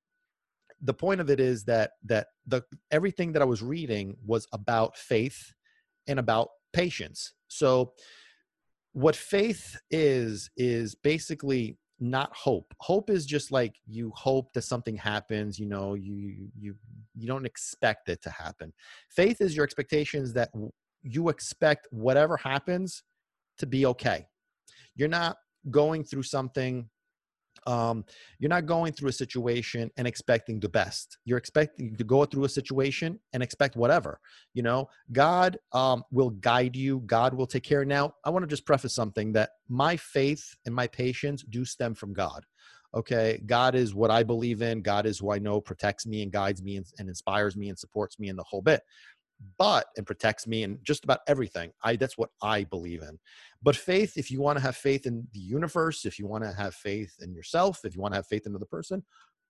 the 0.83 0.95
point 0.95 1.21
of 1.21 1.31
it 1.31 1.41
is 1.41 1.65
that 1.65 1.93
that 2.05 2.29
the 2.47 2.63
everything 2.91 3.33
that 3.33 3.43
I 3.43 3.47
was 3.47 3.63
reading 3.63 4.17
was 4.25 4.47
about 4.53 4.97
faith 4.97 5.53
and 6.07 6.19
about 6.19 6.49
patience. 6.73 7.33
So 7.49 7.93
what 8.95 9.17
faith 9.17 9.77
is 9.91 10.51
is 10.57 10.95
basically 10.95 11.77
not 12.01 12.35
hope. 12.35 12.73
Hope 12.79 13.11
is 13.11 13.27
just 13.27 13.51
like 13.51 13.75
you 13.87 14.13
hope 14.15 14.53
that 14.53 14.63
something 14.63 14.97
happens 14.97 15.59
you 15.59 15.67
know 15.67 15.95
you 15.95 16.49
you 16.57 16.75
you 17.15 17.27
don't 17.27 17.45
expect 17.45 18.09
it 18.09 18.23
to 18.23 18.31
happen. 18.31 18.73
Faith 19.11 19.41
is 19.41 19.55
your 19.55 19.65
expectations 19.65 20.33
that 20.33 20.51
you 21.03 21.29
expect 21.29 21.89
whatever 21.91 22.37
happens 22.37 23.03
to 23.59 23.67
be 23.67 23.85
okay. 23.87 24.27
You're 24.95 25.09
not 25.09 25.37
going 25.71 26.05
through 26.05 26.23
something 26.23 26.89
um, 27.67 28.05
you're 28.39 28.49
not 28.49 28.67
going 28.67 28.93
through 28.93 29.09
a 29.09 29.13
situation 29.13 29.91
and 29.97 30.07
expecting 30.07 30.61
the 30.61 30.69
best. 30.69 31.19
You're 31.25 31.39
expecting 31.39 31.97
to 31.97 32.05
go 32.05 32.25
through 32.25 32.45
a 32.45 32.49
situation 32.49 33.19
and 33.33 33.43
expect 33.43 33.77
whatever. 33.77 34.21
You 34.53 34.63
know, 34.63 34.89
God 35.13 35.59
um, 35.73 36.05
will 36.11 36.31
guide 36.31 36.77
you. 36.77 37.01
God 37.07 37.35
will 37.35 37.47
take 37.47 37.63
care. 37.65 37.85
Now, 37.85 38.15
I 38.25 38.31
want 38.31 38.43
to 38.43 38.49
just 38.49 38.67
preface 38.67 38.95
something 38.95 39.33
that 39.33 39.51
my 39.69 39.97
faith 39.97 40.57
and 40.67 40.75
my 40.75 40.87
patience 40.87 41.43
do 41.43 41.65
stem 41.65 41.95
from 41.95 42.13
God. 42.13 42.45
Okay, 42.95 43.43
God 43.45 43.75
is 43.75 43.93
what 43.93 44.13
I 44.13 44.23
believe 44.23 44.63
in. 44.63 44.81
God 44.81 45.05
is 45.05 45.19
who 45.19 45.33
I 45.33 45.41
know 45.41 45.61
protects 45.61 46.07
me 46.07 46.23
and 46.23 46.31
guides 46.31 46.63
me 46.63 46.77
and, 46.77 46.87
and 47.01 47.09
inspires 47.09 47.57
me 47.57 47.69
and 47.69 47.77
supports 47.77 48.21
me 48.21 48.29
in 48.29 48.37
the 48.37 48.45
whole 48.45 48.63
bit 48.63 48.83
but 49.59 49.87
and 49.97 50.07
protects 50.07 50.47
me 50.47 50.63
and 50.63 50.79
just 50.83 51.05
about 51.05 51.21
everything 51.27 51.71
i 51.83 51.97
that's 51.97 52.17
what 52.19 52.31
i 52.43 52.65
believe 52.65 53.03
in. 53.03 53.19
But 53.63 53.77
faith 53.77 54.17
if 54.17 54.31
you 54.31 54.41
want 54.41 54.59
to 54.59 54.63
have 54.63 54.77
faith 54.77 55.07
in 55.07 55.27
the 55.33 55.41
universe 55.41 56.05
if 56.05 56.19
you 56.19 56.27
want 56.27 56.45
to 56.45 56.53
have 56.53 56.75
faith 56.75 57.15
in 57.21 57.35
yourself 57.35 57.81
if 57.85 57.95
you 57.95 58.01
want 58.01 58.15
to 58.15 58.17
have 58.17 58.27
faith 58.27 58.47
in 58.47 58.53
another 58.53 58.67
person 58.67 59.03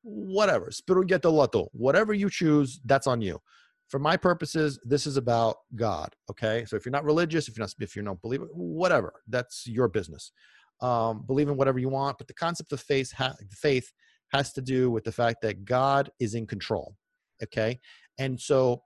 whatever 0.02 0.70
spiritual 0.70 1.70
whatever 1.72 2.12
you 2.12 2.30
choose 2.30 2.80
that's 2.84 3.06
on 3.06 3.20
you. 3.20 3.40
For 3.88 3.98
my 3.98 4.16
purposes 4.16 4.78
this 4.84 5.06
is 5.06 5.16
about 5.16 5.56
god 5.76 6.14
okay? 6.30 6.64
So 6.66 6.76
if 6.76 6.84
you're 6.84 6.92
not 6.92 7.04
religious 7.04 7.48
if 7.48 7.56
you're 7.56 7.64
not 7.64 7.74
if 7.80 7.94
you're 7.94 8.04
not 8.04 8.22
believer 8.22 8.48
whatever 8.52 9.12
that's 9.28 9.66
your 9.66 9.88
business. 9.88 10.32
Um, 10.80 11.24
believe 11.26 11.48
in 11.48 11.56
whatever 11.56 11.78
you 11.78 11.88
want 11.88 12.18
but 12.18 12.26
the 12.26 12.34
concept 12.34 12.72
of 12.72 12.80
faith 12.80 13.12
ha- 13.12 13.36
faith 13.50 13.92
has 14.32 14.52
to 14.54 14.60
do 14.60 14.90
with 14.90 15.04
the 15.04 15.12
fact 15.12 15.36
that 15.42 15.64
god 15.64 16.10
is 16.18 16.34
in 16.34 16.46
control 16.46 16.96
okay? 17.42 17.78
And 18.18 18.40
so 18.40 18.82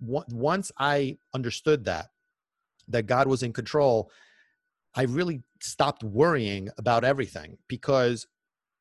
once 0.00 0.72
I 0.78 1.18
understood 1.34 1.84
that, 1.84 2.06
that 2.88 3.06
God 3.06 3.26
was 3.26 3.42
in 3.42 3.52
control, 3.52 4.10
I 4.94 5.02
really 5.02 5.42
stopped 5.60 6.04
worrying 6.04 6.68
about 6.78 7.04
everything 7.04 7.58
because 7.68 8.26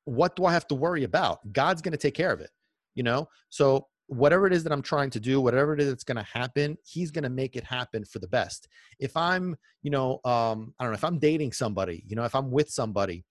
what 0.05 0.35
do 0.35 0.45
I 0.45 0.53
have 0.53 0.67
to 0.67 0.75
worry 0.75 1.03
about? 1.03 1.39
God's 1.53 1.81
going 1.81 1.93
to 1.93 1.97
take 1.97 2.13
care 2.13 2.31
of 2.31 2.41
it, 2.41 2.51
you 2.93 3.03
know? 3.03 3.29
So 3.49 3.87
whatever 4.07 4.45
it 4.45 4.53
is 4.53 4.63
that 4.63 4.73
I'm 4.73 4.81
trying 4.81 5.09
to 5.11 5.19
do, 5.19 5.41
whatever 5.41 5.73
it 5.73 5.79
is 5.79 5.87
that's 5.87 6.03
going 6.03 6.17
to 6.17 6.27
happen, 6.31 6.77
he's 6.83 7.09
going 7.09 7.23
to 7.23 7.29
make 7.29 7.55
it 7.55 7.63
happen 7.63 8.03
for 8.05 8.19
the 8.19 8.27
best. 8.27 8.67
If 8.99 9.15
I'm, 9.15 9.55
you 9.81 9.91
know, 9.91 10.19
um, 10.25 10.73
I 10.79 10.83
don't 10.83 10.91
know, 10.91 10.97
if 10.97 11.03
I'm 11.03 11.19
dating 11.19 11.53
somebody, 11.53 12.03
you 12.05 12.15
know, 12.15 12.25
if 12.25 12.35
I'm 12.35 12.51
with 12.51 12.69
somebody 12.69 13.25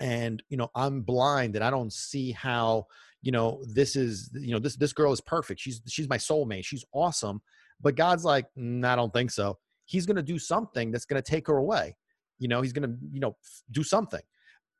and, 0.00 0.42
you 0.48 0.56
know, 0.56 0.70
I'm 0.74 1.02
blind 1.02 1.54
and 1.54 1.64
I 1.64 1.70
don't 1.70 1.92
see 1.92 2.32
how, 2.32 2.86
you 3.22 3.32
know 3.32 3.62
this 3.72 3.96
is 3.96 4.30
you 4.34 4.52
know 4.52 4.58
this 4.58 4.76
this 4.76 4.92
girl 4.92 5.12
is 5.12 5.20
perfect. 5.20 5.60
She's 5.60 5.80
she's 5.88 6.08
my 6.08 6.18
soulmate. 6.18 6.64
She's 6.64 6.84
awesome. 6.92 7.40
But 7.80 7.96
god's 7.96 8.24
like 8.24 8.46
mm, 8.58 8.84
i 8.84 8.94
don't 8.94 9.12
think 9.12 9.30
so. 9.30 9.58
He's 9.84 10.06
going 10.06 10.16
to 10.16 10.22
do 10.22 10.38
something 10.38 10.90
that's 10.90 11.04
going 11.04 11.22
to 11.22 11.30
take 11.30 11.46
her 11.46 11.56
away. 11.56 11.96
You 12.38 12.48
know 12.48 12.60
he's 12.60 12.72
going 12.72 12.88
to 12.88 12.96
you 13.10 13.20
know 13.20 13.36
do 13.70 13.82
something 13.82 14.22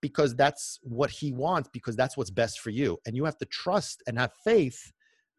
because 0.01 0.35
that's 0.35 0.81
what 0.83 1.11
he 1.11 1.33
wants 1.33 1.71
because 1.73 1.97
that's 1.97 2.17
what's 2.17 2.31
best 2.31 2.61
for 2.61 2.71
you. 2.71 2.99
And 3.07 3.17
you 3.17 3.25
have 3.25 3.39
to 3.39 3.47
trust 3.47 4.03
and 4.07 4.19
have 4.19 4.33
faith 4.45 4.93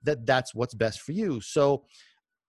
that 0.03 0.25
that's 0.25 0.55
what's 0.55 0.73
best 0.73 1.01
for 1.01 1.11
you. 1.11 1.41
So 1.41 1.83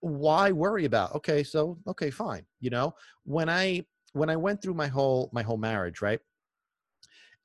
why 0.01 0.53
worry 0.53 0.85
about 0.85 1.15
okay 1.15 1.43
so 1.43 1.79
okay 1.89 2.11
fine. 2.11 2.45
You 2.61 2.71
know 2.71 2.95
when 3.25 3.49
i 3.49 3.85
when 4.13 4.31
i 4.31 4.37
went 4.37 4.63
through 4.63 4.75
my 4.75 4.87
whole 4.87 5.31
my 5.33 5.43
whole 5.43 5.57
marriage 5.57 6.01
right 6.01 6.21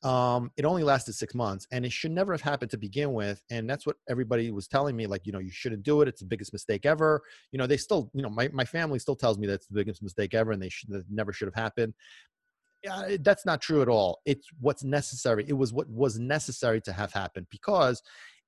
um, 0.03 0.51
it 0.55 0.63
only 0.63 0.83
lasted 0.83 1.13
six 1.13 1.35
months 1.35 1.67
and 1.71 1.85
it 1.85 1.91
should 1.91 2.11
never 2.11 2.31
have 2.31 2.41
happened 2.41 2.71
to 2.71 2.77
begin 2.77 3.13
with. 3.13 3.43
And 3.51 3.69
that's 3.69 3.85
what 3.85 3.97
everybody 4.09 4.49
was 4.51 4.67
telling 4.67 4.95
me, 4.95 5.07
like, 5.07 5.25
you 5.25 5.33
know, 5.33 5.39
you 5.39 5.51
shouldn't 5.51 5.83
do 5.83 6.01
it. 6.01 6.07
It's 6.07 6.21
the 6.21 6.27
biggest 6.27 6.53
mistake 6.53 6.85
ever. 6.85 7.21
You 7.51 7.59
know, 7.59 7.67
they 7.67 7.77
still, 7.77 8.09
you 8.13 8.21
know, 8.21 8.29
my, 8.29 8.49
my 8.53 8.65
family 8.65 8.99
still 8.99 9.15
tells 9.15 9.37
me 9.37 9.47
that's 9.47 9.67
the 9.67 9.73
biggest 9.73 10.01
mistake 10.01 10.33
ever 10.33 10.51
and 10.51 10.61
they 10.61 10.69
should 10.69 10.89
that 10.89 11.03
never 11.09 11.33
should 11.33 11.47
have 11.47 11.55
happened. 11.55 11.93
Yeah, 12.83 13.17
that's 13.19 13.45
not 13.45 13.61
true 13.61 13.81
at 13.81 13.89
all. 13.89 14.19
It's 14.25 14.47
what's 14.61 14.85
necessary. 14.85 15.43
It 15.47 15.53
was 15.53 15.73
what 15.73 15.89
was 15.89 16.17
necessary 16.17 16.79
to 16.81 16.93
have 16.93 17.11
happened 17.11 17.47
because 17.51 18.01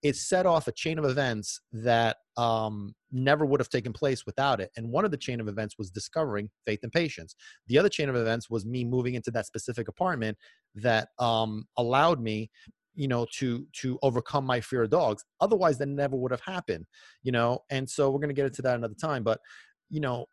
it 0.04 0.16
set 0.16 0.46
off 0.46 0.68
a 0.68 0.72
chain 0.72 0.98
of 0.98 1.06
events 1.06 1.62
that 1.72 2.18
um, 2.38 2.96
never 3.12 3.46
would 3.46 3.60
have 3.60 3.70
taken 3.70 3.94
place 3.94 4.26
without 4.26 4.60
it. 4.60 4.72
And 4.76 4.90
one 4.90 5.06
of 5.06 5.12
the 5.12 5.18
chain 5.18 5.40
of 5.40 5.48
events 5.48 5.78
was 5.78 5.92
discovering 5.92 6.50
faith 6.66 6.80
and 6.84 6.92
patience. 6.92 7.36
The 7.68 7.78
other 7.78 7.90
chain 7.90 8.10
of 8.10 8.16
events 8.16 8.50
was 8.50 8.66
me 8.66 8.84
moving 8.84 9.14
into 9.14 9.32
that 9.32 9.46
specific 9.46 9.88
apartment 9.88 10.38
that 10.76 11.10
um, 11.20 11.68
allowed 11.78 12.20
me 12.22 12.50
you 12.94 13.08
know 13.08 13.26
to 13.32 13.66
to 13.72 13.98
overcome 14.02 14.46
my 14.46 14.60
fear 14.60 14.84
of 14.84 14.90
dogs 14.90 15.24
otherwise 15.40 15.78
that 15.78 15.86
never 15.86 16.18
would 16.18 16.30
have 16.30 16.42
happened 16.42 16.86
you 17.24 17.32
know 17.32 17.58
and 17.70 17.90
so 17.90 18.12
we're 18.12 18.20
going 18.20 18.28
to 18.28 18.34
get 18.36 18.46
into 18.46 18.62
that 18.62 18.76
another 18.76 18.94
time 18.94 19.24
but 19.24 19.40
you 19.90 20.02
know 20.02 20.26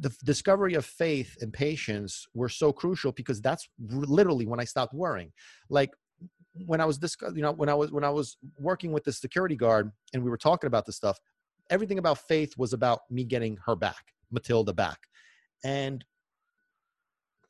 the 0.00 0.10
discovery 0.24 0.74
of 0.74 0.84
faith 0.84 1.36
and 1.40 1.52
patience 1.52 2.26
were 2.34 2.48
so 2.48 2.72
crucial 2.72 3.12
because 3.12 3.40
that's 3.40 3.68
literally 3.78 4.46
when 4.46 4.60
I 4.60 4.64
stopped 4.64 4.94
worrying. 4.94 5.32
Like 5.68 5.90
when 6.66 6.80
I 6.80 6.84
was 6.84 6.98
this, 6.98 7.16
you 7.34 7.42
know, 7.42 7.52
when 7.52 7.68
I 7.68 7.74
was 7.74 7.92
when 7.92 8.04
I 8.04 8.10
was 8.10 8.36
working 8.58 8.92
with 8.92 9.04
the 9.04 9.12
security 9.12 9.56
guard 9.56 9.90
and 10.12 10.22
we 10.22 10.30
were 10.30 10.36
talking 10.36 10.68
about 10.68 10.86
this 10.86 10.96
stuff, 10.96 11.18
everything 11.70 11.98
about 11.98 12.18
faith 12.28 12.54
was 12.56 12.72
about 12.72 13.00
me 13.10 13.24
getting 13.24 13.58
her 13.66 13.76
back, 13.76 14.12
Matilda 14.30 14.72
back, 14.72 14.98
and 15.64 16.04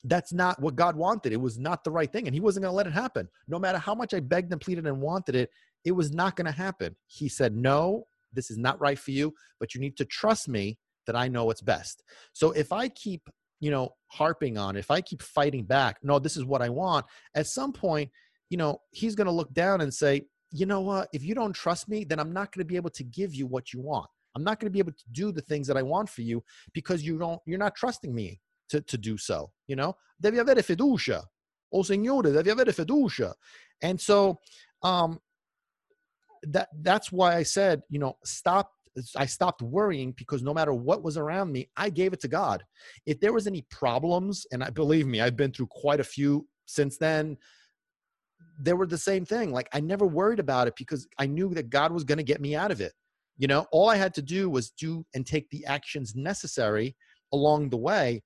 that's 0.04 0.32
not 0.32 0.60
what 0.60 0.76
God 0.76 0.96
wanted. 0.96 1.32
It 1.32 1.40
was 1.40 1.58
not 1.58 1.84
the 1.84 1.90
right 1.90 2.10
thing, 2.10 2.26
and 2.26 2.34
He 2.34 2.40
wasn't 2.40 2.64
going 2.64 2.72
to 2.72 2.76
let 2.76 2.86
it 2.86 2.92
happen. 2.92 3.28
No 3.48 3.58
matter 3.58 3.78
how 3.78 3.94
much 3.94 4.14
I 4.14 4.20
begged 4.20 4.52
and 4.52 4.60
pleaded 4.60 4.86
and 4.86 5.00
wanted 5.00 5.34
it, 5.34 5.50
it 5.84 5.92
was 5.92 6.12
not 6.12 6.36
going 6.36 6.46
to 6.46 6.52
happen. 6.52 6.96
He 7.06 7.28
said, 7.28 7.54
"No, 7.54 8.04
this 8.32 8.50
is 8.50 8.58
not 8.58 8.80
right 8.80 8.98
for 8.98 9.10
you, 9.10 9.34
but 9.58 9.74
you 9.74 9.80
need 9.80 9.96
to 9.98 10.04
trust 10.04 10.48
me 10.48 10.78
that 11.06 11.16
I 11.16 11.28
know 11.28 11.44
what's 11.44 11.62
best." 11.62 12.02
So 12.32 12.52
if 12.52 12.72
I 12.72 12.88
keep 12.88 13.28
you 13.60 13.70
know 13.70 13.94
harping 14.06 14.58
on 14.58 14.74
if 14.74 14.90
i 14.90 15.00
keep 15.00 15.22
fighting 15.22 15.64
back 15.64 15.98
no 16.02 16.18
this 16.18 16.36
is 16.36 16.44
what 16.44 16.62
i 16.62 16.68
want 16.68 17.06
at 17.34 17.46
some 17.46 17.72
point 17.72 18.10
you 18.50 18.56
know, 18.56 18.80
he's 18.90 19.14
going 19.14 19.26
to 19.26 19.32
look 19.32 19.52
down 19.54 19.80
and 19.80 19.92
say, 19.92 20.26
you 20.52 20.66
know 20.66 20.80
what? 20.80 21.08
If 21.12 21.24
you 21.24 21.34
don't 21.34 21.52
trust 21.52 21.88
me, 21.88 22.04
then 22.04 22.18
I'm 22.18 22.32
not 22.32 22.52
going 22.52 22.64
to 22.64 22.68
be 22.68 22.76
able 22.76 22.90
to 22.90 23.04
give 23.04 23.34
you 23.34 23.46
what 23.46 23.72
you 23.72 23.80
want. 23.80 24.10
I'm 24.36 24.44
not 24.44 24.60
going 24.60 24.66
to 24.66 24.72
be 24.72 24.78
able 24.78 24.92
to 24.92 25.04
do 25.12 25.32
the 25.32 25.40
things 25.40 25.66
that 25.68 25.76
I 25.76 25.82
want 25.82 26.08
for 26.08 26.22
you 26.22 26.42
because 26.74 27.02
you 27.02 27.18
don't, 27.18 27.40
you're 27.46 27.58
not 27.58 27.74
trusting 27.74 28.14
me 28.14 28.40
to, 28.68 28.80
to 28.82 28.98
do 28.98 29.16
so. 29.16 29.50
You 29.66 29.76
know, 29.76 29.96
devi 30.20 30.38
avere 30.38 30.58
fiducia. 30.58 31.22
Oh, 31.72 31.82
signore, 31.82 32.32
devi 32.32 32.50
avere 32.50 32.74
fiducia. 32.74 33.32
And 33.82 34.00
so, 34.00 34.38
um, 34.82 35.20
that 36.42 36.68
that's 36.80 37.12
why 37.12 37.36
I 37.36 37.42
said, 37.42 37.82
you 37.90 37.98
know, 37.98 38.16
stop 38.24 38.72
I 39.16 39.26
stopped 39.26 39.62
worrying 39.62 40.12
because 40.16 40.42
no 40.42 40.52
matter 40.52 40.72
what 40.72 41.02
was 41.02 41.16
around 41.16 41.52
me, 41.52 41.70
I 41.76 41.90
gave 41.90 42.12
it 42.12 42.20
to 42.20 42.28
God. 42.28 42.64
If 43.06 43.20
there 43.20 43.32
was 43.32 43.46
any 43.46 43.64
problems, 43.70 44.46
and 44.50 44.64
I 44.64 44.70
believe 44.70 45.06
me, 45.06 45.20
I've 45.20 45.36
been 45.36 45.52
through 45.52 45.68
quite 45.68 46.00
a 46.00 46.04
few 46.04 46.46
since 46.66 46.96
then, 46.96 47.36
they 48.62 48.72
were 48.72 48.86
the 48.86 48.98
same 48.98 49.24
thing. 49.24 49.52
Like 49.52 49.68
I 49.72 49.80
never 49.80 50.06
worried 50.06 50.38
about 50.38 50.68
it 50.68 50.74
because 50.76 51.08
I 51.18 51.26
knew 51.26 51.48
that 51.54 51.70
God 51.70 51.92
was 51.92 52.04
going 52.04 52.18
to 52.18 52.24
get 52.24 52.40
me 52.40 52.54
out 52.54 52.70
of 52.70 52.80
it. 52.80 52.92
You 53.38 53.48
know, 53.48 53.66
all 53.72 53.88
I 53.88 53.96
had 53.96 54.14
to 54.14 54.22
do 54.22 54.50
was 54.50 54.70
do 54.70 55.04
and 55.14 55.26
take 55.26 55.48
the 55.50 55.64
actions 55.64 56.14
necessary 56.14 56.94
along 57.32 57.70
the 57.70 57.78
way. 57.78 58.22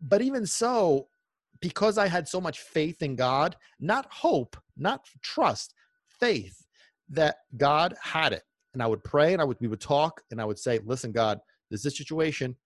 But 0.00 0.20
even 0.20 0.46
so, 0.46 1.06
because 1.60 1.96
I 1.96 2.08
had 2.08 2.26
so 2.26 2.40
much 2.40 2.60
faith 2.60 3.02
in 3.02 3.14
God, 3.14 3.56
not 3.78 4.06
hope, 4.10 4.56
not 4.76 5.06
trust, 5.22 5.74
faith 6.08 6.66
that 7.10 7.36
God 7.56 7.94
had 8.02 8.32
it. 8.32 8.42
And 8.74 8.82
I 8.82 8.86
would 8.86 9.04
pray 9.04 9.32
and 9.32 9.40
I 9.40 9.44
would 9.44 9.58
we 9.60 9.68
would 9.68 9.80
talk 9.80 10.22
and 10.30 10.40
I 10.40 10.44
would 10.44 10.58
say, 10.58 10.80
listen, 10.84 11.12
God, 11.12 11.38
this 11.70 11.80
is 11.80 11.86
a 11.86 11.90
situation, 11.90 12.56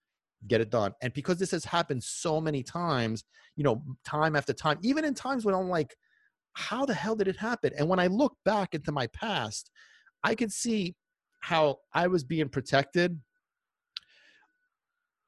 get 0.47 0.61
it 0.61 0.71
done. 0.71 0.93
And 1.03 1.13
because 1.13 1.39
this 1.39 1.51
has 1.51 1.65
happened 1.65 2.03
so 2.03 2.41
many 2.41 2.63
times, 2.63 3.25
you 3.57 3.65
know, 3.65 3.83
time 4.05 4.35
after 4.35 4.53
time, 4.53 4.79
even 4.83 5.05
in 5.05 5.15
times 5.15 5.45
when 5.45 5.55
I'm 5.55 5.69
like, 5.69 5.95
how 6.57 6.87
the 6.87 6.95
hell 6.95 7.15
did 7.15 7.29
it 7.29 7.37
happen? 7.37 7.73
And 7.79 7.87
when 7.87 8.01
I 8.01 8.07
look 8.07 8.35
back 8.45 8.75
into 8.75 8.91
my 8.91 9.07
past, 9.09 9.71
I 10.25 10.35
could 10.35 10.51
see 10.51 10.97
how 11.41 11.79
I 11.93 12.07
was 12.07 12.25
being 12.25 12.49
protected 12.49 13.21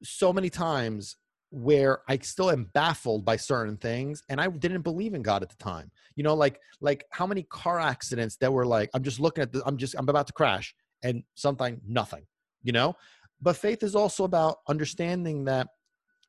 so 0.02 0.32
many 0.32 0.48
times 0.48 1.16
where 1.50 2.00
I 2.08 2.18
still 2.18 2.50
am 2.50 2.70
baffled 2.72 3.24
by 3.24 3.36
certain 3.36 3.76
things 3.76 4.22
and 4.30 4.40
I 4.40 4.48
didn't 4.48 4.82
believe 4.82 5.12
in 5.12 5.22
God 5.22 5.42
at 5.42 5.50
the 5.50 5.56
time. 5.56 5.90
You 6.16 6.24
know, 6.24 6.34
like 6.34 6.58
like 6.80 7.04
how 7.10 7.26
many 7.26 7.42
car 7.44 7.78
accidents 7.78 8.36
that 8.40 8.52
were 8.52 8.66
like 8.66 8.88
I'm 8.94 9.02
just 9.02 9.20
looking 9.20 9.42
at 9.42 9.52
the 9.52 9.62
I'm 9.66 9.76
just 9.76 9.94
I'm 9.98 10.08
about 10.08 10.26
to 10.28 10.32
crash 10.32 10.74
and 11.02 11.22
something 11.34 11.80
nothing, 11.86 12.24
you 12.62 12.72
know? 12.72 12.94
But 13.40 13.56
faith 13.56 13.82
is 13.82 13.94
also 13.94 14.24
about 14.24 14.56
understanding 14.66 15.44
that 15.44 15.68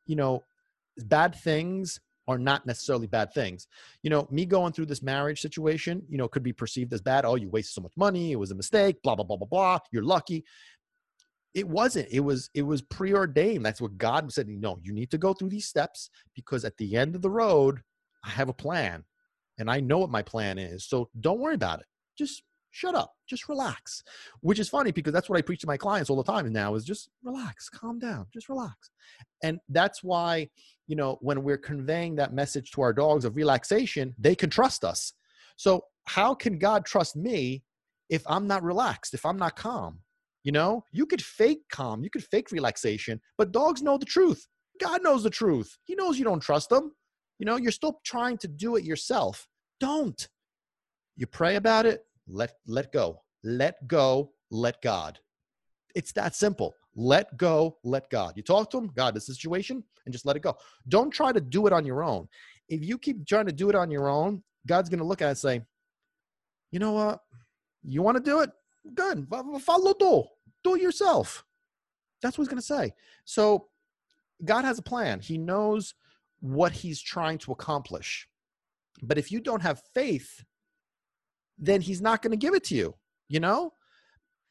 you 0.05 0.17
know 0.17 0.43
bad 0.97 1.35
things 1.35 1.99
are 2.29 2.37
not 2.37 2.65
necessarily 2.67 3.07
bad 3.07 3.33
things. 3.33 3.67
You 4.03 4.11
know, 4.11 4.27
me 4.29 4.45
going 4.45 4.71
through 4.71 4.85
this 4.85 5.01
marriage 5.01 5.41
situation, 5.41 6.03
you 6.07 6.17
know, 6.19 6.27
could 6.27 6.43
be 6.43 6.53
perceived 6.53 6.93
as 6.93 7.01
bad. 7.01 7.25
Oh, 7.25 7.33
you 7.33 7.49
wasted 7.49 7.73
so 7.73 7.81
much 7.81 7.97
money. 7.97 8.31
It 8.31 8.35
was 8.35 8.51
a 8.51 8.55
mistake, 8.55 9.01
blah, 9.01 9.15
blah, 9.15 9.25
blah, 9.25 9.37
blah, 9.37 9.47
blah. 9.47 9.79
You're 9.91 10.03
lucky. 10.03 10.45
It 11.55 11.67
wasn't. 11.67 12.07
It 12.11 12.19
was, 12.19 12.51
it 12.53 12.61
was 12.61 12.83
preordained. 12.83 13.65
That's 13.65 13.81
what 13.81 13.97
God 13.97 14.31
said. 14.31 14.47
No, 14.47 14.77
you 14.83 14.93
need 14.93 15.09
to 15.09 15.17
go 15.17 15.33
through 15.33 15.49
these 15.49 15.65
steps 15.65 16.11
because 16.35 16.63
at 16.65 16.77
the 16.77 16.95
end 16.95 17.15
of 17.15 17.23
the 17.23 17.31
road, 17.31 17.81
I 18.23 18.29
have 18.29 18.47
a 18.47 18.53
plan 18.53 19.05
and 19.57 19.69
I 19.69 19.79
know 19.79 19.97
what 19.97 20.11
my 20.11 20.21
plan 20.21 20.59
is. 20.59 20.87
So 20.87 21.09
don't 21.19 21.39
worry 21.39 21.55
about 21.55 21.79
it. 21.79 21.87
Just 22.15 22.43
shut 22.71 22.93
up 22.93 23.13
just 23.27 23.49
relax 23.49 24.03
which 24.41 24.59
is 24.59 24.69
funny 24.69 24.91
because 24.91 25.11
that's 25.11 25.27
what 25.27 25.39
i 25.39 25.41
preach 25.41 25.61
to 25.61 25.67
my 25.67 25.75
clients 25.75 26.09
all 26.09 26.15
the 26.15 26.31
time 26.31 26.51
now 26.51 26.75
is 26.75 26.85
just 26.85 27.09
relax 27.23 27.67
calm 27.67 27.97
down 27.97 28.27
just 28.31 28.47
relax 28.47 28.91
and 29.43 29.59
that's 29.69 30.03
why 30.03 30.47
you 30.89 30.95
know, 30.95 31.19
when 31.21 31.43
we're 31.43 31.57
conveying 31.59 32.15
that 32.15 32.33
message 32.33 32.71
to 32.71 32.81
our 32.81 32.91
dogs 32.91 33.23
of 33.23 33.35
relaxation, 33.35 34.15
they 34.17 34.33
can 34.33 34.49
trust 34.49 34.83
us. 34.83 35.13
So, 35.55 35.83
how 36.05 36.33
can 36.33 36.57
God 36.57 36.83
trust 36.83 37.15
me 37.15 37.63
if 38.09 38.23
I'm 38.25 38.47
not 38.47 38.63
relaxed, 38.63 39.13
if 39.13 39.23
I'm 39.23 39.37
not 39.37 39.55
calm? 39.55 39.99
You 40.43 40.51
know, 40.51 40.83
you 40.91 41.05
could 41.05 41.21
fake 41.21 41.61
calm, 41.71 42.03
you 42.03 42.09
could 42.09 42.23
fake 42.23 42.51
relaxation, 42.51 43.21
but 43.37 43.51
dogs 43.51 43.83
know 43.83 43.99
the 43.99 44.05
truth. 44.05 44.47
God 44.81 45.03
knows 45.03 45.21
the 45.21 45.29
truth. 45.29 45.77
He 45.83 45.93
knows 45.93 46.17
you 46.17 46.25
don't 46.25 46.39
trust 46.39 46.69
them. 46.69 46.91
You 47.37 47.45
know, 47.45 47.57
you're 47.57 47.71
still 47.71 47.99
trying 48.03 48.39
to 48.39 48.47
do 48.47 48.75
it 48.75 48.83
yourself. 48.83 49.47
Don't. 49.79 50.27
You 51.17 51.27
pray 51.27 51.55
about 51.55 51.85
it, 51.85 52.03
let 52.27 52.53
let 52.65 52.91
go. 52.91 53.21
Let 53.43 53.87
go, 53.87 54.31
let 54.49 54.81
God. 54.81 55.19
It's 55.93 56.13
that 56.13 56.35
simple. 56.35 56.73
Let 57.01 57.37
go, 57.37 57.77
let 57.85 58.09
God. 58.09 58.33
You 58.35 58.43
talk 58.43 58.69
to 58.71 58.77
him, 58.77 58.91
God, 58.93 59.13
this 59.15 59.25
situation, 59.25 59.81
and 60.05 60.11
just 60.11 60.25
let 60.25 60.35
it 60.35 60.41
go. 60.41 60.57
Don't 60.89 61.11
try 61.11 61.31
to 61.31 61.39
do 61.39 61.65
it 61.65 61.71
on 61.71 61.85
your 61.85 62.03
own. 62.03 62.27
If 62.67 62.83
you 62.83 62.97
keep 62.97 63.25
trying 63.25 63.45
to 63.45 63.53
do 63.53 63.69
it 63.69 63.75
on 63.75 63.89
your 63.89 64.09
own, 64.09 64.43
God's 64.67 64.89
going 64.89 64.99
to 64.99 65.05
look 65.05 65.21
at 65.21 65.27
it 65.27 65.29
and 65.29 65.37
say, 65.37 65.61
you 66.71 66.79
know 66.79 66.91
what? 66.91 67.21
You 67.83 68.01
want 68.01 68.17
to 68.17 68.23
do 68.23 68.41
it? 68.41 68.49
Good. 68.95 69.27
Follow 69.61 69.93
do. 69.97 70.25
Do 70.61 70.75
it 70.75 70.81
yourself. 70.81 71.45
That's 72.21 72.37
what 72.37 72.41
he's 72.43 72.49
going 72.49 72.59
to 72.59 72.65
say. 72.65 72.91
So 73.23 73.69
God 74.43 74.65
has 74.65 74.77
a 74.77 74.81
plan. 74.81 75.21
He 75.21 75.37
knows 75.37 75.93
what 76.41 76.73
he's 76.73 77.01
trying 77.01 77.37
to 77.37 77.53
accomplish. 77.53 78.27
But 79.01 79.17
if 79.17 79.31
you 79.31 79.39
don't 79.39 79.61
have 79.61 79.81
faith, 79.93 80.43
then 81.57 81.79
he's 81.79 82.01
not 82.01 82.21
going 82.21 82.31
to 82.31 82.37
give 82.37 82.55
it 82.55 82.65
to 82.65 82.75
you. 82.75 82.95
You 83.29 83.39
know, 83.39 83.71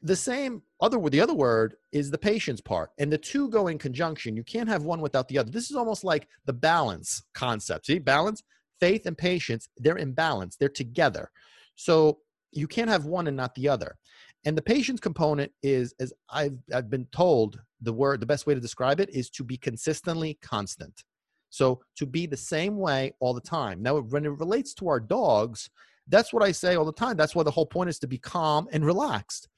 the 0.02 0.16
same 0.16 0.62
other 0.80 0.98
the 1.10 1.20
other 1.20 1.34
word 1.34 1.74
is 1.90 2.10
the 2.10 2.18
patience 2.18 2.60
part 2.60 2.90
and 2.98 3.12
the 3.12 3.18
two 3.18 3.48
go 3.48 3.66
in 3.66 3.78
conjunction. 3.78 4.36
You 4.36 4.44
can't 4.44 4.68
have 4.68 4.84
one 4.84 5.00
without 5.00 5.28
the 5.28 5.38
other. 5.38 5.50
This 5.50 5.70
is 5.70 5.76
almost 5.76 6.04
like 6.04 6.28
the 6.44 6.52
balance 6.52 7.22
concept. 7.34 7.86
See 7.86 7.98
balance 7.98 8.42
faith 8.80 9.06
and 9.06 9.18
patience 9.18 9.68
they're 9.76 9.98
in 9.98 10.12
balance. 10.12 10.56
They're 10.56 10.68
together. 10.68 11.30
So 11.74 12.18
you 12.52 12.68
can't 12.68 12.90
have 12.90 13.06
one 13.06 13.26
and 13.26 13.36
not 13.36 13.54
the 13.54 13.68
other. 13.68 13.96
And 14.44 14.56
the 14.56 14.62
patience 14.62 15.00
component 15.00 15.50
is 15.62 15.94
as 15.98 16.12
i've 16.30 16.56
i've 16.72 16.90
been 16.90 17.06
told 17.06 17.60
the 17.80 17.92
word 17.92 18.20
the 18.20 18.26
best 18.26 18.46
way 18.46 18.54
to 18.54 18.60
describe 18.60 19.00
it 19.00 19.10
is 19.10 19.30
to 19.30 19.44
be 19.44 19.56
consistently 19.56 20.38
constant. 20.42 21.02
So 21.50 21.80
to 21.96 22.06
be 22.06 22.26
the 22.26 22.36
same 22.36 22.76
way 22.76 23.14
all 23.18 23.34
the 23.34 23.40
time. 23.40 23.82
Now 23.82 23.98
when 23.98 24.26
it 24.26 24.38
relates 24.38 24.74
to 24.74 24.88
our 24.88 25.00
dogs 25.00 25.70
that's 26.10 26.32
what 26.32 26.42
i 26.42 26.52
say 26.52 26.76
all 26.76 26.84
the 26.84 26.92
time. 26.92 27.16
That's 27.16 27.34
why 27.34 27.42
the 27.42 27.50
whole 27.50 27.66
point 27.66 27.90
is 27.90 27.98
to 27.98 28.06
be 28.06 28.16
calm 28.16 28.68
and 28.70 28.86
relaxed 28.86 29.48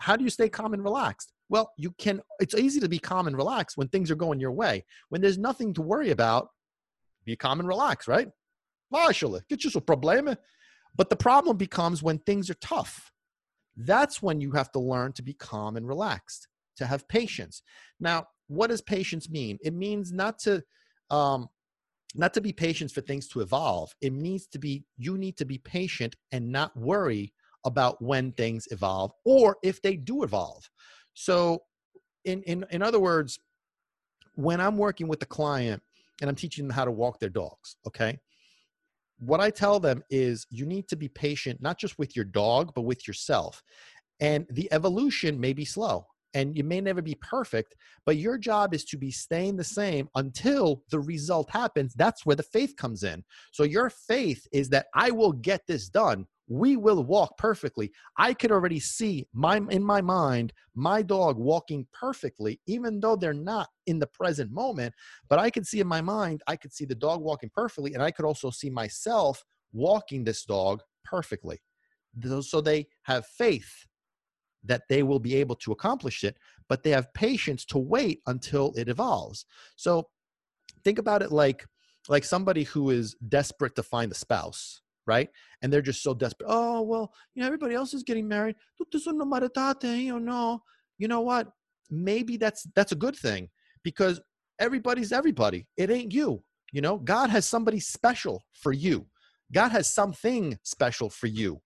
how 0.00 0.16
do 0.16 0.24
you 0.24 0.30
stay 0.30 0.48
calm 0.48 0.72
and 0.72 0.82
relaxed? 0.82 1.32
Well, 1.50 1.72
you 1.76 1.92
can, 1.98 2.22
it's 2.40 2.54
easy 2.54 2.80
to 2.80 2.88
be 2.88 2.98
calm 2.98 3.26
and 3.26 3.36
relaxed 3.36 3.76
when 3.76 3.88
things 3.88 4.10
are 4.10 4.16
going 4.16 4.40
your 4.40 4.52
way. 4.52 4.84
When 5.10 5.20
there's 5.20 5.38
nothing 5.38 5.74
to 5.74 5.82
worry 5.82 6.10
about, 6.10 6.48
be 7.26 7.36
calm 7.36 7.60
and 7.60 7.68
relaxed, 7.68 8.08
right? 8.08 8.28
Marshall, 8.90 9.38
get 9.48 9.62
you 9.62 9.70
some 9.70 9.82
problem. 9.82 10.34
But 10.96 11.10
the 11.10 11.16
problem 11.16 11.58
becomes 11.58 12.02
when 12.02 12.18
things 12.18 12.48
are 12.48 12.54
tough. 12.54 13.12
That's 13.76 14.22
when 14.22 14.40
you 14.40 14.52
have 14.52 14.72
to 14.72 14.80
learn 14.80 15.12
to 15.12 15.22
be 15.22 15.34
calm 15.34 15.76
and 15.76 15.86
relaxed, 15.86 16.48
to 16.78 16.86
have 16.86 17.06
patience. 17.06 17.62
Now, 18.00 18.26
what 18.48 18.70
does 18.70 18.80
patience 18.80 19.28
mean? 19.28 19.58
It 19.62 19.74
means 19.74 20.12
not 20.12 20.38
to, 20.40 20.64
um, 21.10 21.48
not 22.14 22.32
to 22.34 22.40
be 22.40 22.52
patient 22.52 22.90
for 22.90 23.02
things 23.02 23.28
to 23.28 23.40
evolve. 23.40 23.94
It 24.00 24.14
needs 24.14 24.46
to 24.48 24.58
be, 24.58 24.84
you 24.96 25.18
need 25.18 25.36
to 25.36 25.44
be 25.44 25.58
patient 25.58 26.16
and 26.32 26.50
not 26.50 26.74
worry 26.74 27.34
about 27.64 28.00
when 28.02 28.32
things 28.32 28.66
evolve 28.70 29.12
or 29.24 29.56
if 29.62 29.80
they 29.82 29.96
do 29.96 30.22
evolve. 30.22 30.68
So, 31.14 31.62
in, 32.24 32.42
in, 32.42 32.64
in 32.70 32.82
other 32.82 33.00
words, 33.00 33.38
when 34.34 34.60
I'm 34.60 34.76
working 34.76 35.08
with 35.08 35.20
the 35.20 35.26
client 35.26 35.82
and 36.20 36.28
I'm 36.28 36.36
teaching 36.36 36.66
them 36.66 36.74
how 36.74 36.84
to 36.84 36.90
walk 36.90 37.18
their 37.18 37.30
dogs, 37.30 37.76
okay, 37.86 38.18
what 39.18 39.40
I 39.40 39.50
tell 39.50 39.80
them 39.80 40.02
is 40.10 40.46
you 40.50 40.66
need 40.66 40.88
to 40.88 40.96
be 40.96 41.08
patient, 41.08 41.60
not 41.62 41.78
just 41.78 41.98
with 41.98 42.16
your 42.16 42.24
dog, 42.24 42.72
but 42.74 42.82
with 42.82 43.06
yourself. 43.06 43.62
And 44.20 44.46
the 44.50 44.70
evolution 44.72 45.38
may 45.38 45.52
be 45.52 45.64
slow 45.64 46.06
and 46.34 46.56
you 46.56 46.64
may 46.64 46.80
never 46.80 47.02
be 47.02 47.16
perfect, 47.20 47.74
but 48.06 48.16
your 48.16 48.38
job 48.38 48.72
is 48.72 48.84
to 48.84 48.96
be 48.96 49.10
staying 49.10 49.56
the 49.56 49.64
same 49.64 50.08
until 50.14 50.82
the 50.90 51.00
result 51.00 51.50
happens. 51.50 51.94
That's 51.94 52.24
where 52.24 52.36
the 52.36 52.42
faith 52.42 52.76
comes 52.76 53.02
in. 53.02 53.24
So 53.52 53.64
your 53.64 53.90
faith 53.90 54.46
is 54.52 54.68
that 54.70 54.86
I 54.94 55.10
will 55.10 55.32
get 55.32 55.62
this 55.66 55.88
done 55.88 56.26
we 56.50 56.76
will 56.76 57.04
walk 57.04 57.38
perfectly. 57.38 57.92
I 58.18 58.34
could 58.34 58.50
already 58.50 58.80
see 58.80 59.26
my 59.32 59.60
in 59.70 59.84
my 59.84 60.02
mind 60.02 60.52
my 60.74 61.00
dog 61.00 61.38
walking 61.38 61.86
perfectly, 61.92 62.60
even 62.66 62.98
though 63.00 63.14
they're 63.14 63.32
not 63.32 63.68
in 63.86 64.00
the 64.00 64.08
present 64.08 64.50
moment. 64.50 64.92
But 65.28 65.38
I 65.38 65.48
could 65.48 65.66
see 65.66 65.78
in 65.78 65.86
my 65.86 66.00
mind, 66.00 66.42
I 66.48 66.56
could 66.56 66.72
see 66.72 66.84
the 66.84 66.94
dog 66.94 67.22
walking 67.22 67.50
perfectly, 67.54 67.94
and 67.94 68.02
I 68.02 68.10
could 68.10 68.24
also 68.24 68.50
see 68.50 68.68
myself 68.68 69.44
walking 69.72 70.24
this 70.24 70.44
dog 70.44 70.82
perfectly. 71.04 71.62
So 72.40 72.60
they 72.60 72.88
have 73.04 73.26
faith 73.26 73.86
that 74.64 74.82
they 74.88 75.04
will 75.04 75.20
be 75.20 75.36
able 75.36 75.54
to 75.54 75.70
accomplish 75.70 76.24
it, 76.24 76.36
but 76.68 76.82
they 76.82 76.90
have 76.90 77.14
patience 77.14 77.64
to 77.66 77.78
wait 77.78 78.22
until 78.26 78.72
it 78.76 78.88
evolves. 78.88 79.46
So 79.76 80.08
think 80.82 80.98
about 80.98 81.22
it 81.22 81.30
like 81.30 81.64
like 82.08 82.24
somebody 82.24 82.64
who 82.64 82.90
is 82.90 83.14
desperate 83.28 83.76
to 83.76 83.84
find 83.84 84.10
a 84.10 84.16
spouse 84.16 84.82
right? 85.06 85.28
And 85.62 85.72
they're 85.72 85.82
just 85.82 86.02
so 86.02 86.14
desperate. 86.14 86.48
Oh, 86.48 86.82
well, 86.82 87.12
you 87.34 87.40
know, 87.40 87.46
everybody 87.46 87.74
else 87.74 87.94
is 87.94 88.02
getting 88.02 88.28
married. 88.28 88.56
You 88.78 88.86
know, 89.12 89.40
eh, 89.82 90.18
oh, 90.28 90.62
you 90.98 91.08
know 91.08 91.20
what? 91.20 91.48
Maybe 91.90 92.36
that's 92.36 92.66
that's 92.74 92.92
a 92.92 92.96
good 92.96 93.16
thing 93.16 93.48
because 93.82 94.20
everybody's 94.58 95.12
everybody. 95.12 95.66
It 95.76 95.90
ain't 95.90 96.12
you. 96.12 96.42
You 96.72 96.82
know, 96.82 96.98
God 96.98 97.30
has 97.30 97.46
somebody 97.46 97.80
special 97.80 98.44
for 98.52 98.72
you. 98.72 99.06
God 99.52 99.70
has 99.70 99.92
something 99.92 100.58
special 100.62 101.10
for 101.10 101.26
you. 101.26 101.60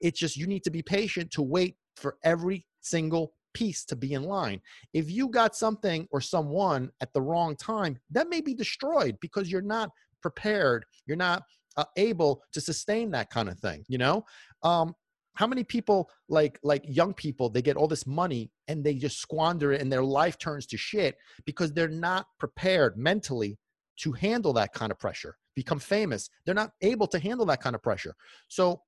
It's 0.00 0.20
just 0.20 0.36
you 0.36 0.46
need 0.46 0.62
to 0.64 0.70
be 0.70 0.82
patient 0.82 1.30
to 1.32 1.42
wait 1.42 1.76
for 1.96 2.16
every 2.22 2.66
single 2.80 3.32
piece 3.54 3.84
to 3.86 3.96
be 3.96 4.12
in 4.12 4.24
line. 4.24 4.60
If 4.92 5.10
you 5.10 5.28
got 5.28 5.56
something 5.56 6.06
or 6.12 6.20
someone 6.20 6.90
at 7.00 7.12
the 7.12 7.22
wrong 7.22 7.56
time, 7.56 7.98
that 8.10 8.28
may 8.28 8.40
be 8.40 8.54
destroyed 8.54 9.16
because 9.20 9.50
you're 9.50 9.62
not 9.62 9.90
prepared. 10.20 10.84
You're 11.06 11.16
not 11.16 11.42
uh, 11.76 11.84
able 11.96 12.42
to 12.52 12.60
sustain 12.60 13.10
that 13.10 13.30
kind 13.30 13.48
of 13.48 13.58
thing 13.58 13.84
you 13.88 13.98
know 13.98 14.24
um, 14.62 14.94
how 15.34 15.46
many 15.46 15.64
people 15.64 16.10
like 16.28 16.58
like 16.62 16.84
young 16.86 17.12
people 17.12 17.48
they 17.48 17.62
get 17.62 17.76
all 17.76 17.88
this 17.88 18.06
money 18.06 18.50
and 18.68 18.84
they 18.84 18.94
just 18.94 19.18
squander 19.18 19.72
it 19.72 19.80
and 19.80 19.92
their 19.92 20.04
life 20.04 20.38
turns 20.38 20.66
to 20.66 20.76
shit 20.76 21.16
because 21.44 21.72
they're 21.72 21.88
not 21.88 22.26
prepared 22.38 22.96
mentally 22.96 23.58
to 23.96 24.12
handle 24.12 24.52
that 24.52 24.72
kind 24.72 24.90
of 24.90 24.98
pressure 24.98 25.36
become 25.54 25.78
famous. 25.78 26.30
They're 26.44 26.54
not 26.54 26.72
able 26.82 27.06
to 27.08 27.18
handle 27.18 27.46
that 27.46 27.60
kind 27.60 27.74
of 27.74 27.82
pressure. 27.82 28.14
So 28.48 28.82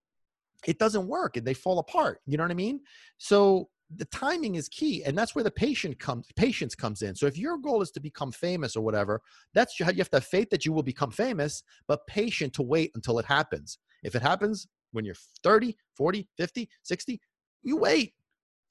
it 0.67 0.79
doesn't 0.79 1.07
work 1.07 1.37
and 1.37 1.47
they 1.47 1.55
fall 1.55 1.79
apart. 1.79 2.21
You 2.27 2.37
know 2.37 2.45
what 2.45 2.51
I 2.51 2.55
mean? 2.55 2.81
So 3.19 3.69
the 3.95 4.05
timing 4.07 4.57
is 4.57 4.69
key 4.69 5.05
and 5.05 5.17
that's 5.17 5.35
where 5.35 5.45
the 5.45 5.51
patient 5.51 5.99
comes 5.99 6.27
patience 6.35 6.75
comes 6.75 7.03
in. 7.03 7.15
So 7.15 7.27
if 7.27 7.39
your 7.39 7.57
goal 7.57 7.83
is 7.83 7.91
to 7.93 8.01
become 8.01 8.33
famous 8.33 8.75
or 8.75 8.81
whatever 8.83 9.23
that's 9.55 9.79
you 9.79 9.87
have 9.87 10.11
to 10.11 10.17
have 10.17 10.25
faith 10.25 10.51
that 10.51 10.65
you 10.65 10.73
will 10.73 10.83
become 10.83 11.11
famous 11.11 11.63
but 11.87 12.07
patient 12.07 12.53
to 12.55 12.63
wait 12.63 12.91
until 12.95 13.19
it 13.19 13.25
happens. 13.25 13.79
If 14.03 14.15
it 14.15 14.23
happens 14.23 14.67
when 14.93 15.05
you're 15.05 15.15
30 15.43 15.77
40 15.95 16.29
50 16.37 16.69
60 16.83 17.21
you 17.63 17.77
wait. 17.77 18.15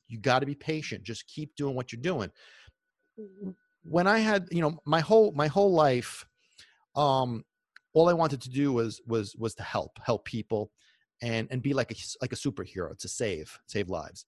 You 0.08 0.20
got 0.20 0.40
to 0.40 0.46
be 0.46 0.54
patient. 0.54 1.04
Just 1.04 1.28
keep 1.28 1.56
doing 1.56 1.76
what 1.76 1.92
you're 1.92 2.02
doing. 2.02 2.30
When 3.84 4.08
i 4.08 4.20
had 4.20 4.48
you 4.52 4.62
know 4.62 4.80
my 4.86 5.00
whole 5.00 5.32
my 5.32 5.48
whole 5.48 5.72
life 5.72 6.26
um 6.96 7.44
all 7.94 8.10
i 8.10 8.14
wanted 8.14 8.42
to 8.42 8.50
do 8.50 8.74
was 8.74 9.02
was 9.08 9.36
was 9.38 9.56
to 9.56 9.64
help 9.64 9.92
help 10.04 10.26
people 10.26 10.72
and 11.22 11.48
and 11.52 11.62
be 11.62 11.74
like 11.74 11.92
a 11.92 11.96
like 12.22 12.34
a 12.34 12.36
superhero 12.36 12.98
to 12.98 13.08
save 13.08 13.58
save 13.68 13.90
lives 13.90 14.26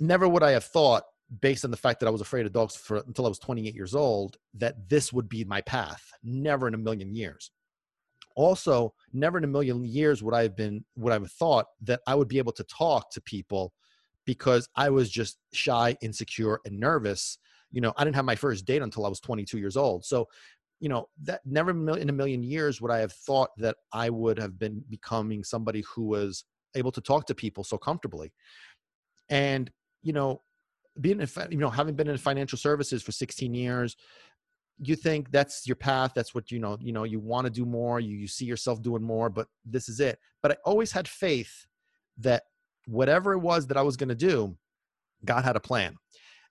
never 0.00 0.28
would 0.28 0.42
I 0.42 0.52
have 0.52 0.64
thought, 0.64 1.04
based 1.40 1.64
on 1.64 1.70
the 1.70 1.76
fact 1.76 2.00
that 2.00 2.06
I 2.06 2.10
was 2.10 2.20
afraid 2.20 2.46
of 2.46 2.52
dogs 2.52 2.76
for 2.76 2.98
until 2.98 3.26
I 3.26 3.28
was 3.28 3.38
28 3.38 3.74
years 3.74 3.94
old, 3.94 4.36
that 4.54 4.88
this 4.88 5.12
would 5.12 5.28
be 5.28 5.44
my 5.44 5.60
path. 5.62 6.02
Never 6.22 6.66
in 6.66 6.74
a 6.74 6.78
million 6.78 7.14
years. 7.14 7.50
Also, 8.36 8.94
never 9.12 9.38
in 9.38 9.44
a 9.44 9.48
million 9.48 9.84
years 9.84 10.22
would 10.22 10.34
I 10.34 10.42
have 10.42 10.56
been 10.56 10.84
would 10.96 11.12
I 11.12 11.16
have 11.16 11.30
thought 11.32 11.66
that 11.82 12.00
I 12.06 12.14
would 12.14 12.28
be 12.28 12.38
able 12.38 12.52
to 12.52 12.64
talk 12.64 13.10
to 13.12 13.20
people 13.20 13.72
because 14.24 14.68
I 14.76 14.90
was 14.90 15.10
just 15.10 15.38
shy, 15.52 15.96
insecure, 16.00 16.60
and 16.64 16.78
nervous. 16.78 17.38
You 17.72 17.80
know, 17.80 17.92
I 17.96 18.04
didn't 18.04 18.16
have 18.16 18.24
my 18.24 18.36
first 18.36 18.64
date 18.64 18.82
until 18.82 19.04
I 19.04 19.08
was 19.08 19.20
22 19.20 19.58
years 19.58 19.76
old. 19.76 20.04
So, 20.04 20.28
you 20.80 20.88
know, 20.88 21.08
that 21.24 21.40
never 21.44 21.70
in 21.70 22.08
a 22.08 22.12
million 22.12 22.42
years 22.42 22.80
would 22.80 22.90
I 22.90 22.98
have 22.98 23.12
thought 23.12 23.50
that 23.58 23.76
I 23.92 24.10
would 24.10 24.38
have 24.38 24.58
been 24.58 24.82
becoming 24.88 25.44
somebody 25.44 25.84
who 25.94 26.04
was 26.04 26.44
able 26.74 26.92
to 26.92 27.00
talk 27.00 27.26
to 27.26 27.34
people 27.34 27.64
so 27.64 27.78
comfortably. 27.78 28.32
And 29.28 29.70
you 30.02 30.12
know, 30.12 30.42
being, 31.00 31.20
you 31.50 31.58
know, 31.58 31.70
having 31.70 31.94
been 31.94 32.08
in 32.08 32.16
financial 32.16 32.58
services 32.58 33.02
for 33.02 33.12
16 33.12 33.54
years, 33.54 33.96
you 34.78 34.96
think 34.96 35.30
that's 35.30 35.66
your 35.66 35.76
path. 35.76 36.12
That's 36.14 36.34
what, 36.34 36.50
you 36.50 36.58
know, 36.58 36.78
you 36.80 36.92
know, 36.92 37.04
you 37.04 37.20
want 37.20 37.44
to 37.44 37.50
do 37.50 37.66
more, 37.66 38.00
you, 38.00 38.16
you 38.16 38.26
see 38.26 38.46
yourself 38.46 38.82
doing 38.82 39.02
more, 39.02 39.28
but 39.28 39.46
this 39.64 39.88
is 39.88 40.00
it. 40.00 40.18
But 40.42 40.52
I 40.52 40.56
always 40.64 40.90
had 40.92 41.06
faith 41.06 41.66
that 42.18 42.44
whatever 42.86 43.32
it 43.32 43.38
was 43.38 43.66
that 43.66 43.76
I 43.76 43.82
was 43.82 43.96
going 43.96 44.08
to 44.08 44.14
do, 44.14 44.56
God 45.24 45.44
had 45.44 45.56
a 45.56 45.60
plan. 45.60 45.96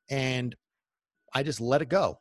And 0.10 0.56
I 1.34 1.43
just 1.43 1.60
let 1.60 1.82
it 1.82 1.89
go. 1.89 2.20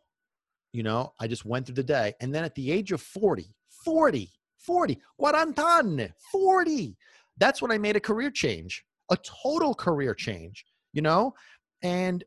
You 0.72 0.82
know, 0.82 1.12
I 1.20 1.26
just 1.28 1.44
went 1.44 1.66
through 1.66 1.76
the 1.76 1.82
day. 1.82 2.14
And 2.20 2.34
then 2.34 2.44
at 2.44 2.54
the 2.54 2.70
age 2.70 2.92
of 2.92 3.00
40, 3.00 3.54
40, 3.84 4.30
40, 4.58 4.98
quarantane, 5.20 6.12
40, 6.32 6.96
that's 7.38 7.62
when 7.62 7.70
I 7.70 7.78
made 7.78 7.96
a 7.96 8.00
career 8.00 8.30
change, 8.30 8.84
a 9.10 9.16
total 9.16 9.74
career 9.74 10.14
change 10.14 10.64
you 10.98 11.02
know? 11.02 11.32
And 11.82 12.24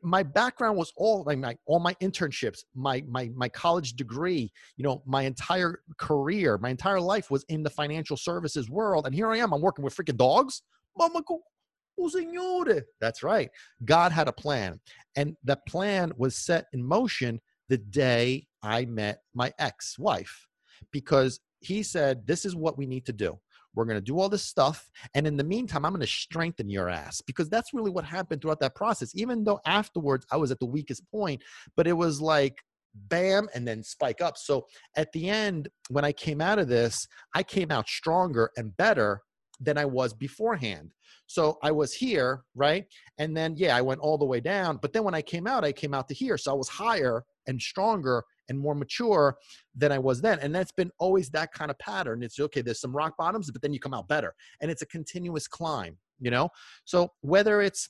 my 0.00 0.22
background 0.22 0.78
was 0.78 0.92
all 0.96 1.24
like 1.24 1.38
my 1.38 1.56
all 1.66 1.80
my 1.80 1.92
internships 1.94 2.60
my 2.76 3.02
my 3.08 3.28
my 3.34 3.48
college 3.48 3.94
degree 3.94 4.52
you 4.76 4.84
know 4.84 5.02
my 5.04 5.22
entire 5.22 5.80
career 5.98 6.58
my 6.58 6.68
entire 6.68 7.00
life 7.00 7.28
was 7.28 7.44
in 7.48 7.64
the 7.64 7.70
financial 7.70 8.16
services 8.16 8.70
world 8.70 9.06
and 9.06 9.14
here 9.14 9.32
i 9.32 9.38
am 9.38 9.52
i'm 9.52 9.60
working 9.60 9.84
with 9.84 9.96
freaking 9.96 10.16
dogs? 10.16 10.62
Mama 10.96 11.22
oh, 11.28 12.82
that's 13.00 13.22
right. 13.22 13.50
God 13.84 14.12
had 14.12 14.28
a 14.28 14.32
plan 14.32 14.78
and 15.16 15.34
that 15.42 15.66
plan 15.66 16.12
was 16.16 16.36
set 16.36 16.66
in 16.72 16.84
motion 16.84 17.40
the 17.68 17.78
day 17.78 18.46
i 18.62 18.84
met 18.84 19.22
my 19.34 19.52
ex-wife 19.58 20.46
because 20.92 21.40
he 21.60 21.82
said 21.82 22.24
this 22.26 22.44
is 22.44 22.54
what 22.54 22.78
we 22.78 22.86
need 22.86 23.04
to 23.06 23.12
do 23.12 23.36
we're 23.76 23.84
going 23.84 23.98
to 23.98 24.00
do 24.00 24.18
all 24.18 24.28
this 24.28 24.42
stuff. 24.42 24.90
And 25.14 25.26
in 25.26 25.36
the 25.36 25.44
meantime, 25.44 25.84
I'm 25.84 25.92
going 25.92 26.00
to 26.00 26.06
strengthen 26.06 26.68
your 26.68 26.88
ass 26.88 27.20
because 27.20 27.48
that's 27.48 27.72
really 27.72 27.90
what 27.90 28.04
happened 28.04 28.42
throughout 28.42 28.60
that 28.60 28.74
process. 28.74 29.12
Even 29.14 29.44
though 29.44 29.60
afterwards 29.66 30.26
I 30.32 30.36
was 30.36 30.50
at 30.50 30.58
the 30.58 30.66
weakest 30.66 31.08
point, 31.10 31.42
but 31.76 31.86
it 31.86 31.92
was 31.92 32.20
like, 32.20 32.56
bam, 32.94 33.46
and 33.54 33.68
then 33.68 33.82
spike 33.82 34.22
up. 34.22 34.38
So 34.38 34.66
at 34.96 35.12
the 35.12 35.28
end, 35.28 35.68
when 35.90 36.04
I 36.04 36.12
came 36.12 36.40
out 36.40 36.58
of 36.58 36.68
this, 36.68 37.06
I 37.34 37.42
came 37.42 37.70
out 37.70 37.86
stronger 37.88 38.50
and 38.56 38.76
better 38.76 39.20
than 39.60 39.78
I 39.78 39.84
was 39.84 40.14
beforehand. 40.14 40.92
So 41.26 41.58
I 41.62 41.72
was 41.72 41.92
here, 41.92 42.42
right? 42.54 42.84
And 43.18 43.36
then, 43.36 43.54
yeah, 43.56 43.76
I 43.76 43.82
went 43.82 44.00
all 44.00 44.16
the 44.16 44.24
way 44.24 44.40
down. 44.40 44.78
But 44.80 44.92
then 44.92 45.04
when 45.04 45.14
I 45.14 45.22
came 45.22 45.46
out, 45.46 45.64
I 45.64 45.72
came 45.72 45.92
out 45.92 46.08
to 46.08 46.14
here. 46.14 46.38
So 46.38 46.52
I 46.52 46.54
was 46.54 46.68
higher 46.68 47.24
and 47.46 47.60
stronger 47.60 48.24
and 48.48 48.58
more 48.58 48.74
mature 48.74 49.36
than 49.74 49.92
I 49.92 49.98
was 49.98 50.20
then. 50.20 50.38
And 50.40 50.54
that's 50.54 50.72
been 50.72 50.90
always 50.98 51.30
that 51.30 51.52
kind 51.52 51.70
of 51.70 51.78
pattern. 51.78 52.22
It's 52.22 52.38
okay, 52.38 52.62
there's 52.62 52.80
some 52.80 52.94
rock 52.94 53.16
bottoms, 53.16 53.50
but 53.50 53.62
then 53.62 53.72
you 53.72 53.80
come 53.80 53.94
out 53.94 54.08
better. 54.08 54.34
And 54.60 54.70
it's 54.70 54.82
a 54.82 54.86
continuous 54.86 55.46
climb, 55.48 55.96
you 56.20 56.30
know? 56.30 56.50
So 56.84 57.12
whether 57.20 57.60
it's 57.60 57.88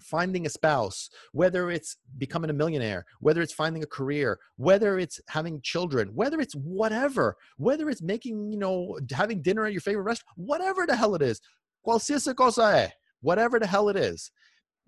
finding 0.00 0.46
a 0.46 0.50
spouse, 0.50 1.08
whether 1.32 1.70
it's 1.70 1.96
becoming 2.18 2.50
a 2.50 2.54
millionaire, 2.54 3.04
whether 3.20 3.40
it's 3.40 3.52
finding 3.52 3.82
a 3.82 3.86
career, 3.86 4.38
whether 4.56 4.98
it's 4.98 5.20
having 5.28 5.60
children, 5.62 6.08
whether 6.14 6.40
it's 6.40 6.54
whatever, 6.54 7.36
whether 7.56 7.88
it's 7.88 8.02
making, 8.02 8.50
you 8.50 8.58
know, 8.58 8.98
having 9.12 9.42
dinner 9.42 9.64
at 9.64 9.72
your 9.72 9.80
favorite 9.80 10.02
restaurant, 10.02 10.36
whatever 10.36 10.86
the 10.86 10.96
hell 10.96 11.14
it 11.14 11.22
is, 11.22 11.40
qualsiasi 11.86 12.34
cosa 12.34 12.92
whatever 13.20 13.58
the 13.58 13.66
hell 13.66 13.88
it 13.88 13.96
is, 13.96 14.30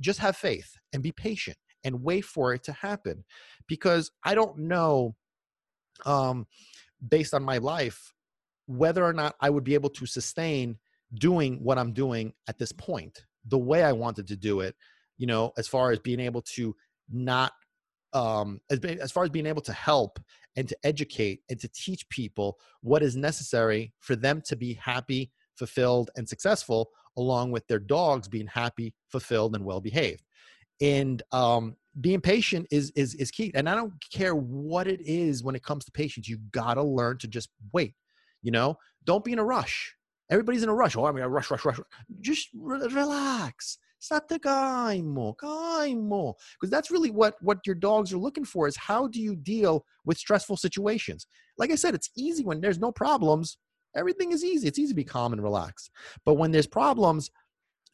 just 0.01 0.19
have 0.19 0.37
faith 0.37 0.77
and 0.93 1.03
be 1.03 1.13
patient 1.13 1.57
and 1.85 2.03
wait 2.03 2.25
for 2.25 2.55
it 2.55 2.63
to 2.65 2.73
happen 2.73 3.25
because 3.69 4.11
i 4.25 4.35
don't 4.35 4.59
know 4.59 5.15
um 6.07 6.47
based 7.09 7.35
on 7.35 7.43
my 7.43 7.59
life 7.59 8.13
whether 8.67 9.05
or 9.05 9.13
not 9.13 9.35
i 9.41 9.51
would 9.51 9.65
be 9.65 9.75
able 9.75 9.91
to 9.91 10.07
sustain 10.07 10.77
doing 11.15 11.59
what 11.63 11.79
i'm 11.79 11.93
doing 11.93 12.33
at 12.49 12.59
this 12.59 12.73
point 12.73 13.25
the 13.49 13.59
way 13.59 13.83
i 13.83 13.93
wanted 13.93 14.27
to 14.27 14.37
do 14.37 14.61
it 14.61 14.75
you 15.19 15.27
know 15.27 15.53
as 15.57 15.69
far 15.69 15.93
as 15.93 15.99
being 15.99 16.21
able 16.21 16.43
to 16.43 16.75
not 17.11 17.53
um 18.13 18.61
as, 18.71 18.79
as 18.81 19.13
far 19.13 19.25
as 19.25 19.31
being 19.31 19.47
able 19.47 19.63
to 19.63 19.73
help 19.73 20.19
and 20.57 20.69
to 20.69 20.77
educate 20.85 21.41
and 21.51 21.61
to 21.61 21.69
teach 21.69 22.09
people 22.09 22.59
what 22.81 23.03
is 23.03 23.17
necessary 23.17 23.93
for 24.01 24.17
them 24.17 24.41
to 24.41 24.57
be 24.57 24.75
happy 24.75 25.31
fulfilled 25.57 26.11
and 26.17 26.29
successful 26.29 26.91
along 27.17 27.51
with 27.51 27.67
their 27.69 27.79
dogs 27.79 28.29
being 28.29 28.47
happy 28.47 28.95
fulfilled 29.09 29.55
and 29.55 29.65
well 29.65 29.81
behaved 29.81 30.24
and 30.81 31.23
um, 31.33 31.77
being 32.01 32.21
patient 32.21 32.67
is 32.71 32.91
is 32.97 33.15
is 33.15 33.31
key 33.31 33.53
and 33.55 33.69
i 33.69 33.75
don't 33.75 33.93
care 34.13 34.35
what 34.35 34.89
it 34.89 35.01
is 35.03 35.45
when 35.45 35.55
it 35.55 35.63
comes 35.63 35.85
to 35.85 35.93
patience 35.93 36.29
you 36.29 36.39
gotta 36.51 36.83
learn 36.83 37.17
to 37.19 37.29
just 37.29 37.51
wait 37.73 37.95
you 38.45 38.53
know? 38.53 38.79
Don't 39.05 39.25
be 39.25 39.33
in 39.33 39.41
a 39.41 39.45
rush. 39.45 39.97
Everybody's 40.31 40.63
in 40.63 40.69
a 40.69 40.75
rush. 40.75 40.97
Oh 40.97 41.05
i 41.07 41.13
mean 41.13 41.25
rush 41.25 41.51
rush 41.51 41.65
rush 41.65 41.81
just 42.21 42.49
re- 42.55 42.87
relax. 42.87 43.79
Because 46.61 46.71
that's 46.71 46.91
really 46.91 47.11
what 47.11 47.35
what 47.41 47.67
your 47.67 47.75
dogs 47.75 48.13
are 48.13 48.19
looking 48.19 48.45
for 48.45 48.69
is 48.69 48.77
how 48.77 49.09
do 49.09 49.21
you 49.21 49.35
deal 49.35 49.85
with 50.05 50.19
stressful 50.19 50.57
situations? 50.57 51.27
Like 51.59 51.71
i 51.73 51.75
said 51.75 51.95
it's 51.95 52.11
easy 52.17 52.45
when 52.45 52.61
there's 52.61 52.79
no 52.79 52.93
problems. 52.93 53.59
Everything 53.97 54.33
is 54.33 54.45
easy. 54.45 54.69
It's 54.69 54.79
easy 54.79 54.93
to 54.93 54.97
be 54.97 55.05
calm 55.05 55.33
and 55.33 55.43
relaxed. 55.43 55.91
But 56.25 56.35
when 56.35 56.53
there's 56.53 56.67
problems 56.67 57.31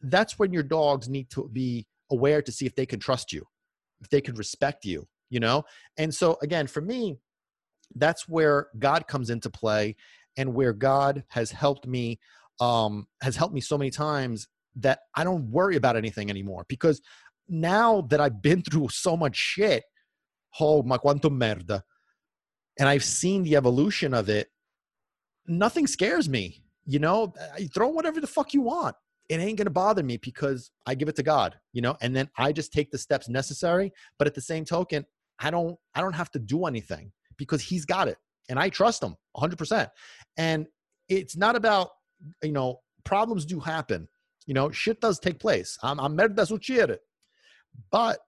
that's 0.03 0.39
when 0.39 0.51
your 0.51 0.63
dogs 0.63 1.07
need 1.09 1.29
to 1.29 1.47
be 1.53 1.85
aware 2.11 2.41
to 2.41 2.51
see 2.51 2.65
if 2.65 2.75
they 2.75 2.85
can 2.85 2.99
trust 2.99 3.31
you, 3.33 3.45
if 4.01 4.09
they 4.09 4.21
can 4.21 4.35
respect 4.35 4.85
you, 4.85 5.07
you 5.29 5.39
know? 5.39 5.63
And 5.97 6.13
so, 6.13 6.37
again, 6.41 6.67
for 6.67 6.81
me, 6.81 7.17
that's 7.95 8.27
where 8.27 8.67
God 8.77 9.07
comes 9.07 9.29
into 9.29 9.49
play 9.49 9.95
and 10.37 10.53
where 10.53 10.73
God 10.73 11.23
has 11.29 11.51
helped 11.51 11.87
me, 11.87 12.19
um, 12.59 13.07
has 13.21 13.35
helped 13.35 13.53
me 13.53 13.61
so 13.61 13.77
many 13.77 13.91
times 13.91 14.47
that 14.75 14.99
I 15.15 15.23
don't 15.23 15.51
worry 15.51 15.75
about 15.75 15.97
anything 15.97 16.29
anymore 16.29 16.65
because 16.69 17.01
now 17.49 18.01
that 18.09 18.21
I've 18.21 18.41
been 18.41 18.61
through 18.69 18.89
so 18.89 19.17
much 19.17 19.35
shit, 19.35 19.83
oh, 20.59 20.83
ma 20.83 20.97
quanto 20.97 21.29
merda, 21.29 21.81
and 22.79 22.87
I've 22.87 23.03
seen 23.03 23.43
the 23.43 23.55
evolution 23.55 24.13
of 24.13 24.29
it, 24.29 24.47
nothing 25.47 25.87
scares 25.87 26.29
me. 26.29 26.63
You 26.85 26.99
know, 26.99 27.33
throw 27.73 27.89
whatever 27.89 28.19
the 28.19 28.27
fuck 28.27 28.53
you 28.53 28.61
want 28.61 28.95
it 29.31 29.39
ain't 29.39 29.57
going 29.57 29.65
to 29.65 29.71
bother 29.71 30.03
me 30.03 30.17
because 30.17 30.71
I 30.85 30.93
give 30.93 31.07
it 31.07 31.15
to 31.15 31.23
God, 31.23 31.55
you 31.71 31.81
know, 31.81 31.95
and 32.01 32.13
then 32.13 32.29
I 32.37 32.51
just 32.51 32.73
take 32.73 32.91
the 32.91 32.97
steps 32.97 33.29
necessary. 33.29 33.93
But 34.19 34.27
at 34.27 34.35
the 34.35 34.41
same 34.41 34.65
token, 34.65 35.05
I 35.39 35.49
don't, 35.49 35.77
I 35.95 36.01
don't 36.01 36.15
have 36.15 36.31
to 36.31 36.39
do 36.39 36.65
anything 36.65 37.13
because 37.37 37.61
he's 37.61 37.85
got 37.85 38.09
it 38.09 38.17
and 38.49 38.59
I 38.59 38.67
trust 38.67 39.01
him 39.01 39.15
100%. 39.37 39.87
And 40.35 40.67
it's 41.07 41.37
not 41.37 41.55
about, 41.55 41.91
you 42.43 42.51
know, 42.51 42.81
problems 43.05 43.45
do 43.45 43.61
happen, 43.61 44.09
you 44.47 44.53
know, 44.53 44.69
shit 44.69 44.99
does 44.99 45.17
take 45.17 45.39
place. 45.39 45.77
I'm, 45.81 45.97
I'm 46.01 46.17
merda 46.17 46.45
succede. 46.45 46.97
But 47.89 48.19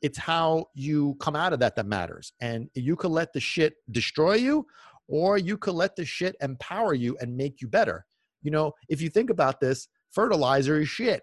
it's 0.00 0.18
how 0.18 0.66
you 0.74 1.16
come 1.18 1.34
out 1.34 1.52
of 1.52 1.58
that 1.58 1.74
that 1.74 1.86
matters. 1.86 2.34
And 2.40 2.70
you 2.74 2.94
could 2.94 3.10
let 3.10 3.32
the 3.32 3.40
shit 3.40 3.74
destroy 3.90 4.34
you 4.34 4.64
or 5.08 5.38
you 5.38 5.58
could 5.58 5.74
let 5.74 5.96
the 5.96 6.04
shit 6.04 6.36
empower 6.40 6.94
you 6.94 7.16
and 7.20 7.36
make 7.36 7.60
you 7.60 7.66
better. 7.66 8.06
You 8.42 8.52
know, 8.52 8.72
if 8.88 9.00
you 9.00 9.08
think 9.08 9.28
about 9.28 9.58
this, 9.58 9.88
fertilizer 10.12 10.80
is 10.80 10.88
shit. 10.88 11.22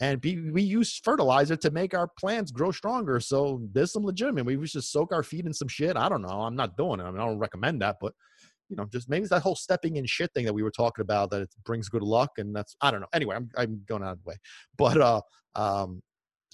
And 0.00 0.22
we 0.22 0.62
use 0.62 1.00
fertilizer 1.02 1.56
to 1.56 1.70
make 1.72 1.92
our 1.92 2.08
plants 2.20 2.52
grow 2.52 2.70
stronger. 2.70 3.18
So 3.18 3.60
there's 3.72 3.92
some 3.92 4.04
legitimate. 4.04 4.46
We 4.46 4.66
should 4.66 4.84
soak 4.84 5.12
our 5.12 5.24
feet 5.24 5.44
in 5.44 5.52
some 5.52 5.66
shit. 5.66 5.96
I 5.96 6.08
don't 6.08 6.22
know. 6.22 6.28
I'm 6.28 6.54
not 6.54 6.76
doing 6.76 7.00
it. 7.00 7.02
I, 7.02 7.10
mean, 7.10 7.20
I 7.20 7.26
don't 7.26 7.38
recommend 7.38 7.82
that, 7.82 7.96
but 8.00 8.12
you 8.68 8.76
know, 8.76 8.84
just 8.92 9.08
maybe 9.08 9.22
it's 9.22 9.30
that 9.30 9.42
whole 9.42 9.56
stepping 9.56 9.96
in 9.96 10.06
shit 10.06 10.32
thing 10.34 10.44
that 10.44 10.52
we 10.52 10.62
were 10.62 10.70
talking 10.70 11.02
about 11.02 11.30
that 11.30 11.42
it 11.42 11.54
brings 11.64 11.88
good 11.88 12.02
luck, 12.02 12.32
and 12.36 12.54
that's 12.54 12.76
I 12.80 12.90
don't 12.90 13.00
know. 13.00 13.06
Anyway, 13.12 13.34
I'm 13.34 13.48
I'm 13.56 13.82
going 13.88 14.02
out 14.02 14.12
of 14.12 14.18
the 14.22 14.28
way, 14.28 14.36
but 14.76 15.00
uh, 15.00 15.20
um, 15.54 16.02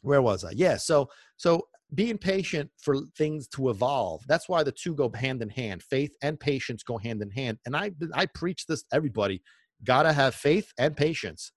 where 0.03 0.23
was 0.23 0.45
I? 0.45 0.53
Yeah, 0.53 0.77
so 0.77 1.09
so 1.37 1.67
being 1.95 2.19
patient 2.19 2.71
for 2.81 2.99
things 3.17 3.47
to 3.49 3.71
evolve. 3.71 4.23
That's 4.27 4.49
why 4.49 4.63
the 4.63 4.73
two 4.73 4.95
go 4.95 5.11
hand 5.15 5.43
in 5.43 5.51
hand. 5.51 5.83
Faith 5.83 6.15
and 6.23 6.39
patience 6.39 6.83
go 6.83 6.99
hand 6.99 7.23
in 7.23 7.31
hand. 7.31 7.59
And 7.67 7.77
I 7.77 7.91
I 8.15 8.27
preach 8.27 8.67
this 8.67 8.83
to 8.83 8.97
everybody. 8.97 9.43
Gotta 9.83 10.13
have 10.13 10.35
faith 10.35 10.73
and 10.79 10.97
patience. 10.97 11.53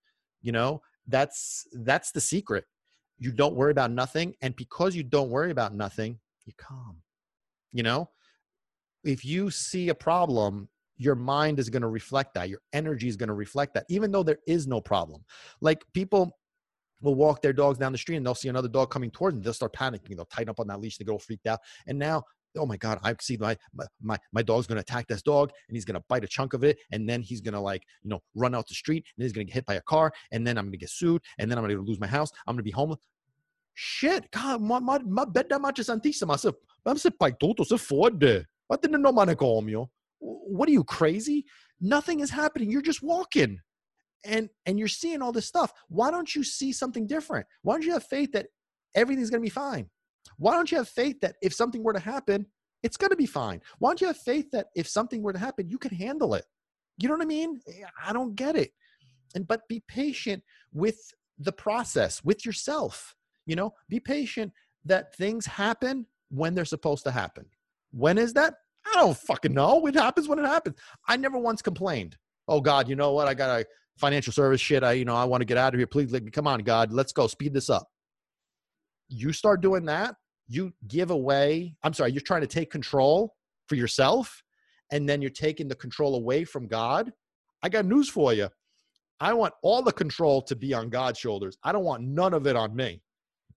You 0.47 0.53
know, 0.53 0.81
that's 1.09 1.67
that's 1.73 2.13
the 2.13 2.21
secret. 2.21 2.63
You 3.19 3.33
don't 3.33 3.53
worry 3.53 3.71
about 3.71 3.91
nothing, 3.91 4.33
and 4.41 4.55
because 4.55 4.95
you 4.95 5.03
don't 5.03 5.29
worry 5.29 5.51
about 5.51 5.75
nothing, 5.75 6.19
you 6.45 6.53
calm. 6.57 7.01
You 7.73 7.83
know, 7.83 8.09
if 9.03 9.25
you 9.25 9.51
see 9.51 9.89
a 9.89 9.93
problem, 9.93 10.69
your 10.95 11.15
mind 11.15 11.59
is 11.59 11.69
going 11.69 11.81
to 11.81 11.89
reflect 11.89 12.33
that. 12.35 12.47
Your 12.47 12.61
energy 12.71 13.09
is 13.09 13.17
going 13.17 13.27
to 13.27 13.33
reflect 13.33 13.73
that, 13.73 13.87
even 13.89 14.09
though 14.09 14.23
there 14.23 14.39
is 14.47 14.67
no 14.67 14.79
problem. 14.79 15.25
Like 15.59 15.83
people 15.93 16.31
will 17.01 17.15
walk 17.15 17.41
their 17.41 17.51
dogs 17.51 17.77
down 17.77 17.91
the 17.91 17.97
street 17.97 18.15
and 18.15 18.25
they'll 18.25 18.33
see 18.33 18.47
another 18.47 18.69
dog 18.69 18.89
coming 18.89 19.11
towards 19.11 19.35
them. 19.35 19.43
They'll 19.43 19.51
start 19.51 19.73
panicking. 19.73 20.15
They'll 20.15 20.25
tighten 20.27 20.49
up 20.49 20.61
on 20.61 20.67
that 20.67 20.79
leash. 20.79 20.97
They 20.97 21.03
get 21.03 21.11
all 21.11 21.19
freaked 21.19 21.47
out. 21.47 21.59
And 21.87 21.99
now, 21.99 22.23
oh 22.57 22.65
my 22.65 22.77
God, 22.77 22.99
I 23.03 23.15
see 23.21 23.37
my 23.37 23.57
my 24.01 24.17
my 24.33 24.41
dog's 24.41 24.67
gonna 24.67 24.81
attack 24.81 25.07
this 25.07 25.21
dog 25.21 25.51
and 25.67 25.75
he's 25.75 25.85
gonna 25.85 26.03
bite 26.09 26.23
a 26.23 26.27
chunk 26.27 26.53
of 26.53 26.63
it. 26.63 26.77
And 26.91 27.07
then 27.09 27.21
he's 27.21 27.41
gonna 27.41 27.61
like, 27.61 27.83
you 28.03 28.09
know, 28.09 28.21
run 28.35 28.55
out 28.55 28.67
the 28.67 28.75
street 28.75 29.05
and 29.17 29.23
he's 29.23 29.33
gonna 29.33 29.45
get 29.45 29.53
hit 29.53 29.65
by 29.65 29.75
a 29.75 29.81
car. 29.81 30.11
And 30.31 30.45
then 30.45 30.57
I'm 30.57 30.65
gonna 30.65 30.77
get 30.77 30.89
sued. 30.89 31.21
And 31.39 31.49
then 31.49 31.57
I'm 31.57 31.63
gonna 31.63 31.79
lose 31.79 31.99
my 31.99 32.07
house. 32.07 32.31
I'm 32.47 32.55
gonna 32.55 32.63
be 32.63 32.71
homeless. 32.71 32.99
Shit, 33.73 34.31
God, 34.31 34.61
my 34.61 34.79
ma, 34.79 34.97
ma, 34.97 34.99
ma 35.05 35.25
beda 35.25 35.59
macie 35.59 35.83
santissima. 35.83 36.37
Se, 36.39 36.51
se 36.95 37.09
pai 37.11 37.33
tutto, 37.39 37.63
se 37.63 37.75
fode. 37.75 38.45
What 38.67 38.81
the 38.81 38.89
no 38.89 39.11
manicomio? 39.11 39.81
Oh? 39.81 39.89
What 40.19 40.67
are 40.67 40.71
you 40.71 40.83
crazy? 40.83 41.45
Nothing 41.79 42.21
is 42.21 42.31
happening. 42.31 42.71
You're 42.71 42.81
just 42.81 43.03
walking 43.03 43.59
and 44.25 44.49
and 44.65 44.77
you're 44.79 44.87
seeing 44.87 45.21
all 45.21 45.31
this 45.31 45.45
stuff 45.45 45.71
why 45.89 46.11
don't 46.11 46.35
you 46.35 46.43
see 46.43 46.71
something 46.71 47.07
different 47.07 47.45
why 47.63 47.73
don't 47.73 47.83
you 47.83 47.93
have 47.93 48.03
faith 48.03 48.31
that 48.31 48.47
everything's 48.95 49.29
going 49.29 49.41
to 49.41 49.45
be 49.45 49.49
fine 49.49 49.89
why 50.37 50.53
don't 50.53 50.71
you 50.71 50.77
have 50.77 50.89
faith 50.89 51.19
that 51.21 51.35
if 51.41 51.53
something 51.53 51.83
were 51.83 51.93
to 51.93 51.99
happen 51.99 52.45
it's 52.83 52.95
going 52.95 53.09
to 53.09 53.15
be 53.15 53.25
fine? 53.25 53.59
Why 53.79 53.89
don't 53.89 54.01
you 54.01 54.07
have 54.07 54.17
faith 54.17 54.51
that 54.51 54.67
if 54.75 54.87
something 54.87 55.23
were 55.23 55.33
to 55.33 55.39
happen 55.39 55.67
you 55.67 55.77
can 55.77 55.95
handle 55.95 56.35
it? 56.35 56.45
You 56.97 57.09
know 57.09 57.15
what 57.15 57.23
i 57.23 57.27
mean? 57.27 57.59
I 58.03 58.13
don't 58.13 58.35
get 58.35 58.55
it. 58.55 58.71
And 59.35 59.47
but 59.47 59.67
be 59.67 59.83
patient 59.87 60.43
with 60.73 60.97
the 61.39 61.51
process 61.51 62.23
with 62.23 62.45
yourself 62.45 63.15
you 63.47 63.55
know? 63.55 63.73
Be 63.89 63.99
patient 63.99 64.53
that 64.85 65.15
things 65.15 65.47
happen 65.47 66.05
when 66.29 66.53
they're 66.53 66.65
supposed 66.65 67.03
to 67.05 67.11
happen. 67.11 67.45
When 67.91 68.19
is 68.19 68.33
that? 68.33 68.53
I 68.85 68.99
don't 68.99 69.17
fucking 69.17 69.53
know. 69.53 69.87
It 69.87 69.95
happens 69.95 70.27
when 70.27 70.37
it 70.37 70.45
happens. 70.45 70.75
I 71.07 71.17
never 71.17 71.39
once 71.39 71.61
complained. 71.61 72.15
Oh 72.47 72.61
god 72.61 72.87
you 72.87 72.95
know 72.95 73.13
what? 73.13 73.27
I 73.27 73.33
got 73.33 73.61
a 73.61 73.65
financial 73.97 74.31
service 74.31 74.61
shit. 74.61 74.83
I, 74.83 74.91
you 74.91 75.05
know, 75.05 75.15
I 75.15 75.23
want 75.23 75.41
to 75.41 75.45
get 75.45 75.57
out 75.57 75.73
of 75.73 75.79
here. 75.79 75.87
Please, 75.87 76.13
come 76.31 76.45
on, 76.45 76.59
God, 76.59 76.93
let's 76.93 77.11
go. 77.11 77.25
Speed 77.25 77.53
this 77.53 77.69
up. 77.69 77.87
You 79.09 79.33
start 79.33 79.61
doing 79.61 79.85
that, 79.85 80.15
you 80.47 80.73
give 80.87 81.11
away, 81.11 81.75
I'm 81.83 81.93
sorry, 81.93 82.11
you're 82.11 82.21
trying 82.21 82.41
to 82.41 82.47
take 82.47 82.71
control 82.71 83.35
for 83.67 83.75
yourself, 83.75 84.43
and 84.91 85.07
then 85.07 85.21
you're 85.21 85.29
taking 85.29 85.67
the 85.67 85.75
control 85.75 86.15
away 86.15 86.43
from 86.43 86.67
God. 86.67 87.11
I 87.63 87.69
got 87.69 87.85
news 87.85 88.09
for 88.09 88.33
you. 88.33 88.49
I 89.19 89.33
want 89.33 89.53
all 89.63 89.81
the 89.81 89.91
control 89.91 90.41
to 90.43 90.55
be 90.55 90.73
on 90.73 90.89
God's 90.89 91.19
shoulders. 91.19 91.57
I 91.63 91.71
don't 91.71 91.83
want 91.83 92.03
none 92.03 92.33
of 92.33 92.47
it 92.47 92.55
on 92.55 92.75
me 92.75 93.01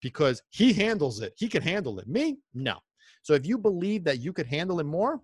because 0.01 0.41
He 0.49 0.73
handles 0.73 1.21
it. 1.21 1.33
He 1.37 1.47
can 1.47 1.61
handle 1.61 1.99
it. 1.99 2.07
Me, 2.07 2.39
no. 2.53 2.77
So 3.21 3.33
if 3.33 3.45
you 3.45 3.57
believe 3.57 4.03
that 4.05 4.19
you 4.19 4.33
could 4.33 4.47
handle 4.47 4.79
it 4.79 4.85
more, 4.85 5.21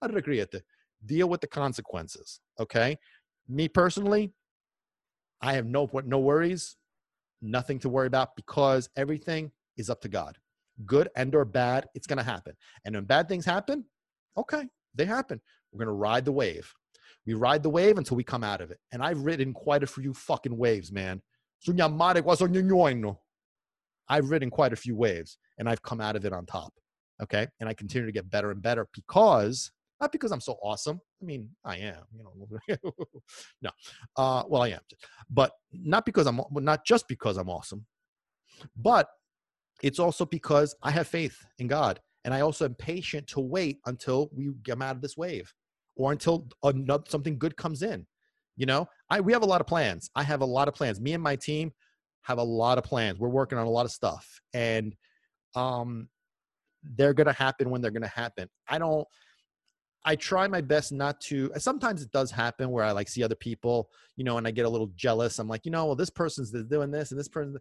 I'd 0.00 0.14
agree 0.16 0.38
with 0.38 0.50
the 0.50 0.62
deal 1.04 1.28
with 1.28 1.42
the 1.42 1.46
consequences. 1.46 2.40
Okay 2.58 2.96
me 3.50 3.68
personally, 3.68 4.32
I 5.42 5.54
have 5.54 5.66
no 5.66 5.90
no 6.04 6.18
worries, 6.18 6.76
nothing 7.42 7.78
to 7.80 7.88
worry 7.88 8.06
about 8.06 8.36
because 8.36 8.88
everything 8.96 9.50
is 9.76 9.90
up 9.90 10.00
to 10.02 10.08
God. 10.08 10.38
Good 10.86 11.08
and 11.16 11.34
or 11.34 11.44
bad, 11.44 11.86
it's 11.94 12.06
going 12.06 12.18
to 12.18 12.24
happen. 12.24 12.54
And 12.84 12.94
when 12.94 13.04
bad 13.04 13.28
things 13.28 13.44
happen, 13.44 13.84
okay, 14.36 14.64
they 14.94 15.04
happen. 15.04 15.40
We're 15.72 15.84
going 15.84 15.94
to 15.94 16.00
ride 16.00 16.24
the 16.24 16.32
wave. 16.32 16.72
We 17.26 17.34
ride 17.34 17.62
the 17.62 17.70
wave 17.70 17.98
until 17.98 18.16
we 18.16 18.24
come 18.24 18.42
out 18.42 18.60
of 18.60 18.70
it. 18.70 18.78
And 18.92 19.02
I've 19.02 19.20
ridden 19.20 19.52
quite 19.52 19.82
a 19.82 19.86
few 19.86 20.14
fucking 20.14 20.56
waves, 20.56 20.90
man. 20.90 21.20
I've 24.08 24.30
ridden 24.30 24.50
quite 24.50 24.72
a 24.72 24.76
few 24.76 24.96
waves 24.96 25.38
and 25.58 25.68
I've 25.68 25.82
come 25.82 26.00
out 26.00 26.16
of 26.16 26.24
it 26.24 26.32
on 26.32 26.46
top. 26.46 26.72
Okay. 27.22 27.46
And 27.60 27.68
I 27.68 27.74
continue 27.74 28.06
to 28.06 28.12
get 28.12 28.30
better 28.30 28.50
and 28.50 28.62
better 28.62 28.88
because 28.94 29.70
not 30.00 30.12
because 30.12 30.32
I'm 30.32 30.40
so 30.40 30.56
awesome. 30.62 31.00
I 31.20 31.24
mean, 31.24 31.50
I 31.64 31.76
am, 31.76 32.02
you 32.16 32.24
know. 32.24 32.76
no, 33.62 33.70
uh, 34.16 34.44
well, 34.48 34.62
I 34.62 34.68
am, 34.68 34.80
but 35.28 35.52
not 35.72 36.06
because 36.06 36.26
I'm, 36.26 36.40
not 36.52 36.86
just 36.86 37.06
because 37.06 37.36
I'm 37.36 37.50
awesome, 37.50 37.84
but 38.74 39.08
it's 39.82 39.98
also 39.98 40.24
because 40.24 40.74
I 40.82 40.90
have 40.90 41.08
faith 41.08 41.44
in 41.58 41.66
God, 41.66 42.00
and 42.24 42.34
I 42.34 42.40
also 42.40 42.64
am 42.64 42.74
patient 42.74 43.26
to 43.28 43.40
wait 43.40 43.78
until 43.86 44.30
we 44.34 44.50
come 44.66 44.82
out 44.82 44.96
of 44.96 45.02
this 45.02 45.16
wave, 45.16 45.52
or 45.96 46.12
until 46.12 46.48
another, 46.62 47.04
something 47.08 47.38
good 47.38 47.56
comes 47.56 47.82
in. 47.82 48.06
You 48.56 48.66
know, 48.66 48.88
I 49.08 49.20
we 49.20 49.32
have 49.32 49.42
a 49.42 49.46
lot 49.46 49.60
of 49.60 49.66
plans. 49.66 50.10
I 50.14 50.22
have 50.22 50.42
a 50.42 50.46
lot 50.46 50.68
of 50.68 50.74
plans. 50.74 51.00
Me 51.00 51.14
and 51.14 51.22
my 51.22 51.36
team 51.36 51.72
have 52.22 52.38
a 52.38 52.42
lot 52.42 52.78
of 52.78 52.84
plans. 52.84 53.18
We're 53.18 53.28
working 53.28 53.58
on 53.58 53.66
a 53.66 53.70
lot 53.70 53.86
of 53.86 53.92
stuff, 53.92 54.40
and 54.52 54.94
um, 55.54 56.08
they're 56.82 57.14
gonna 57.14 57.32
happen 57.32 57.70
when 57.70 57.80
they're 57.80 57.90
gonna 57.90 58.08
happen. 58.08 58.48
I 58.68 58.78
don't 58.78 59.06
I 60.04 60.16
try 60.16 60.48
my 60.48 60.60
best 60.60 60.92
not 60.92 61.20
to. 61.22 61.50
Sometimes 61.58 62.02
it 62.02 62.10
does 62.10 62.30
happen 62.30 62.70
where 62.70 62.84
I 62.84 62.92
like 62.92 63.08
see 63.08 63.22
other 63.22 63.34
people, 63.34 63.90
you 64.16 64.24
know, 64.24 64.38
and 64.38 64.46
I 64.46 64.50
get 64.50 64.64
a 64.64 64.68
little 64.68 64.90
jealous. 64.96 65.38
I'm 65.38 65.48
like, 65.48 65.64
you 65.64 65.70
know, 65.70 65.86
well, 65.86 65.96
this 65.96 66.10
person's 66.10 66.50
doing 66.50 66.90
this 66.90 67.10
and 67.10 67.20
this 67.20 67.28
person, 67.28 67.58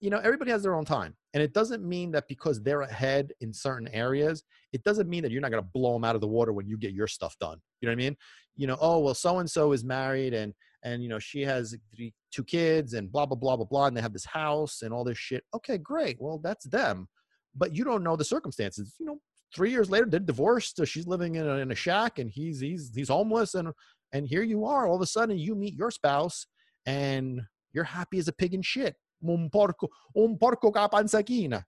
you 0.00 0.10
know, 0.10 0.18
everybody 0.18 0.50
has 0.50 0.62
their 0.62 0.74
own 0.74 0.84
time. 0.84 1.14
And 1.34 1.42
it 1.42 1.52
doesn't 1.52 1.86
mean 1.86 2.10
that 2.12 2.26
because 2.28 2.62
they're 2.62 2.80
ahead 2.80 3.32
in 3.40 3.52
certain 3.52 3.88
areas, 3.88 4.42
it 4.72 4.82
doesn't 4.82 5.08
mean 5.08 5.22
that 5.22 5.30
you're 5.30 5.42
not 5.42 5.50
going 5.50 5.62
to 5.62 5.70
blow 5.72 5.92
them 5.92 6.04
out 6.04 6.14
of 6.14 6.20
the 6.20 6.26
water 6.26 6.52
when 6.52 6.66
you 6.66 6.78
get 6.78 6.92
your 6.92 7.06
stuff 7.06 7.36
done. 7.38 7.58
You 7.80 7.86
know 7.86 7.92
what 7.92 8.02
I 8.02 8.04
mean? 8.04 8.16
You 8.56 8.66
know, 8.66 8.78
oh, 8.80 8.98
well, 8.98 9.14
so 9.14 9.38
and 9.38 9.50
so 9.50 9.72
is 9.72 9.84
married 9.84 10.34
and, 10.34 10.54
and, 10.82 11.02
you 11.02 11.08
know, 11.08 11.18
she 11.18 11.42
has 11.42 11.76
three, 11.94 12.14
two 12.32 12.44
kids 12.44 12.94
and 12.94 13.12
blah, 13.12 13.26
blah, 13.26 13.36
blah, 13.36 13.56
blah, 13.56 13.66
blah. 13.66 13.86
And 13.86 13.96
they 13.96 14.00
have 14.00 14.14
this 14.14 14.24
house 14.24 14.82
and 14.82 14.92
all 14.92 15.04
this 15.04 15.18
shit. 15.18 15.44
Okay, 15.54 15.76
great. 15.78 16.16
Well, 16.18 16.40
that's 16.42 16.64
them. 16.64 17.06
But 17.54 17.74
you 17.74 17.84
don't 17.84 18.02
know 18.02 18.16
the 18.16 18.24
circumstances. 18.24 18.94
You 18.98 19.06
know, 19.06 19.20
three 19.54 19.70
years 19.70 19.90
later, 19.90 20.06
they're 20.06 20.20
divorced. 20.20 20.76
So 20.76 20.84
she's 20.84 21.06
living 21.06 21.34
in 21.34 21.46
a, 21.46 21.56
in 21.56 21.70
a 21.70 21.74
shack, 21.74 22.18
and 22.18 22.30
he's 22.30 22.60
he's 22.60 22.92
he's 22.94 23.08
homeless, 23.08 23.54
and 23.54 23.68
and 24.12 24.26
here 24.26 24.42
you 24.42 24.64
are. 24.64 24.86
All 24.86 24.94
of 24.94 25.02
a 25.02 25.06
sudden, 25.06 25.36
you 25.38 25.54
meet 25.54 25.74
your 25.74 25.90
spouse, 25.90 26.46
and 26.86 27.42
you're 27.72 27.84
happy 27.84 28.18
as 28.18 28.28
a 28.28 28.32
pig 28.32 28.54
in 28.54 28.62
shit. 28.62 28.94
Un 29.26 29.50
porco, 29.50 29.88
un 30.16 30.36
porco 30.38 30.72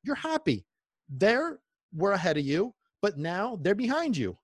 You're 0.02 0.14
happy. 0.14 0.66
They're 1.08 1.60
we're 1.94 2.12
ahead 2.12 2.38
of 2.38 2.44
you, 2.44 2.74
but 3.02 3.18
now 3.18 3.58
they're 3.60 3.74
behind 3.74 4.16
you. 4.16 4.38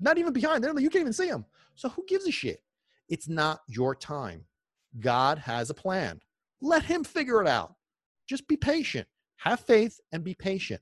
Not 0.00 0.18
even 0.18 0.32
behind. 0.32 0.64
They're 0.64 0.78
you 0.78 0.90
can't 0.90 1.02
even 1.02 1.12
see 1.12 1.28
them. 1.28 1.44
So 1.74 1.88
who 1.88 2.04
gives 2.06 2.26
a 2.26 2.32
shit? 2.32 2.62
It's 3.08 3.28
not 3.28 3.60
your 3.68 3.94
time. 3.94 4.44
God 5.00 5.38
has 5.38 5.70
a 5.70 5.74
plan. 5.74 6.20
Let 6.60 6.84
Him 6.84 7.04
figure 7.04 7.42
it 7.42 7.48
out. 7.48 7.74
Just 8.26 8.48
be 8.48 8.56
patient. 8.56 9.06
Have 9.36 9.60
faith 9.60 10.00
and 10.12 10.24
be 10.24 10.34
patient. 10.34 10.80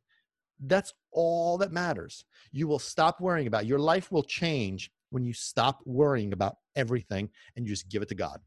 That's 0.61 0.93
all 1.13 1.59
that 1.59 1.73
matters. 1.73 2.25
You 2.53 2.67
will 2.67 2.79
stop 2.79 3.21
worrying 3.21 3.47
about 3.47 3.67
your 3.67 3.79
life 3.79 4.11
will 4.11 4.23
change 4.23 4.91
when 5.11 5.25
you 5.25 5.33
stop 5.33 5.81
worrying 5.85 6.33
about 6.33 6.57
everything 6.75 7.29
and 7.55 7.67
you 7.67 7.73
just 7.73 7.89
give 7.89 8.03
it 8.03 8.09
to 8.09 8.15
God. 8.15 8.41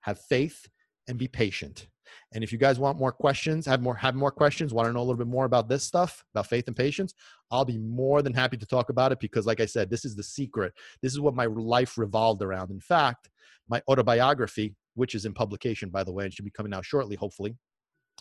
Have 0.00 0.20
faith 0.20 0.66
and 1.08 1.18
be 1.18 1.28
patient. 1.28 1.88
And 2.32 2.44
if 2.44 2.52
you 2.52 2.58
guys 2.58 2.78
want 2.78 2.98
more 2.98 3.12
questions, 3.12 3.66
have 3.66 3.80
more 3.80 3.94
have 3.94 4.14
more 4.14 4.30
questions, 4.30 4.72
want 4.72 4.86
to 4.88 4.92
know 4.92 5.00
a 5.00 5.06
little 5.06 5.16
bit 5.16 5.26
more 5.26 5.44
about 5.44 5.68
this 5.68 5.82
stuff, 5.82 6.24
about 6.34 6.46
faith 6.46 6.66
and 6.66 6.76
patience, 6.76 7.14
I'll 7.50 7.64
be 7.64 7.78
more 7.78 8.22
than 8.22 8.34
happy 8.34 8.56
to 8.56 8.66
talk 8.66 8.90
about 8.90 9.12
it 9.12 9.20
because 9.20 9.46
like 9.46 9.60
I 9.60 9.66
said, 9.66 9.90
this 9.90 10.04
is 10.04 10.14
the 10.14 10.22
secret. 10.22 10.72
This 11.02 11.12
is 11.12 11.20
what 11.20 11.34
my 11.34 11.46
life 11.46 11.98
revolved 11.98 12.42
around. 12.42 12.70
In 12.70 12.80
fact, 12.80 13.30
my 13.68 13.82
autobiography, 13.88 14.74
which 14.94 15.14
is 15.14 15.24
in 15.24 15.32
publication 15.32 15.88
by 15.88 16.04
the 16.04 16.12
way, 16.12 16.24
and 16.24 16.32
should 16.32 16.44
be 16.44 16.50
coming 16.50 16.74
out 16.74 16.84
shortly 16.84 17.16
hopefully, 17.16 17.56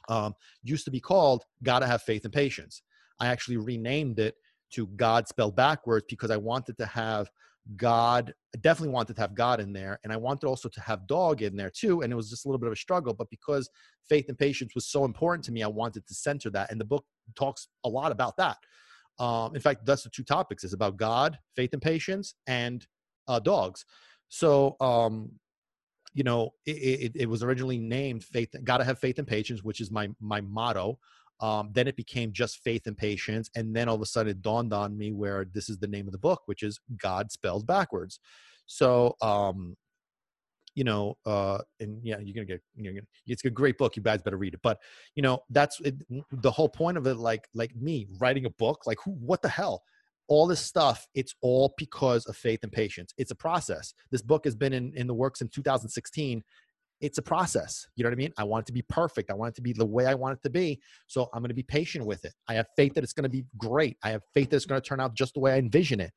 um, 0.10 0.34
used 0.64 0.86
to 0.86 0.92
be 0.92 1.00
called 1.00 1.44
Gotta 1.62 1.88
Have 1.88 2.02
Faith 2.02 2.24
and 2.26 2.34
Patience. 2.34 2.82
I 3.20 3.28
actually 3.28 3.58
renamed 3.58 4.20
it 4.20 4.36
to 4.72 4.88
God 4.88 5.28
spelled 5.28 5.56
backwards 5.56 6.06
because 6.10 6.32
I 6.32 6.38
wanted 6.38 6.78
to 6.80 6.86
have 6.86 7.30
God, 7.78 8.34
I 8.54 8.60
definitely 8.60 8.94
wanted 8.94 9.16
to 9.16 9.22
have 9.22 9.36
God 9.36 9.60
in 9.60 9.74
there. 9.74 10.00
And 10.04 10.12
I 10.12 10.18
wanted 10.18 10.48
also 10.48 10.70
to 10.70 10.82
have 10.82 11.08
dog 11.08 11.42
in 11.42 11.56
there 11.56 11.70
too. 11.70 12.02
And 12.02 12.12
it 12.12 12.16
was 12.16 12.30
just 12.30 12.46
a 12.46 12.48
little 12.48 12.60
bit 12.60 12.68
of 12.68 12.74
a 12.74 12.78
struggle. 12.78 13.14
But 13.14 13.30
because 13.30 13.70
faith 14.08 14.26
and 14.28 14.38
patience 14.38 14.76
was 14.76 14.88
so 14.88 15.06
important 15.06 15.46
to 15.46 15.52
me, 15.52 15.64
I 15.64 15.68
wanted 15.68 16.06
to 16.08 16.14
center 16.14 16.50
that. 16.52 16.72
And 16.72 16.80
the 16.80 16.86
book 16.86 17.06
talks 17.36 17.68
a 17.86 17.90
lot 17.90 18.12
about 18.12 18.36
that. 18.38 18.58
Um, 19.20 19.56
in 19.56 19.62
fact, 19.62 19.86
that's 19.86 20.04
the 20.04 20.10
two 20.10 20.24
topics 20.24 20.64
is 20.64 20.74
about 20.74 20.98
God, 20.98 21.38
faith 21.56 21.72
and 21.74 21.82
patience, 21.82 22.36
and 22.48 22.86
uh, 23.28 23.40
dogs. 23.40 23.86
So, 24.28 24.76
um, 24.82 25.32
you 26.14 26.24
know, 26.24 26.52
it, 26.66 26.72
it, 26.72 27.12
it 27.16 27.30
was 27.30 27.44
originally 27.44 27.78
named 27.78 28.24
faith, 28.24 28.54
gotta 28.64 28.84
have 28.84 29.00
faith 29.00 29.20
and 29.20 29.28
patience, 29.28 29.64
which 29.64 29.82
is 29.82 29.92
my, 29.92 30.10
my 30.20 30.42
motto. 30.42 30.98
Um, 31.44 31.72
then 31.74 31.90
it 31.90 31.98
became 31.98 32.32
just 32.32 32.64
faith 32.64 32.88
and 32.88 32.98
patience. 32.98 33.50
And 33.54 33.76
then 33.76 33.90
all 33.90 33.96
of 33.96 34.02
a 34.02 34.06
sudden 34.06 34.32
it 34.32 34.42
dawned 34.42 34.74
on 34.74 34.98
me 34.98 35.12
where 35.12 35.46
this 35.54 35.68
is 35.70 35.78
the 35.78 35.88
name 35.88 36.08
of 36.08 36.14
the 36.14 36.18
book, 36.18 36.44
which 36.46 36.64
is 36.64 36.80
God 36.98 37.34
spelled 37.34 37.68
backwards. 37.68 38.22
So, 38.66 39.18
um, 39.22 39.76
you 40.74 40.86
know, 40.86 41.18
uh, 41.26 41.58
and 41.82 42.00
yeah, 42.02 42.18
you're 42.20 42.34
gonna 42.34 42.46
get, 42.46 42.62
you're 42.78 42.94
gonna, 42.94 43.06
it's 43.28 43.44
a 43.44 43.50
great 43.50 43.78
book. 43.78 43.98
You 43.98 44.02
guys 44.02 44.22
better 44.22 44.38
read 44.38 44.54
it. 44.54 44.62
But 44.64 44.80
you 45.16 45.22
know, 45.22 45.44
that's 45.50 45.82
it, 45.82 45.96
the 46.32 46.50
whole 46.50 46.70
point 46.70 46.98
of 46.98 47.06
it. 47.08 47.18
Like, 47.18 47.46
like 47.54 47.76
me 47.76 48.08
writing 48.20 48.46
a 48.46 48.50
book, 48.52 48.88
like 48.88 49.00
who, 49.04 49.12
what 49.12 49.42
the 49.42 49.50
hell? 49.50 49.84
All 50.30 50.48
this 50.48 50.62
stuff, 50.62 51.06
it's 51.14 51.36
all 51.42 51.74
because 51.78 52.26
of 52.26 52.38
faith 52.38 52.62
and 52.64 52.72
patience. 52.72 53.14
It's 53.18 53.32
a 53.32 53.36
process. 53.36 53.94
This 54.12 54.22
book 54.22 54.46
has 54.46 54.56
been 54.56 54.72
in, 54.72 54.94
in 54.96 55.08
the 55.08 55.14
works 55.14 55.42
in 55.42 55.50
2016. 55.50 56.42
It's 57.04 57.18
a 57.18 57.22
process. 57.22 57.86
You 57.98 58.04
know 58.04 58.10
what 58.10 58.16
I 58.16 58.18
mean? 58.18 58.34
I 58.38 58.46
want 58.46 58.64
it 58.64 58.68
to 58.68 58.74
be 58.74 58.82
perfect. 58.84 59.30
I 59.30 59.34
want 59.34 59.50
it 59.50 59.56
to 59.56 59.62
be 59.62 59.74
the 59.74 59.86
way 59.86 60.06
I 60.06 60.14
want 60.14 60.38
it 60.38 60.44
to 60.44 60.50
be. 60.50 60.80
So 61.08 61.30
I'm 61.34 61.42
going 61.42 61.50
to 61.50 61.54
be 61.54 61.62
patient 61.62 62.06
with 62.06 62.24
it. 62.24 62.34
I 62.48 62.54
have 62.54 62.66
faith 62.78 62.94
that 62.94 63.04
it's 63.04 63.12
going 63.12 63.24
to 63.24 63.30
be 63.30 63.44
great. 63.58 63.98
I 64.04 64.12
have 64.12 64.22
faith 64.34 64.50
that 64.50 64.56
it's 64.56 64.66
going 64.66 64.82
to 64.82 64.88
turn 64.88 65.02
out 65.02 65.14
just 65.14 65.34
the 65.34 65.42
way 65.42 65.52
I 65.52 65.58
envision 65.58 66.00
it. 66.00 66.12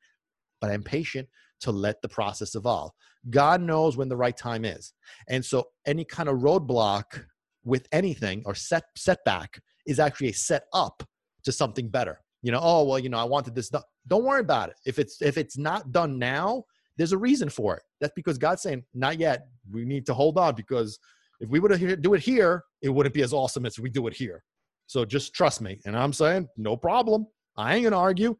But 0.61 0.71
I'm 0.71 0.83
patient 0.83 1.27
to 1.59 1.71
let 1.71 2.01
the 2.01 2.07
process 2.07 2.55
evolve. 2.55 2.91
God 3.29 3.61
knows 3.61 3.97
when 3.97 4.07
the 4.07 4.15
right 4.15 4.35
time 4.35 4.63
is. 4.63 4.93
And 5.27 5.43
so 5.43 5.65
any 5.85 6.05
kind 6.05 6.29
of 6.29 6.37
roadblock 6.37 7.25
with 7.65 7.85
anything 7.91 8.43
or 8.45 8.55
set 8.55 8.85
setback 8.95 9.59
is 9.85 9.99
actually 9.99 10.29
a 10.29 10.33
set 10.33 10.63
up 10.73 11.03
to 11.43 11.51
something 11.51 11.89
better. 11.89 12.21
You 12.43 12.53
know, 12.53 12.59
oh 12.63 12.85
well, 12.85 12.99
you 12.99 13.09
know, 13.09 13.17
I 13.17 13.25
wanted 13.25 13.55
this 13.55 13.67
done. 13.67 13.83
Don't 14.07 14.23
worry 14.23 14.39
about 14.39 14.69
it. 14.69 14.77
If 14.85 14.99
it's 14.99 15.21
if 15.21 15.37
it's 15.37 15.57
not 15.57 15.91
done 15.91 16.17
now, 16.17 16.63
there's 16.97 17.11
a 17.11 17.17
reason 17.17 17.49
for 17.49 17.75
it. 17.75 17.83
That's 18.01 18.13
because 18.15 18.37
God's 18.37 18.61
saying, 18.61 18.83
not 18.93 19.19
yet. 19.19 19.47
We 19.71 19.85
need 19.85 20.05
to 20.07 20.13
hold 20.13 20.37
on 20.37 20.55
because 20.55 20.99
if 21.39 21.49
we 21.49 21.59
were 21.59 21.69
to 21.69 21.95
do 21.95 22.13
it 22.13 22.21
here, 22.21 22.63
it 22.81 22.89
wouldn't 22.89 23.13
be 23.13 23.21
as 23.21 23.33
awesome 23.33 23.65
as 23.65 23.79
we 23.79 23.89
do 23.89 24.07
it 24.07 24.13
here. 24.13 24.43
So 24.87 25.05
just 25.05 25.33
trust 25.33 25.61
me. 25.61 25.79
And 25.85 25.97
I'm 25.97 26.13
saying, 26.13 26.47
no 26.57 26.75
problem. 26.75 27.27
I 27.57 27.75
ain't 27.75 27.83
gonna 27.83 27.97
argue. 27.97 28.37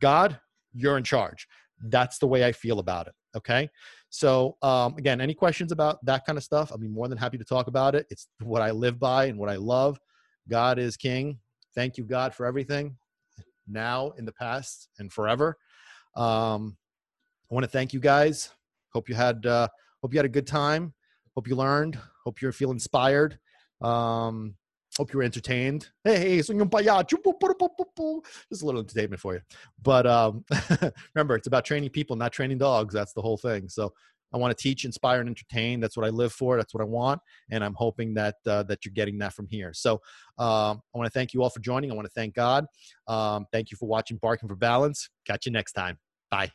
God, 0.00 0.38
you're 0.74 0.98
in 0.98 1.04
charge 1.04 1.46
that's 1.88 2.18
the 2.18 2.26
way 2.26 2.44
I 2.44 2.52
feel 2.52 2.78
about 2.78 3.06
it. 3.06 3.14
Okay. 3.36 3.68
So, 4.10 4.56
um, 4.62 4.94
again, 4.96 5.20
any 5.20 5.34
questions 5.34 5.72
about 5.72 6.04
that 6.04 6.24
kind 6.24 6.38
of 6.38 6.44
stuff? 6.44 6.70
I'll 6.70 6.78
be 6.78 6.88
more 6.88 7.08
than 7.08 7.18
happy 7.18 7.38
to 7.38 7.44
talk 7.44 7.66
about 7.66 7.94
it. 7.94 8.06
It's 8.10 8.28
what 8.42 8.62
I 8.62 8.70
live 8.70 8.98
by 8.98 9.26
and 9.26 9.38
what 9.38 9.50
I 9.50 9.56
love. 9.56 9.98
God 10.48 10.78
is 10.78 10.96
king. 10.96 11.38
Thank 11.74 11.98
you, 11.98 12.04
God, 12.04 12.34
for 12.34 12.46
everything 12.46 12.96
now, 13.66 14.12
in 14.18 14.24
the 14.24 14.32
past, 14.32 14.88
and 14.98 15.12
forever. 15.12 15.56
Um, 16.16 16.76
I 17.50 17.54
want 17.54 17.64
to 17.64 17.70
thank 17.70 17.92
you 17.92 18.00
guys. 18.00 18.50
Hope 18.92 19.08
you 19.08 19.14
had 19.14 19.44
uh, 19.46 19.68
hope 20.02 20.12
you 20.12 20.18
had 20.18 20.26
a 20.26 20.30
good 20.30 20.46
time. 20.46 20.94
Hope 21.34 21.48
you 21.48 21.56
learned. 21.56 21.98
Hope 22.24 22.40
you 22.40 22.50
feel 22.52 22.70
inspired. 22.70 23.38
Um, 23.80 24.54
Hope 24.96 25.12
you 25.12 25.18
were 25.18 25.24
entertained. 25.24 25.88
Hey, 26.04 26.38
un 26.38 26.70
payacho. 26.70 28.22
Just 28.48 28.62
a 28.62 28.66
little 28.66 28.80
entertainment 28.80 29.20
for 29.20 29.34
you. 29.34 29.40
But 29.82 30.06
um, 30.06 30.44
remember, 31.14 31.34
it's 31.34 31.48
about 31.48 31.64
training 31.64 31.90
people, 31.90 32.14
not 32.14 32.32
training 32.32 32.58
dogs. 32.58 32.94
That's 32.94 33.12
the 33.12 33.20
whole 33.20 33.36
thing. 33.36 33.68
So 33.68 33.92
I 34.32 34.36
want 34.36 34.56
to 34.56 34.62
teach, 34.62 34.84
inspire, 34.84 35.18
and 35.18 35.28
entertain. 35.28 35.80
That's 35.80 35.96
what 35.96 36.06
I 36.06 36.10
live 36.10 36.32
for. 36.32 36.56
That's 36.56 36.72
what 36.74 36.80
I 36.80 36.86
want, 36.86 37.20
and 37.50 37.64
I'm 37.64 37.74
hoping 37.74 38.14
that 38.14 38.36
uh, 38.46 38.62
that 38.64 38.84
you're 38.84 38.94
getting 38.94 39.18
that 39.18 39.32
from 39.32 39.48
here. 39.48 39.72
So 39.72 39.94
um, 40.38 40.80
I 40.94 40.98
want 40.98 41.06
to 41.06 41.18
thank 41.18 41.34
you 41.34 41.42
all 41.42 41.50
for 41.50 41.60
joining. 41.60 41.90
I 41.90 41.94
want 41.94 42.06
to 42.06 42.12
thank 42.14 42.34
God. 42.34 42.66
Um, 43.08 43.46
thank 43.52 43.72
you 43.72 43.76
for 43.76 43.86
watching 43.86 44.18
Barking 44.18 44.48
for 44.48 44.56
Balance. 44.56 45.08
Catch 45.26 45.46
you 45.46 45.52
next 45.52 45.72
time. 45.72 45.98
Bye. 46.30 46.52